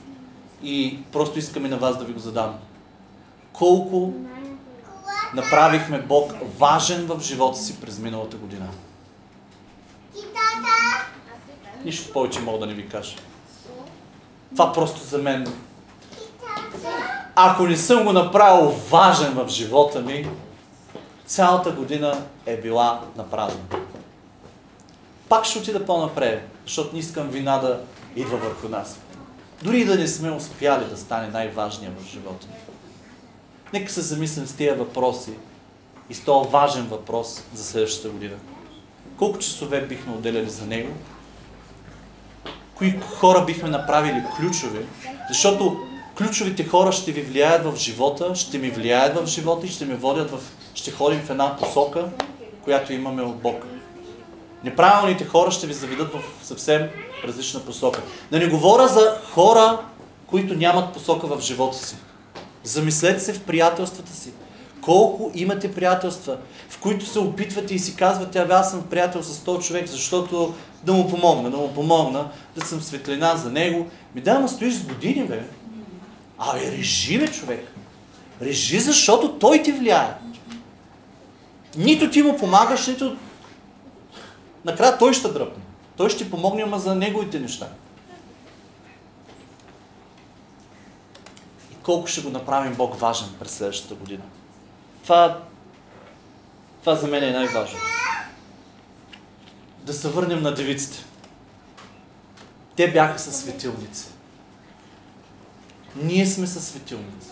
И 0.63 0.99
просто 1.13 1.39
искаме 1.39 1.69
на 1.69 1.77
вас 1.77 1.99
да 1.99 2.05
ви 2.05 2.13
го 2.13 2.19
задам. 2.19 2.59
Колко 3.53 4.13
направихме 5.35 6.03
Бог 6.03 6.33
важен 6.59 7.07
в 7.07 7.21
живота 7.21 7.59
си 7.59 7.81
през 7.81 7.99
миналата 7.99 8.37
година? 8.37 8.69
Нищо 11.85 12.13
повече 12.13 12.41
мога 12.41 12.59
да 12.59 12.67
не 12.67 12.75
ви 12.75 12.89
кажа. 12.89 13.17
Това 14.53 14.73
просто 14.73 15.07
за 15.07 15.19
мен. 15.19 15.47
Ако 17.35 17.67
не 17.67 17.77
съм 17.77 18.05
го 18.05 18.13
направил 18.13 18.71
важен 18.91 19.33
в 19.33 19.49
живота 19.49 20.01
ми, 20.01 20.29
цялата 21.27 21.71
година 21.71 22.23
е 22.47 22.57
била 22.57 23.01
направена. 23.17 23.61
Пак 25.29 25.45
ще 25.45 25.59
отида 25.59 25.87
по-напред, 25.87 26.49
защото 26.67 26.93
не 26.93 26.99
искам 26.99 27.29
вина 27.29 27.59
да 27.59 27.81
идва 28.17 28.37
върху 28.37 28.69
нас. 28.69 28.99
Дори 29.63 29.85
да 29.85 29.97
не 29.97 30.09
сме 30.09 30.31
успяли 30.31 30.85
да 30.85 30.97
стане 30.97 31.29
най-важния 31.29 31.91
в 31.91 32.07
живота. 32.07 32.47
Нека 33.73 33.93
се 33.93 34.01
замислим 34.01 34.47
с 34.47 34.57
тия 34.57 34.75
въпроси 34.75 35.33
и 36.11 36.15
с 36.15 36.25
този 36.25 36.49
важен 36.51 36.87
въпрос 36.87 37.45
за 37.55 37.65
следващата 37.65 38.09
година. 38.09 38.37
Колко 39.19 39.39
часове 39.39 39.87
бихме 39.87 40.13
отделяли 40.13 40.51
за 40.51 40.67
него? 40.67 40.93
Кои 42.79 43.01
хора 43.01 43.45
бихме 43.45 43.69
направили 43.69 44.23
ключови? 44.37 44.87
Защото 45.29 45.87
ключовите 46.17 46.65
хора 46.65 46.93
ще 46.93 47.13
ви 47.13 47.23
влияят 47.23 47.65
в 47.67 47.77
живота, 47.77 48.35
ще 48.35 48.59
ми 48.59 48.71
влияят 48.71 49.17
в 49.21 49.27
живота 49.27 49.67
и 49.67 49.71
ще 49.71 49.85
ме 49.85 49.95
водят 49.95 50.31
в... 50.31 50.39
ще 50.75 50.91
ходим 50.91 51.21
в 51.21 51.31
една 51.31 51.57
посока, 51.57 52.05
която 52.65 52.93
имаме 52.93 53.23
от 53.23 53.37
Бог. 53.37 53.67
Неправилните 54.65 55.25
хора 55.25 55.51
ще 55.51 55.67
ви 55.67 55.75
заведат 55.75 56.13
в 56.13 56.47
съвсем 56.47 56.89
различна 57.25 57.61
посока. 57.61 58.03
Да 58.31 58.39
не 58.39 58.47
говоря 58.47 58.89
за 58.89 59.21
хора, 59.33 59.79
които 60.27 60.55
нямат 60.55 60.93
посока 60.93 61.27
в 61.27 61.41
живота 61.41 61.77
си. 61.77 61.97
Замислете 62.65 63.21
се 63.21 63.33
в 63.33 63.43
приятелствата 63.43 64.13
си. 64.13 64.33
Колко 64.89 65.31
имате 65.35 65.75
приятелства, 65.75 66.37
в 66.69 66.81
които 66.81 67.07
се 67.07 67.19
опитвате 67.19 67.75
и 67.75 67.79
си 67.79 67.97
казвате, 67.97 68.39
аз 68.39 68.71
съм 68.71 68.83
приятел 68.83 69.23
с 69.23 69.45
този 69.45 69.67
човек, 69.67 69.87
защото 69.87 70.55
да 70.85 70.93
му 70.93 71.11
помогна, 71.11 71.51
да 71.51 71.57
му 71.57 71.75
помогна, 71.75 72.31
да 72.57 72.67
съм 72.67 72.81
светлина 72.81 73.37
за 73.37 73.51
него. 73.51 73.87
Ми 74.15 74.21
да, 74.21 74.39
ма 74.39 74.49
стоиш 74.49 74.75
с 74.75 74.85
години, 74.85 75.25
бе. 75.25 75.43
Абе, 76.39 76.73
режи, 76.73 77.19
бе, 77.19 77.29
човек. 77.29 77.73
Режи, 78.43 78.81
защото 78.81 79.39
той 79.39 79.63
ти 79.63 79.73
влияе. 79.73 80.15
Нито 81.77 82.11
ти 82.11 82.23
му 82.23 82.37
помагаш, 82.37 82.87
нито... 82.87 83.17
Накрая 84.65 84.99
той 84.99 85.15
ще 85.15 85.29
дръпне. 85.29 85.63
Той 85.97 86.11
ще 86.11 86.31
помогне, 86.31 86.63
ама 86.63 86.79
за 86.79 86.95
неговите 86.95 87.41
неща. 87.41 87.69
И 91.73 91.75
колко 91.83 92.07
ще 92.07 92.21
го 92.21 92.31
направим 92.31 92.75
Бог 92.75 93.01
важен 93.01 93.29
през 93.39 93.51
следващата 93.51 93.95
година. 93.95 94.23
Това, 95.09 95.43
това 96.81 96.95
за 96.95 97.07
мен 97.07 97.25
е 97.25 97.31
най-важно. 97.31 97.79
Да 99.83 99.93
се 99.93 100.09
върнем 100.09 100.43
на 100.43 100.55
девиците. 100.55 101.05
Те 102.77 102.93
бяха 102.93 103.19
със 103.19 103.37
светилници. 103.37 104.07
Ние 105.97 106.27
сме 106.27 106.47
със 106.47 106.69
светилници. 106.69 107.29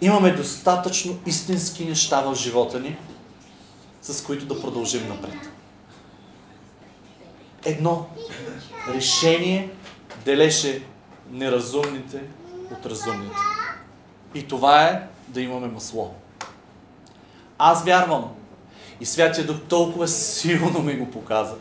Имаме 0.00 0.32
достатъчно 0.32 1.18
истински 1.26 1.84
неща 1.84 2.20
в 2.20 2.34
живота 2.34 2.80
ни, 2.80 2.96
с 4.02 4.24
които 4.24 4.44
да 4.44 4.60
продължим 4.60 5.08
напред. 5.08 5.50
Едно 7.64 8.06
решение 8.88 9.70
делеше 10.24 10.82
неразумните 11.30 12.22
от 12.70 12.86
разумните. 12.86 13.42
И 14.34 14.48
това 14.48 14.84
е 14.84 15.08
да 15.28 15.40
имаме 15.40 15.68
масло. 15.68 16.14
Аз 17.58 17.84
вярвам. 17.84 18.34
И 19.00 19.06
Святия 19.06 19.46
Дух 19.46 19.56
толкова 19.68 20.08
силно 20.08 20.82
ми 20.82 20.96
го 20.96 21.10
показа, 21.10 21.54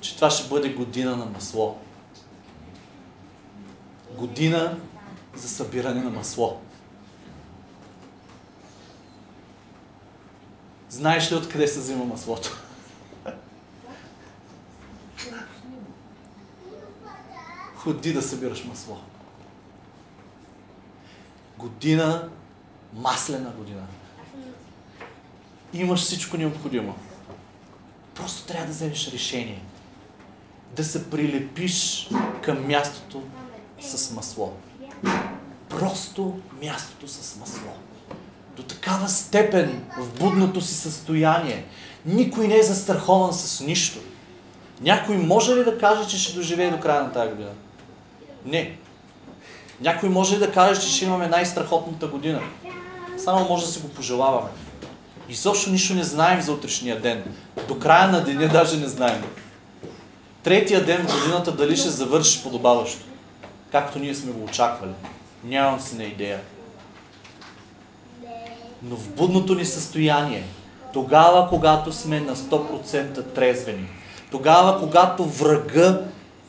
че 0.00 0.16
това 0.16 0.30
ще 0.30 0.48
бъде 0.48 0.68
година 0.68 1.16
на 1.16 1.24
масло. 1.24 1.78
Година 4.18 4.78
за 5.34 5.48
събиране 5.48 6.02
на 6.02 6.10
масло. 6.10 6.60
Знаеш 10.88 11.32
ли 11.32 11.36
откъде 11.36 11.68
се 11.68 11.80
взима 11.80 12.04
маслото? 12.04 12.58
Ходи 17.74 18.12
да 18.12 18.22
събираш 18.22 18.64
масло. 18.64 18.98
Година, 21.58 22.28
маслена 22.94 23.50
година 23.50 23.86
имаш 25.72 26.00
всичко 26.00 26.36
необходимо. 26.36 26.94
Просто 28.14 28.46
трябва 28.46 28.66
да 28.66 28.72
вземеш 28.72 29.08
решение. 29.12 29.62
Да 30.76 30.84
се 30.84 31.10
прилепиш 31.10 32.08
към 32.42 32.66
мястото 32.66 33.22
с 33.80 34.14
масло. 34.14 34.52
Просто 35.68 36.38
мястото 36.62 37.08
с 37.08 37.36
масло. 37.36 37.72
До 38.56 38.62
такава 38.62 39.08
степен 39.08 39.84
в 39.98 40.18
будното 40.18 40.60
си 40.60 40.74
състояние. 40.74 41.64
Никой 42.06 42.48
не 42.48 42.56
е 42.56 42.62
застрахован 42.62 43.32
с 43.32 43.60
нищо. 43.60 43.98
Някой 44.80 45.16
може 45.16 45.56
ли 45.56 45.64
да 45.64 45.78
каже, 45.78 46.08
че 46.08 46.18
ще 46.18 46.34
доживее 46.34 46.70
до 46.70 46.80
края 46.80 47.02
на 47.02 47.12
тази 47.12 47.30
година? 47.30 47.50
Не. 48.44 48.76
Някой 49.80 50.08
може 50.08 50.34
ли 50.34 50.38
да 50.38 50.52
каже, 50.52 50.80
че 50.80 50.88
ще 50.88 51.04
имаме 51.04 51.28
най-страхотната 51.28 52.06
година? 52.06 52.40
Само 53.18 53.48
може 53.48 53.66
да 53.66 53.72
си 53.72 53.80
го 53.80 53.88
пожелаваме. 53.88 54.48
Изобщо 55.32 55.70
нищо 55.70 55.94
не 55.94 56.04
знаем 56.04 56.40
за 56.40 56.52
утрешния 56.52 57.00
ден. 57.00 57.24
До 57.68 57.78
края 57.78 58.08
на 58.08 58.24
деня 58.24 58.48
даже 58.48 58.76
не 58.76 58.86
знаем. 58.86 59.24
Третия 60.42 60.84
ден 60.84 61.06
в 61.06 61.20
годината 61.20 61.52
дали 61.52 61.76
ще 61.76 61.88
завърши 61.88 62.42
подобаващо. 62.42 63.04
Както 63.70 63.98
ние 63.98 64.14
сме 64.14 64.32
го 64.32 64.44
очаквали. 64.44 64.92
Нямам 65.44 65.80
си 65.80 65.96
на 65.96 66.04
идея. 66.04 66.40
Но 68.82 68.96
в 68.96 69.08
будното 69.08 69.54
ни 69.54 69.64
състояние, 69.64 70.44
тогава, 70.92 71.48
когато 71.48 71.92
сме 71.92 72.20
на 72.20 72.36
100% 72.36 73.34
трезвени, 73.34 73.88
тогава, 74.30 74.80
когато 74.80 75.24
врага 75.24 76.00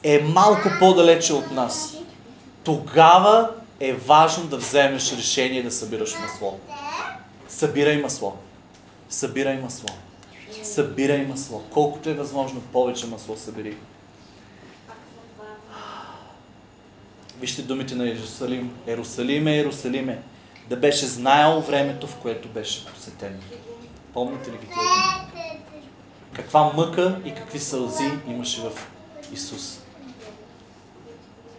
е 0.04 0.20
малко 0.20 0.70
по-далече 0.80 1.34
от 1.34 1.52
нас, 1.52 1.98
тогава 2.64 3.50
е 3.80 3.94
важно 3.94 4.44
да 4.44 4.58
вземеш 4.58 5.12
решение 5.12 5.64
да 5.64 5.72
събираш 5.72 6.16
масло. 6.20 6.60
Събирай 7.50 7.98
масло. 7.98 8.34
Събирай 9.14 9.58
масло. 9.58 9.90
Събирай 10.64 11.26
масло. 11.26 11.64
Колкото 11.70 12.10
е 12.10 12.14
възможно 12.14 12.62
повече 12.62 13.08
масло 13.08 13.38
събери. 13.38 13.78
Вижте 17.40 17.62
думите 17.62 17.96
на 17.96 18.06
Иерусалим. 18.08 18.74
Ерусалиме, 18.88 19.58
Ерусалиме, 19.58 20.22
да 20.70 20.76
беше 20.76 21.06
знаел 21.06 21.62
времето, 21.62 22.08
в 22.08 22.16
което 22.16 22.48
беше 22.48 22.86
посетен. 22.86 23.42
Помните 24.14 24.52
ли 24.52 24.58
ги 24.58 24.66
тия? 24.66 25.44
Каква 26.34 26.74
мъка 26.74 27.22
и 27.26 27.34
какви 27.34 27.60
сълзи 27.60 28.12
имаше 28.28 28.62
в 28.62 28.72
Исус. 29.34 29.80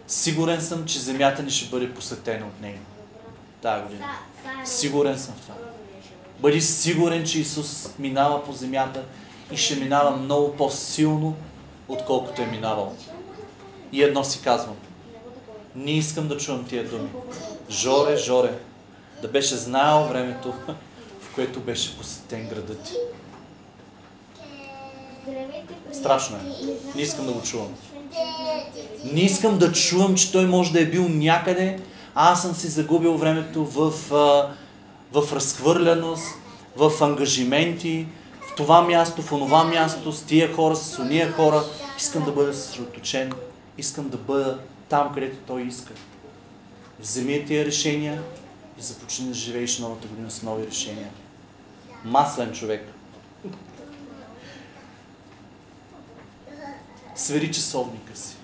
Сигурен 0.07 0.61
съм, 0.61 0.87
че 0.87 0.99
земята 0.99 1.43
ни 1.43 1.51
ще 1.51 1.71
бъде 1.71 1.95
посетена 1.95 2.47
от 2.47 2.61
Него. 2.61 2.85
Тая 3.63 3.83
година. 3.83 4.07
Сигурен 4.65 5.19
съм 5.19 5.35
в 5.35 5.41
това. 5.41 5.74
Бъди 6.45 6.61
сигурен, 6.61 7.25
че 7.25 7.41
Исус 7.41 7.89
минава 7.99 8.45
по 8.45 8.53
земята 8.53 9.03
и 9.53 9.57
ще 9.57 9.77
минава 9.77 10.17
много 10.17 10.57
по-силно, 10.57 11.35
отколкото 11.89 12.43
е 12.43 12.47
минавал. 12.47 12.93
И 13.93 14.03
едно 14.03 14.25
си 14.25 14.41
казвам. 14.45 14.77
Не 15.75 15.91
искам 15.91 16.29
да 16.29 16.37
чувам 16.37 16.65
тия 16.65 16.89
думи. 16.89 17.09
Жоре, 17.71 18.17
Жоре, 18.17 18.59
да 19.23 19.29
беше 19.29 19.57
знаел 19.57 20.09
времето, 20.09 20.55
в 21.21 21.35
което 21.35 21.61
беше 21.61 21.99
посетен 21.99 22.49
градът 22.49 22.83
ти. 22.83 22.93
Страшно 25.93 26.37
е. 26.37 26.41
Не 26.95 27.03
искам 27.03 27.27
да 27.27 27.33
го 27.33 27.43
чувам. 27.43 27.75
Не 29.05 29.21
искам 29.21 29.59
да 29.59 29.73
чувам, 29.73 30.15
че 30.15 30.33
той 30.33 30.47
може 30.47 30.73
да 30.73 30.81
е 30.81 30.87
бил 30.87 31.09
някъде, 31.09 31.81
а 32.15 32.33
аз 32.33 32.43
съм 32.43 32.55
си 32.55 32.69
загубил 32.69 33.17
времето 33.17 33.65
в, 33.65 33.93
в 35.15 35.33
разхвърляност, 35.33 36.35
в 36.77 36.93
ангажименти, 37.01 38.07
в 38.41 38.55
това 38.57 38.83
място, 38.83 39.23
в 39.23 39.33
онова 39.33 39.65
място, 39.65 40.13
с 40.13 40.23
тия 40.23 40.55
хора, 40.55 40.77
с 40.77 40.99
ония 40.99 41.33
хора. 41.33 41.63
Искам 41.99 42.25
да 42.25 42.33
бъда 42.33 42.55
съсредоточен. 42.55 43.33
Искам 43.79 44.09
да 44.09 44.17
бъда 44.17 44.61
там, 44.89 45.15
където 45.15 45.37
той 45.47 45.63
иска. 45.63 45.93
Вземи 47.01 47.45
тия 47.47 47.65
решения 47.65 48.23
и 48.79 48.83
започни 48.83 49.27
да 49.27 49.35
живееш 49.35 49.79
новата 49.79 50.09
година 50.09 50.31
с 50.31 50.43
нови 50.43 50.67
решения. 50.67 51.09
Маслен 52.05 52.53
човек. 52.53 52.93
Свери 57.15 57.53
часовника 57.53 58.17
си. 58.17 58.37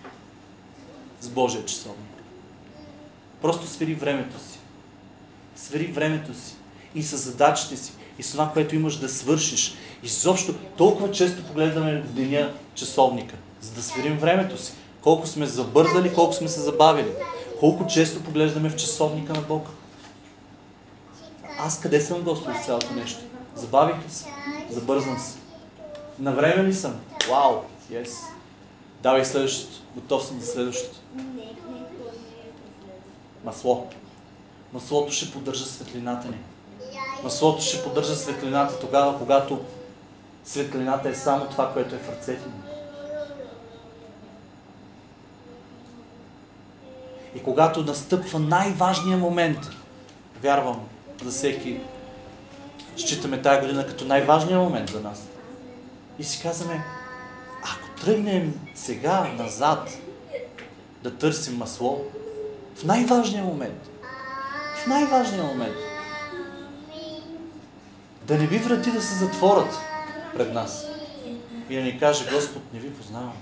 С 1.21 1.29
Божия 1.29 1.65
часовник. 1.65 2.23
Просто 3.43 3.67
свери 3.67 3.95
времето 3.95 4.39
си. 4.39 4.59
Свери 5.57 5.87
времето 5.87 6.35
си. 6.35 6.55
И 6.95 7.03
с 7.03 7.17
задачите 7.17 7.77
си. 7.77 7.93
И 8.19 8.23
с 8.23 8.31
това, 8.33 8.51
което 8.53 8.75
имаш 8.75 8.97
да 8.97 9.09
свършиш. 9.09 9.75
Изобщо 10.03 10.55
толкова 10.77 11.11
често 11.11 11.45
погледаме 11.45 12.01
в 12.01 12.13
деня 12.13 12.53
часовника, 12.75 13.37
за 13.61 13.71
да 13.71 13.83
сверим 13.83 14.19
времето 14.19 14.63
си. 14.63 14.73
Колко 15.03 15.27
сме 15.27 15.47
забързали, 15.47 16.15
колко 16.15 16.33
сме 16.33 16.49
се 16.49 16.61
забавили. 16.61 17.13
Колко 17.61 17.87
често 17.87 18.23
поглеждаме 18.23 18.71
в 18.71 18.77
часовника 18.77 19.33
на 19.33 19.41
Бог. 19.41 19.69
Аз 21.59 21.81
къде 21.81 22.01
съм, 22.01 22.23
Господи, 22.23 22.59
с 22.63 22.67
цялото 22.67 22.95
нещо? 22.95 23.21
Забавих 23.55 23.97
ли 23.97 24.11
се? 24.11 24.25
Забързан 24.71 25.21
се. 25.21 25.39
На 26.19 26.33
време 26.33 26.65
ли 26.65 26.75
съм? 26.75 27.01
Вау! 27.29 27.63
Yes. 27.93 28.11
Давай 29.03 29.25
следващото. 29.25 29.83
Готов 29.95 30.27
съм 30.27 30.41
за 30.41 30.47
следващото. 30.47 30.97
Масло. 33.45 33.87
Маслото 34.73 35.13
ще 35.13 35.33
поддържа 35.33 35.65
светлината 35.65 36.29
ни. 36.29 36.37
Маслото 37.25 37.63
ще 37.63 37.83
поддържа 37.83 38.17
светлината 38.17 38.79
тогава, 38.79 39.19
когато 39.19 39.61
светлината 40.45 41.09
е 41.09 41.15
само 41.15 41.47
това, 41.47 41.73
което 41.73 41.95
е 41.95 41.99
в 41.99 42.09
ръцете 42.09 42.47
ни. 42.47 42.71
И 47.35 47.43
когато 47.43 47.83
настъпва 47.83 48.39
най-важният 48.39 49.21
момент, 49.21 49.59
вярвам 50.43 50.81
за 51.25 51.31
всеки, 51.31 51.81
считаме 52.97 53.43
тази 53.43 53.61
година 53.61 53.87
като 53.87 54.05
най-важният 54.05 54.63
момент 54.63 54.91
за 54.91 55.01
нас. 55.01 55.23
И 56.19 56.25
си 56.25 56.43
казваме, 56.43 56.85
ако 57.63 58.05
тръгнем 58.05 58.61
сега 58.75 59.33
назад 59.39 59.91
да 61.03 61.15
търсим 61.15 61.57
масло, 61.57 62.05
в 62.77 62.85
най-важния 62.85 63.45
момент, 63.45 63.91
в 64.85 64.87
най-важния 64.87 65.45
момент, 65.45 65.77
да 68.31 68.39
не 68.39 68.47
би 68.47 68.59
врати 68.59 68.91
да 68.91 69.03
се 69.03 69.15
затворят 69.15 69.79
пред 70.35 70.55
нас 70.55 70.87
и 71.69 71.75
да 71.75 71.83
ни 71.83 71.99
каже, 71.99 72.31
Господ, 72.33 72.63
не 72.75 72.81
ви 72.81 72.95
познавам. 72.95 73.37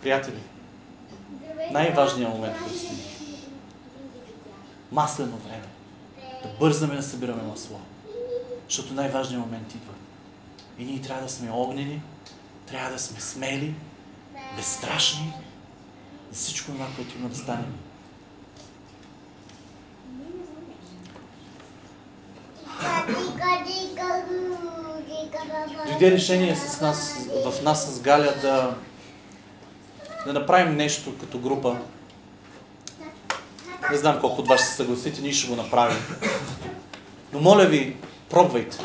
Приятели, 0.00 0.40
най-важният 1.70 2.32
момент 2.32 2.56
предстои. 2.64 2.96
Маслено 4.92 5.36
време. 5.36 5.66
Да 6.42 6.48
бързаме 6.60 6.96
да 6.96 7.02
събираме 7.02 7.42
масло. 7.42 7.80
Защото 8.68 8.94
най-важният 8.94 9.44
момент 9.44 9.74
идва. 9.74 9.92
И 10.78 10.84
ние 10.84 11.00
трябва 11.00 11.22
да 11.22 11.28
сме 11.28 11.50
огнени, 11.50 12.02
трябва 12.66 12.90
да 12.90 12.98
сме 12.98 13.20
смели, 13.20 13.74
безстрашни 14.56 15.32
за 16.32 16.38
всичко 16.38 16.72
това, 16.72 16.86
което 16.96 17.18
има 17.18 17.28
да 17.28 17.36
стане. 17.36 17.64
Дойде 25.86 26.10
решение 26.10 26.56
с 26.56 26.80
нас, 26.80 27.28
в 27.44 27.62
нас 27.62 27.94
с 27.94 28.00
Галя 28.00 28.34
да, 28.42 28.74
да 30.26 30.32
направим 30.32 30.76
нещо 30.76 31.18
като 31.20 31.38
група. 31.38 31.76
Не 33.90 33.96
знам 33.96 34.20
колко 34.20 34.40
от 34.40 34.48
вас 34.48 34.60
ще 34.60 34.68
се 34.68 34.76
съгласите, 34.76 35.22
ние 35.22 35.32
ще 35.32 35.48
го 35.48 35.56
направим. 35.56 35.98
Но 37.32 37.40
моля 37.40 37.64
ви, 37.64 37.96
пробвайте. 38.30 38.78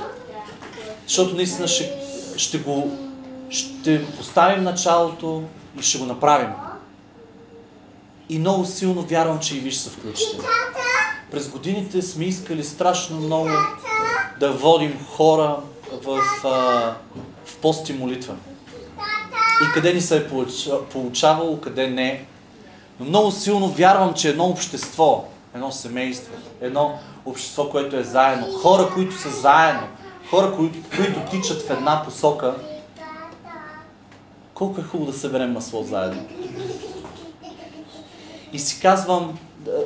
Защото 1.07 1.35
наистина 1.35 1.67
ще, 1.67 1.93
ще 2.37 2.57
го 2.57 2.97
ще 3.51 4.05
поставим 4.17 4.63
началото 4.63 5.43
и 5.79 5.83
ще 5.83 5.97
го 5.97 6.05
направим. 6.05 6.49
И 8.29 8.39
много 8.39 8.65
силно 8.65 9.01
вярвам, 9.01 9.39
че 9.39 9.57
и 9.57 9.59
ви 9.59 9.71
ще 9.71 9.83
се 9.83 9.89
включите. 9.89 10.37
През 11.31 11.49
годините 11.49 12.01
сме 12.01 12.25
искали 12.25 12.63
страшно 12.63 13.17
много 13.17 13.49
да 14.39 14.51
водим 14.51 15.05
хора 15.05 15.57
в, 15.91 16.21
в 17.45 17.57
пост 17.61 17.89
и 17.89 17.93
молитва. 17.93 18.35
И 19.61 19.71
къде 19.71 19.93
ни 19.93 20.01
се 20.01 20.17
е 20.17 20.29
получавало, 20.91 21.61
къде 21.61 21.87
не. 21.87 22.25
Но 22.99 23.05
много 23.05 23.31
силно 23.31 23.67
вярвам, 23.67 24.13
че 24.13 24.29
едно 24.29 24.45
общество, 24.45 25.25
едно 25.55 25.71
семейство, 25.71 26.33
едно 26.61 26.99
общество, 27.25 27.69
което 27.69 27.95
е 27.95 28.03
заедно, 28.03 28.47
хора, 28.47 28.89
които 28.93 29.15
са 29.15 29.29
заедно, 29.29 29.87
хора, 30.29 30.53
които, 30.55 30.79
които 30.95 31.19
тичат 31.31 31.61
в 31.61 31.69
една 31.69 32.03
посока, 32.03 32.55
колко 34.53 34.81
е 34.81 34.83
хубаво 34.83 35.11
да 35.11 35.17
съберем 35.17 35.51
масло 35.53 35.83
заедно. 35.83 36.25
И 38.53 38.59
си 38.59 38.81
казвам, 38.81 39.39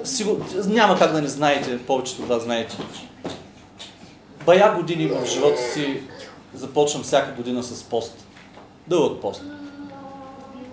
сигур... 0.04 0.38
няма 0.66 1.00
как 1.00 1.12
да 1.12 1.22
не 1.22 1.28
знаете, 1.28 1.86
повечето 1.86 2.22
от 2.22 2.28
вас 2.28 2.44
знаете. 2.44 2.78
Бая 4.46 4.76
години 4.76 5.08
в 5.08 5.26
живота 5.26 5.62
си 5.74 6.02
започвам 6.54 7.04
всяка 7.04 7.32
година 7.32 7.64
с 7.64 7.84
пост. 7.84 8.26
Дълъг 8.88 9.22
пост. 9.22 9.44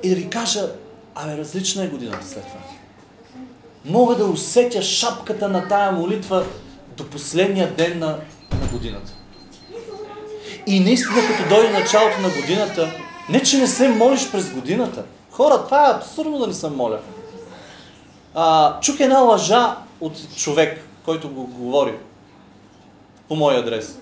И 0.03 0.09
да 0.09 0.15
ви 0.15 0.31
кажа, 0.31 0.69
абе 1.15 1.37
различна 1.37 1.85
е 1.85 1.89
годината 1.89 2.27
след 2.27 2.47
това. 2.47 2.61
Мога 3.85 4.15
да 4.15 4.25
усетя 4.25 4.83
шапката 4.83 5.49
на 5.49 5.69
тая 5.69 5.93
молитва 5.93 6.47
до 6.97 7.11
последния 7.11 7.75
ден 7.75 7.99
на, 7.99 8.07
на 8.61 8.67
годината. 8.73 9.13
И 10.67 10.81
наистина, 10.81 11.21
като 11.29 11.55
дойде 11.55 11.73
началото 11.73 12.21
на 12.21 12.29
годината, 12.29 12.93
не, 13.29 13.43
че 13.43 13.59
не 13.59 13.67
се 13.67 13.89
молиш 13.89 14.31
през 14.31 14.51
годината. 14.51 15.05
Хора, 15.31 15.65
това 15.65 15.89
е 15.89 15.93
абсурдно 15.93 16.39
да 16.39 16.47
не 16.47 16.55
съм 16.55 16.77
моля. 16.77 17.01
А, 18.35 18.81
чух 18.81 19.01
една 19.01 19.19
лъжа 19.19 19.77
от 20.01 20.37
човек, 20.37 20.85
който 21.05 21.29
го 21.29 21.47
говори 21.47 21.95
по 23.33 23.37
мой 23.37 23.57
адрес. 23.57 23.99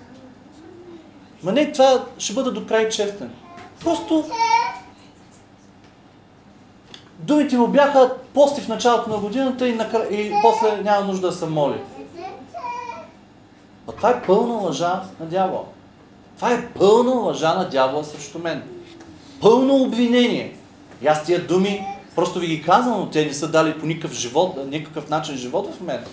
Ма 1.42 1.52
не, 1.52 1.72
това 1.72 2.04
ще 2.18 2.32
бъда 2.32 2.52
до 2.52 2.66
край 2.66 2.88
честен. 2.88 3.30
Просто 3.80 4.24
думите 7.18 7.56
му 7.56 7.66
бяха 7.66 8.14
пости 8.34 8.60
в 8.60 8.68
началото 8.68 9.10
на 9.10 9.18
годината 9.18 9.68
и, 9.68 9.72
накра... 9.72 10.02
и 10.10 10.32
после 10.42 10.82
няма 10.82 11.06
нужда 11.06 11.26
да 11.26 11.36
се 11.36 11.46
моли. 11.46 11.80
А 13.88 13.92
това 13.92 14.10
е 14.10 14.22
пълна 14.22 14.54
лъжа 14.54 15.02
на 15.20 15.26
дявола. 15.26 15.64
Това 16.36 16.52
е 16.52 16.68
пълна 16.68 17.10
лъжа 17.10 17.54
на 17.54 17.68
дявола 17.68 18.04
срещу 18.04 18.38
мен. 18.38 18.62
Пълно 19.40 19.74
обвинение. 19.74 20.56
И 21.02 21.06
аз 21.06 21.24
тия 21.24 21.46
думи 21.46 21.86
просто 22.16 22.38
ви 22.38 22.46
ги 22.46 22.62
казвам, 22.62 23.00
но 23.00 23.10
те 23.10 23.26
не 23.26 23.34
са 23.34 23.48
дали 23.48 23.78
по 23.78 23.86
никакъв 23.86 24.12
живот, 24.12 24.58
никакъв 24.66 25.08
начин 25.08 25.36
живот 25.36 25.74
в 25.74 25.80
мен. 25.80 26.04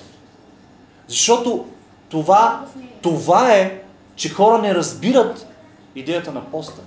Защото 1.08 1.66
това, 2.10 2.66
това 3.02 3.54
е, 3.54 3.82
че 4.16 4.30
хора 4.30 4.62
не 4.62 4.76
разбират 4.76 5.48
идеята 5.96 6.32
на 6.32 6.42
поста. 6.42 6.82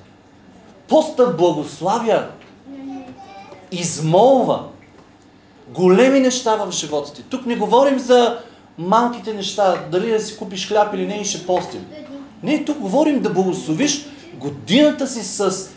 Поста 0.89 1.27
благославя, 1.27 2.27
измолва, 3.73 4.65
големи 5.69 6.21
неща 6.21 6.57
в 6.57 6.73
живота 6.73 7.13
ти. 7.13 7.23
Тук 7.23 7.47
не 7.47 7.57
говорим 7.57 7.99
за 7.99 8.39
малките 8.79 9.35
неща, 9.35 9.85
дали 9.91 10.11
да 10.11 10.21
си 10.21 10.37
купиш 10.37 10.69
хляб 10.69 10.95
или 10.95 11.07
не 11.07 11.15
и 11.15 11.25
ще 11.25 11.47
постим. 11.47 11.87
Не, 12.43 12.65
тук 12.65 12.79
говорим 12.79 13.23
да 13.23 13.31
благословиш 13.31 14.07
годината 14.35 15.07
си 15.07 15.23
с 15.23 15.71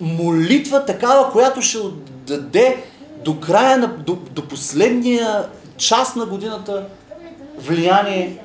молитва 0.00 0.84
такава, 0.84 1.32
която 1.32 1.62
ще 1.62 1.78
даде 2.26 2.84
до 3.24 3.40
края, 3.40 3.78
на, 3.78 3.86
до, 3.86 4.14
до 4.14 4.48
последния 4.48 5.44
час 5.76 6.16
на 6.16 6.26
годината 6.26 6.86
влияние, 7.58 8.38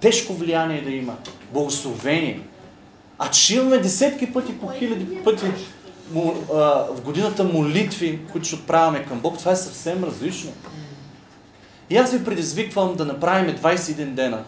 тежко 0.00 0.34
влияние 0.34 0.82
да 0.82 0.90
има, 0.90 1.16
благословение. 1.52 2.40
А 3.18 3.30
че 3.30 3.56
имаме 3.56 3.78
десетки 3.78 4.32
пъти 4.32 4.58
по 4.58 4.68
хиляди 4.68 5.24
пъти 5.24 5.46
в 6.12 7.00
годината 7.04 7.44
молитви, 7.44 8.20
които 8.32 8.46
ще 8.46 8.56
отправяме 8.56 9.04
към 9.04 9.20
Бог, 9.20 9.38
това 9.38 9.52
е 9.52 9.56
съвсем 9.56 10.04
различно. 10.04 10.52
И 11.90 11.96
аз 11.96 12.12
ви 12.12 12.24
предизвиквам 12.24 12.94
да 12.94 13.04
направим 13.04 13.56
21 13.56 14.04
дена 14.04 14.44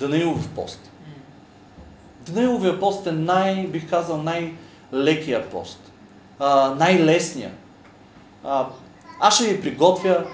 Данаилов 0.00 0.48
пост. 0.48 0.90
Данаиловия 2.26 2.80
пост 2.80 3.06
е 3.06 3.12
най, 3.12 3.66
бих 3.66 3.90
казал, 3.90 4.22
най-лекия 4.22 5.50
пост. 5.50 5.92
най-лесния. 6.76 7.50
аз 9.20 9.34
ще 9.34 9.54
ви 9.54 9.60
приготвя, 9.60 10.24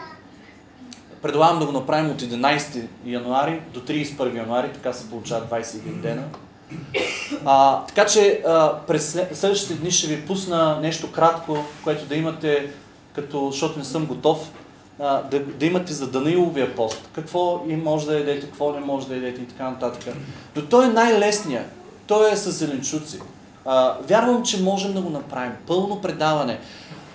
предлагам 1.25 1.59
да 1.59 1.67
го 1.67 1.73
направим 1.73 2.11
от 2.11 2.23
11 2.23 2.87
януари 3.07 3.61
до 3.75 3.81
31 3.81 4.37
януари, 4.37 4.73
така 4.73 4.93
се 4.93 5.11
получава 5.11 5.47
21 5.47 6.01
дена. 6.01 6.23
А, 7.45 7.85
така 7.85 8.07
че 8.07 8.43
а, 8.47 8.79
през 8.87 9.13
следващите 9.33 9.75
дни 9.75 9.91
ще 9.91 10.07
ви 10.07 10.27
пусна 10.27 10.79
нещо 10.81 11.13
кратко, 11.13 11.59
което 11.85 12.07
да 12.07 12.17
имате, 12.17 12.71
като, 13.15 13.51
защото 13.51 13.79
не 13.79 13.85
съм 13.85 14.07
готов, 14.07 14.51
а, 15.01 15.23
да, 15.23 15.41
да 15.41 15.67
имате 15.67 15.93
за 15.93 16.11
Данаиловия 16.11 16.75
пост. 16.75 17.09
Какво 17.15 17.63
и 17.69 17.77
може 17.77 18.07
да 18.07 18.19
ядете, 18.19 18.47
какво 18.47 18.73
не 18.73 18.81
може 18.81 19.09
да 19.09 19.15
ядете 19.15 19.43
и 19.43 19.47
така 19.47 19.71
нататък. 19.71 20.15
Но 20.57 20.63
той 20.63 20.85
е 20.85 20.89
най-лесният. 20.89 21.67
Той 22.07 22.33
е 22.33 22.37
с 22.37 22.51
зеленчуци. 22.51 23.21
А, 23.65 23.97
вярвам, 24.09 24.43
че 24.43 24.63
можем 24.63 24.93
да 24.93 25.01
го 25.01 25.11
направим. 25.11 25.53
Пълно 25.67 26.01
предаване. 26.01 26.59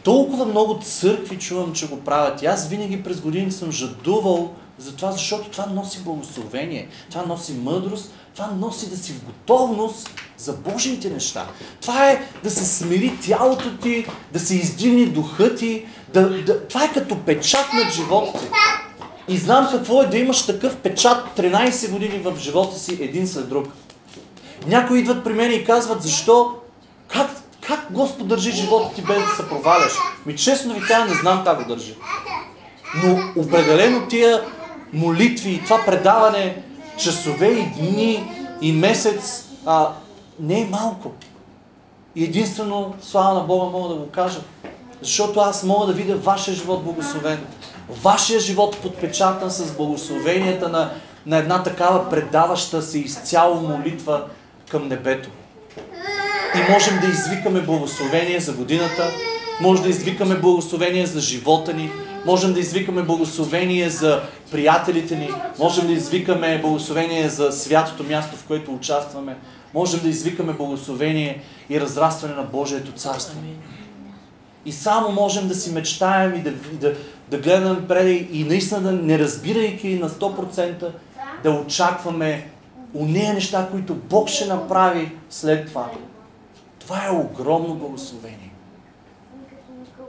Толкова 0.03 0.45
много 0.45 0.79
църкви 0.83 1.37
чувам, 1.37 1.73
че 1.73 1.87
го 1.87 1.99
правят. 1.99 2.41
И 2.41 2.45
аз 2.45 2.67
винаги 2.67 3.03
през 3.03 3.21
години 3.21 3.51
съм 3.51 3.71
жадувал 3.71 4.53
за 4.77 4.95
това, 4.95 5.11
защото 5.11 5.49
това 5.49 5.65
носи 5.65 6.03
благословение, 6.03 6.87
това 7.09 7.23
носи 7.25 7.53
мъдрост, 7.53 8.13
това 8.35 8.47
носи 8.47 8.89
да 8.89 8.97
си 8.97 9.13
в 9.13 9.25
готовност 9.25 10.09
за 10.37 10.53
Божиите 10.53 11.09
неща. 11.09 11.47
Това 11.81 12.11
е 12.11 12.23
да 12.43 12.51
се 12.51 12.65
смири 12.65 13.13
тялото 13.25 13.77
ти, 13.77 14.05
да 14.33 14.39
се 14.39 14.55
издигне 14.55 15.05
духа 15.05 15.55
ти. 15.55 15.85
Да, 16.13 16.43
да, 16.43 16.67
това 16.67 16.83
е 16.83 16.93
като 16.93 17.17
печат 17.19 17.73
на 17.73 17.91
живота 17.91 18.39
ти. 18.39 18.47
И 19.27 19.37
знам 19.37 19.67
какво 19.71 20.01
е 20.01 20.07
да 20.07 20.17
имаш 20.17 20.45
такъв 20.45 20.77
печат 20.77 21.37
13 21.37 21.91
години 21.91 22.19
в 22.19 22.39
живота 22.39 22.79
си 22.79 22.97
един 23.01 23.27
след 23.27 23.49
друг. 23.49 23.67
Някои 24.67 24.99
идват 24.99 25.23
при 25.23 25.33
мен 25.33 25.51
и 25.51 25.63
казват, 25.63 26.03
защо? 26.03 26.55
Как, 27.07 27.29
как 27.69 27.91
Господ 27.91 28.27
държи 28.27 28.51
живота 28.51 28.95
ти 28.95 29.01
без 29.01 29.23
да 29.23 29.35
се 29.35 29.49
проваляш? 29.49 29.93
Ми 30.25 30.35
честно 30.35 30.73
ви 30.73 30.85
кажа, 30.85 31.05
не 31.05 31.13
знам 31.13 31.43
как 31.43 31.63
го 31.63 31.73
държи. 31.75 31.95
Но 32.93 33.23
определено 33.35 34.07
тия 34.07 34.41
молитви 34.93 35.51
и 35.51 35.63
това 35.63 35.85
предаване 35.85 36.63
часове 36.97 37.47
и 37.47 37.65
дни 37.65 38.31
и 38.61 38.71
месец 38.71 39.45
а, 39.65 39.89
не 40.39 40.61
е 40.61 40.65
малко. 40.65 41.11
И 42.15 42.23
единствено, 42.23 42.93
слава 43.01 43.33
на 43.33 43.39
Бога, 43.39 43.77
мога 43.77 43.89
да 43.89 43.95
го 43.95 44.09
кажа. 44.09 44.39
Защото 45.01 45.39
аз 45.39 45.63
мога 45.63 45.85
да 45.85 45.93
видя 45.93 46.15
вашия 46.15 46.53
живот 46.53 46.83
благословен. 46.83 47.45
Вашия 47.89 48.39
живот 48.39 48.77
подпечатан 48.81 49.51
с 49.51 49.71
благословенията 49.71 50.69
на, 50.69 50.91
на 51.25 51.37
една 51.37 51.63
такава 51.63 52.09
предаваща 52.09 52.81
се 52.81 52.99
изцяло 52.99 53.55
молитва 53.61 54.25
към 54.69 54.87
небето. 54.87 55.29
И 56.55 56.71
можем 56.71 56.99
да 56.99 57.07
извикаме 57.07 57.61
благословение 57.61 58.39
за 58.39 58.53
годината, 58.53 59.11
може 59.61 59.81
да 59.81 59.89
извикаме 59.89 60.35
благословение 60.35 61.05
за 61.05 61.19
живота 61.19 61.73
ни, 61.73 61.91
можем 62.25 62.53
да 62.53 62.59
извикаме 62.59 63.01
благословение 63.01 63.89
за 63.89 64.21
приятелите 64.51 65.15
ни, 65.15 65.29
можем 65.59 65.87
да 65.87 65.93
извикаме 65.93 66.61
благословение 66.61 67.29
за 67.29 67.51
святото 67.51 68.03
място, 68.03 68.35
в 68.37 68.43
което 68.43 68.73
участваме, 68.73 69.37
можем 69.73 69.99
да 69.99 70.09
извикаме 70.09 70.53
благословение 70.53 71.41
и 71.69 71.81
разрастване 71.81 72.33
на 72.33 72.43
Божието 72.43 72.91
царство. 72.91 73.37
И 74.65 74.71
само 74.71 75.11
можем 75.11 75.47
да 75.47 75.55
си 75.55 75.71
мечтаем 75.71 76.35
и 76.35 76.39
да, 76.39 76.51
да, 76.51 76.95
да 77.31 77.37
гледаме 77.37 77.87
пред 77.87 78.27
и 78.31 78.43
наистина 78.43 78.81
да 78.81 78.91
не 78.91 79.19
разбирайки 79.19 79.99
на 79.99 80.09
100% 80.09 80.91
да 81.43 81.51
очакваме 81.51 82.49
уния 82.93 83.33
неща, 83.33 83.67
които 83.71 83.95
Бог 83.95 84.29
ще 84.29 84.45
направи 84.45 85.11
след 85.29 85.67
това. 85.67 85.89
Това 86.89 87.05
е 87.05 87.09
огромно 87.09 87.75
благословение. 87.75 88.51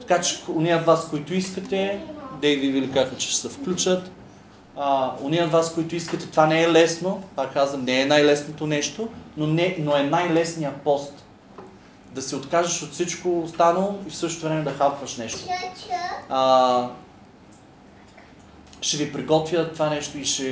Така 0.00 0.20
че 0.20 0.38
уния 0.48 0.78
от 0.78 0.84
вас, 0.84 1.10
които 1.10 1.34
искате, 1.34 2.00
Дейви 2.40 2.80
ви 2.80 2.92
казаха, 2.92 3.16
че 3.16 3.28
ще 3.28 3.40
се 3.40 3.48
включат. 3.48 4.10
А, 4.76 5.14
уния 5.20 5.44
от 5.44 5.52
вас, 5.52 5.74
които 5.74 5.96
искате, 5.96 6.26
това 6.26 6.46
не 6.46 6.62
е 6.62 6.70
лесно, 6.70 7.22
пак 7.36 7.52
казвам, 7.52 7.84
не 7.84 8.00
е 8.00 8.06
най-лесното 8.06 8.66
нещо, 8.66 9.08
но, 9.36 9.46
не, 9.46 9.76
но 9.78 9.96
е 9.96 10.02
най-лесният 10.02 10.76
пост. 10.76 11.24
Да 12.14 12.22
се 12.22 12.36
откажеш 12.36 12.82
от 12.82 12.92
всичко 12.92 13.40
останало 13.40 13.98
и 14.06 14.10
в 14.10 14.16
същото 14.16 14.46
време 14.46 14.62
да 14.62 14.70
хапваш 14.70 15.16
нещо. 15.16 15.48
А, 16.28 16.88
ще 18.80 18.96
ви 18.96 19.12
приготвя 19.12 19.72
това 19.72 19.90
нещо 19.90 20.18
и, 20.18 20.24
ще, 20.24 20.44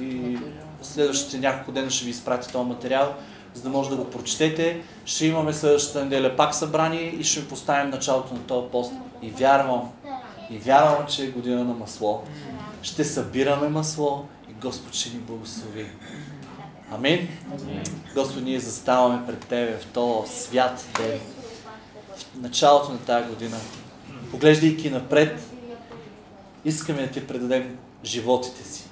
и 0.00 0.38
следващите 0.82 1.38
няколко 1.38 1.72
дена 1.72 1.90
ще 1.90 2.04
ви 2.04 2.10
изпратя 2.10 2.52
този 2.52 2.68
материал, 2.68 3.14
за 3.56 3.62
да 3.62 3.68
може 3.68 3.90
да 3.90 3.96
го 3.96 4.10
прочетете. 4.10 4.82
Ще 5.04 5.26
имаме 5.26 5.52
следващата 5.52 6.04
неделя 6.04 6.36
пак 6.36 6.54
събрание 6.54 7.02
и 7.02 7.24
ще 7.24 7.40
ви 7.40 7.48
поставим 7.48 7.90
началото 7.90 8.34
на 8.34 8.40
този 8.40 8.68
пост. 8.68 8.92
И 9.22 9.30
вярвам, 9.30 9.90
и 10.50 10.58
вярвам, 10.58 11.06
че 11.06 11.24
е 11.24 11.30
година 11.30 11.64
на 11.64 11.74
масло. 11.74 12.22
Ще 12.82 13.04
събираме 13.04 13.68
масло 13.68 14.24
и 14.50 14.52
Господ 14.52 14.94
ще 14.94 15.10
ни 15.10 15.18
благослови. 15.18 15.86
Амин. 16.92 17.28
Господ, 18.14 18.42
ние 18.44 18.60
заставаме 18.60 19.26
пред 19.26 19.46
Тебе 19.46 19.78
в 19.78 19.86
този 19.86 20.32
свят 20.32 20.84
ден, 20.98 21.20
в 22.16 22.40
началото 22.40 22.92
на 22.92 22.98
тази 22.98 23.28
година. 23.28 23.56
Поглеждайки 24.30 24.90
напред, 24.90 25.40
искаме 26.64 27.02
да 27.02 27.08
Ти 27.08 27.26
предадем 27.26 27.78
животите 28.04 28.64
си. 28.64 28.84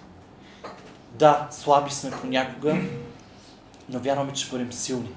Да, 1.13 1.49
слаби 1.51 1.91
сме 1.91 2.11
понякога, 2.11 2.77
но 3.89 3.99
вярваме, 3.99 4.33
че 4.33 4.51
бъдем 4.51 4.73
силни. 4.73 5.09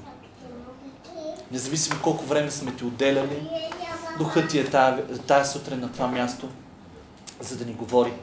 Независимо 1.51 2.01
колко 2.03 2.25
време 2.25 2.51
сме 2.51 2.75
ти 2.75 2.83
отделяли, 2.83 3.47
Духът 4.17 4.49
ти 4.49 4.59
е 4.59 4.69
тая, 4.69 5.07
тая 5.17 5.45
сутрин 5.45 5.79
на 5.79 5.91
това 5.91 6.07
място, 6.07 6.49
за 7.39 7.57
да 7.57 7.65
ни 7.65 7.73
говори. 7.73 8.13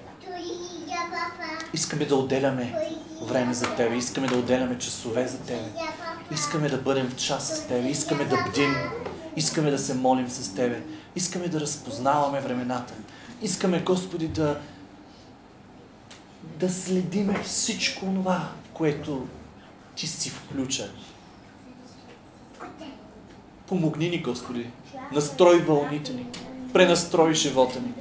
Искаме 1.74 2.04
да 2.04 2.16
отделяме 2.16 2.74
време 3.22 3.54
за 3.54 3.76
Тебе, 3.76 3.96
искаме 3.96 4.26
да 4.26 4.36
отделяме 4.36 4.78
часове 4.78 5.26
за 5.26 5.38
Тебе. 5.38 5.68
Искаме 6.32 6.68
да 6.68 6.78
бъдем 6.78 7.10
в 7.10 7.16
час 7.16 7.48
с 7.48 7.66
Тебе, 7.66 7.88
искаме 7.88 8.24
да 8.24 8.36
бдим, 8.48 8.74
искаме 9.36 9.70
да 9.70 9.78
се 9.78 9.94
молим 9.94 10.28
с 10.28 10.54
Тебе, 10.54 10.82
искаме 11.16 11.48
да 11.48 11.60
разпознаваме 11.60 12.40
времената. 12.40 12.94
Искаме, 13.42 13.80
Господи, 13.80 14.28
да, 14.28 14.60
да 16.60 16.70
следиме 16.70 17.42
всичко 17.42 18.06
това, 18.06 18.48
което 18.72 19.26
Ти 19.96 20.06
си 20.06 20.30
включен. 20.30 20.90
Помогни 23.66 24.08
ни, 24.08 24.22
Господи, 24.22 24.66
настрой 25.12 25.58
вълните 25.58 26.12
ни, 26.12 26.26
пренастрой 26.72 27.34
живота 27.34 27.80
ни. 27.80 27.92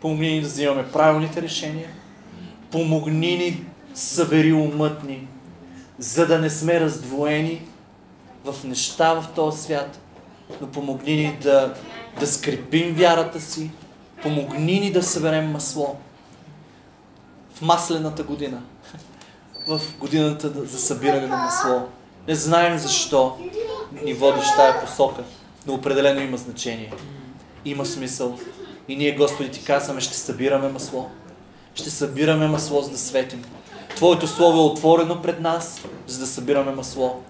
Помогни 0.00 0.30
ни 0.30 0.40
да 0.40 0.48
взимаме 0.48 0.92
правилните 0.92 1.42
решения. 1.42 1.88
Помогни 2.70 3.36
ни, 3.36 3.64
събери 3.94 4.52
умът 4.52 5.04
ни, 5.04 5.28
за 5.98 6.26
да 6.26 6.38
не 6.38 6.50
сме 6.50 6.80
раздвоени 6.80 7.62
в 8.44 8.64
неща 8.64 9.14
в 9.14 9.28
този 9.34 9.62
свят, 9.62 10.00
но 10.60 10.66
помогни 10.70 11.16
ни 11.16 11.38
да, 11.42 11.74
да 12.20 12.26
скрепим 12.26 12.94
вярата 12.94 13.40
си, 13.40 13.70
помогни 14.22 14.80
ни 14.80 14.92
да 14.92 15.02
съберем 15.02 15.50
масло 15.50 15.96
в 17.54 17.62
маслената 17.62 18.22
година, 18.22 18.62
в 19.66 19.80
годината 19.98 20.52
за 20.64 20.78
събиране 20.78 21.26
на 21.26 21.36
масло. 21.36 21.88
Не 22.28 22.34
знаем 22.34 22.78
защо 22.78 23.36
ни 24.04 24.14
водиш 24.14 24.46
тая 24.56 24.80
посока, 24.80 25.22
но 25.66 25.74
определено 25.74 26.20
има 26.20 26.36
значение. 26.36 26.92
Има 27.64 27.86
смисъл. 27.86 28.38
И 28.88 28.96
ние, 28.96 29.16
Господи, 29.16 29.50
ти 29.50 29.64
казваме, 29.64 30.00
ще 30.00 30.16
събираме 30.16 30.68
масло. 30.68 31.10
Ще 31.74 31.90
събираме 31.90 32.46
масло, 32.46 32.82
за 32.82 32.90
да 32.90 32.98
светим. 32.98 33.44
Твоето 33.96 34.26
Слово 34.26 34.58
е 34.58 34.72
отворено 34.72 35.22
пред 35.22 35.40
нас, 35.40 35.80
за 36.06 36.18
да 36.18 36.26
събираме 36.26 36.72
масло. 36.72 37.22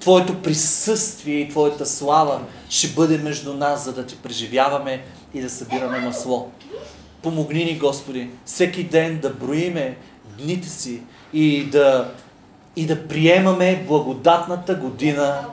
Твоето 0.00 0.42
присъствие 0.42 1.36
и 1.36 1.48
Твоята 1.48 1.86
слава 1.86 2.40
ще 2.68 2.88
бъде 2.88 3.18
между 3.18 3.54
нас, 3.54 3.84
за 3.84 3.92
да 3.92 4.06
ти 4.06 4.16
преживяваме 4.16 5.04
и 5.34 5.40
да 5.40 5.50
събираме 5.50 5.98
масло. 5.98 6.50
Помогни 7.22 7.64
ни, 7.64 7.78
Господи, 7.78 8.30
всеки 8.44 8.84
ден 8.84 9.18
да 9.20 9.30
броиме 9.30 9.96
дните 10.38 10.68
си 10.68 11.02
и 11.32 11.64
да, 11.64 12.12
и 12.76 12.86
да 12.86 13.08
приемаме 13.08 13.84
благодатната 13.88 14.74
година, 14.74 15.44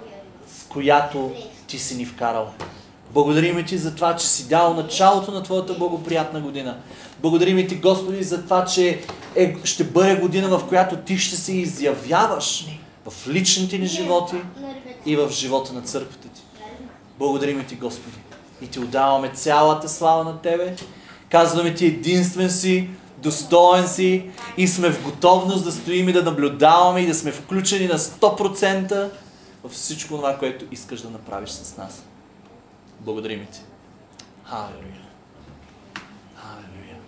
в 0.47 0.67
която 0.67 1.31
Ти 1.67 1.79
си 1.79 1.95
ни 1.95 2.05
вкарал. 2.05 2.47
Благодарим 3.13 3.65
Ти 3.65 3.77
за 3.77 3.95
това, 3.95 4.15
че 4.15 4.27
си 4.27 4.47
дал 4.47 4.73
началото 4.73 5.31
на 5.31 5.43
Твоята 5.43 5.73
благоприятна 5.73 6.39
година. 6.41 6.77
Благодарим 7.19 7.67
Ти, 7.67 7.75
Господи, 7.75 8.23
за 8.23 8.43
това, 8.43 8.65
че 8.65 8.99
е, 9.35 9.55
ще 9.63 9.83
бъде 9.83 10.15
година, 10.15 10.57
в 10.57 10.67
която 10.67 10.97
Ти 10.97 11.17
ще 11.17 11.35
се 11.35 11.53
изявяваш 11.53 12.65
в 13.09 13.27
личните 13.27 13.77
ни 13.77 13.85
животи 13.85 14.35
и 15.05 15.15
в 15.15 15.29
живота 15.31 15.73
на 15.73 15.81
църквата 15.81 16.27
Ти. 16.27 16.41
Благодарим 17.19 17.65
Ти, 17.65 17.75
Господи. 17.75 18.17
И 18.61 18.67
Ти 18.67 18.79
отдаваме 18.79 19.29
цялата 19.29 19.89
слава 19.89 20.23
на 20.23 20.41
Тебе. 20.41 20.75
Казваме 21.29 21.73
Ти 21.73 21.85
единствен 21.85 22.51
си, 22.51 22.89
достоен 23.25 23.87
си 23.87 24.29
и 24.57 24.67
сме 24.67 24.89
в 24.89 25.03
готовност 25.03 25.63
да 25.63 25.71
стоим 25.71 26.09
и 26.09 26.13
да 26.13 26.23
наблюдаваме 26.23 27.01
и 27.01 27.07
да 27.07 27.15
сме 27.15 27.31
включени 27.31 27.87
на 27.87 27.97
100% 27.97 29.09
във 29.63 29.71
всичко 29.71 30.15
това, 30.15 30.37
което 30.37 30.65
искаш 30.71 31.01
да 31.01 31.09
направиш 31.09 31.49
с 31.49 31.77
нас. 31.77 32.03
Благодарим 32.99 33.47
Ти. 33.51 33.61
Халелуя. 34.43 35.01
Халелуя. 36.35 36.99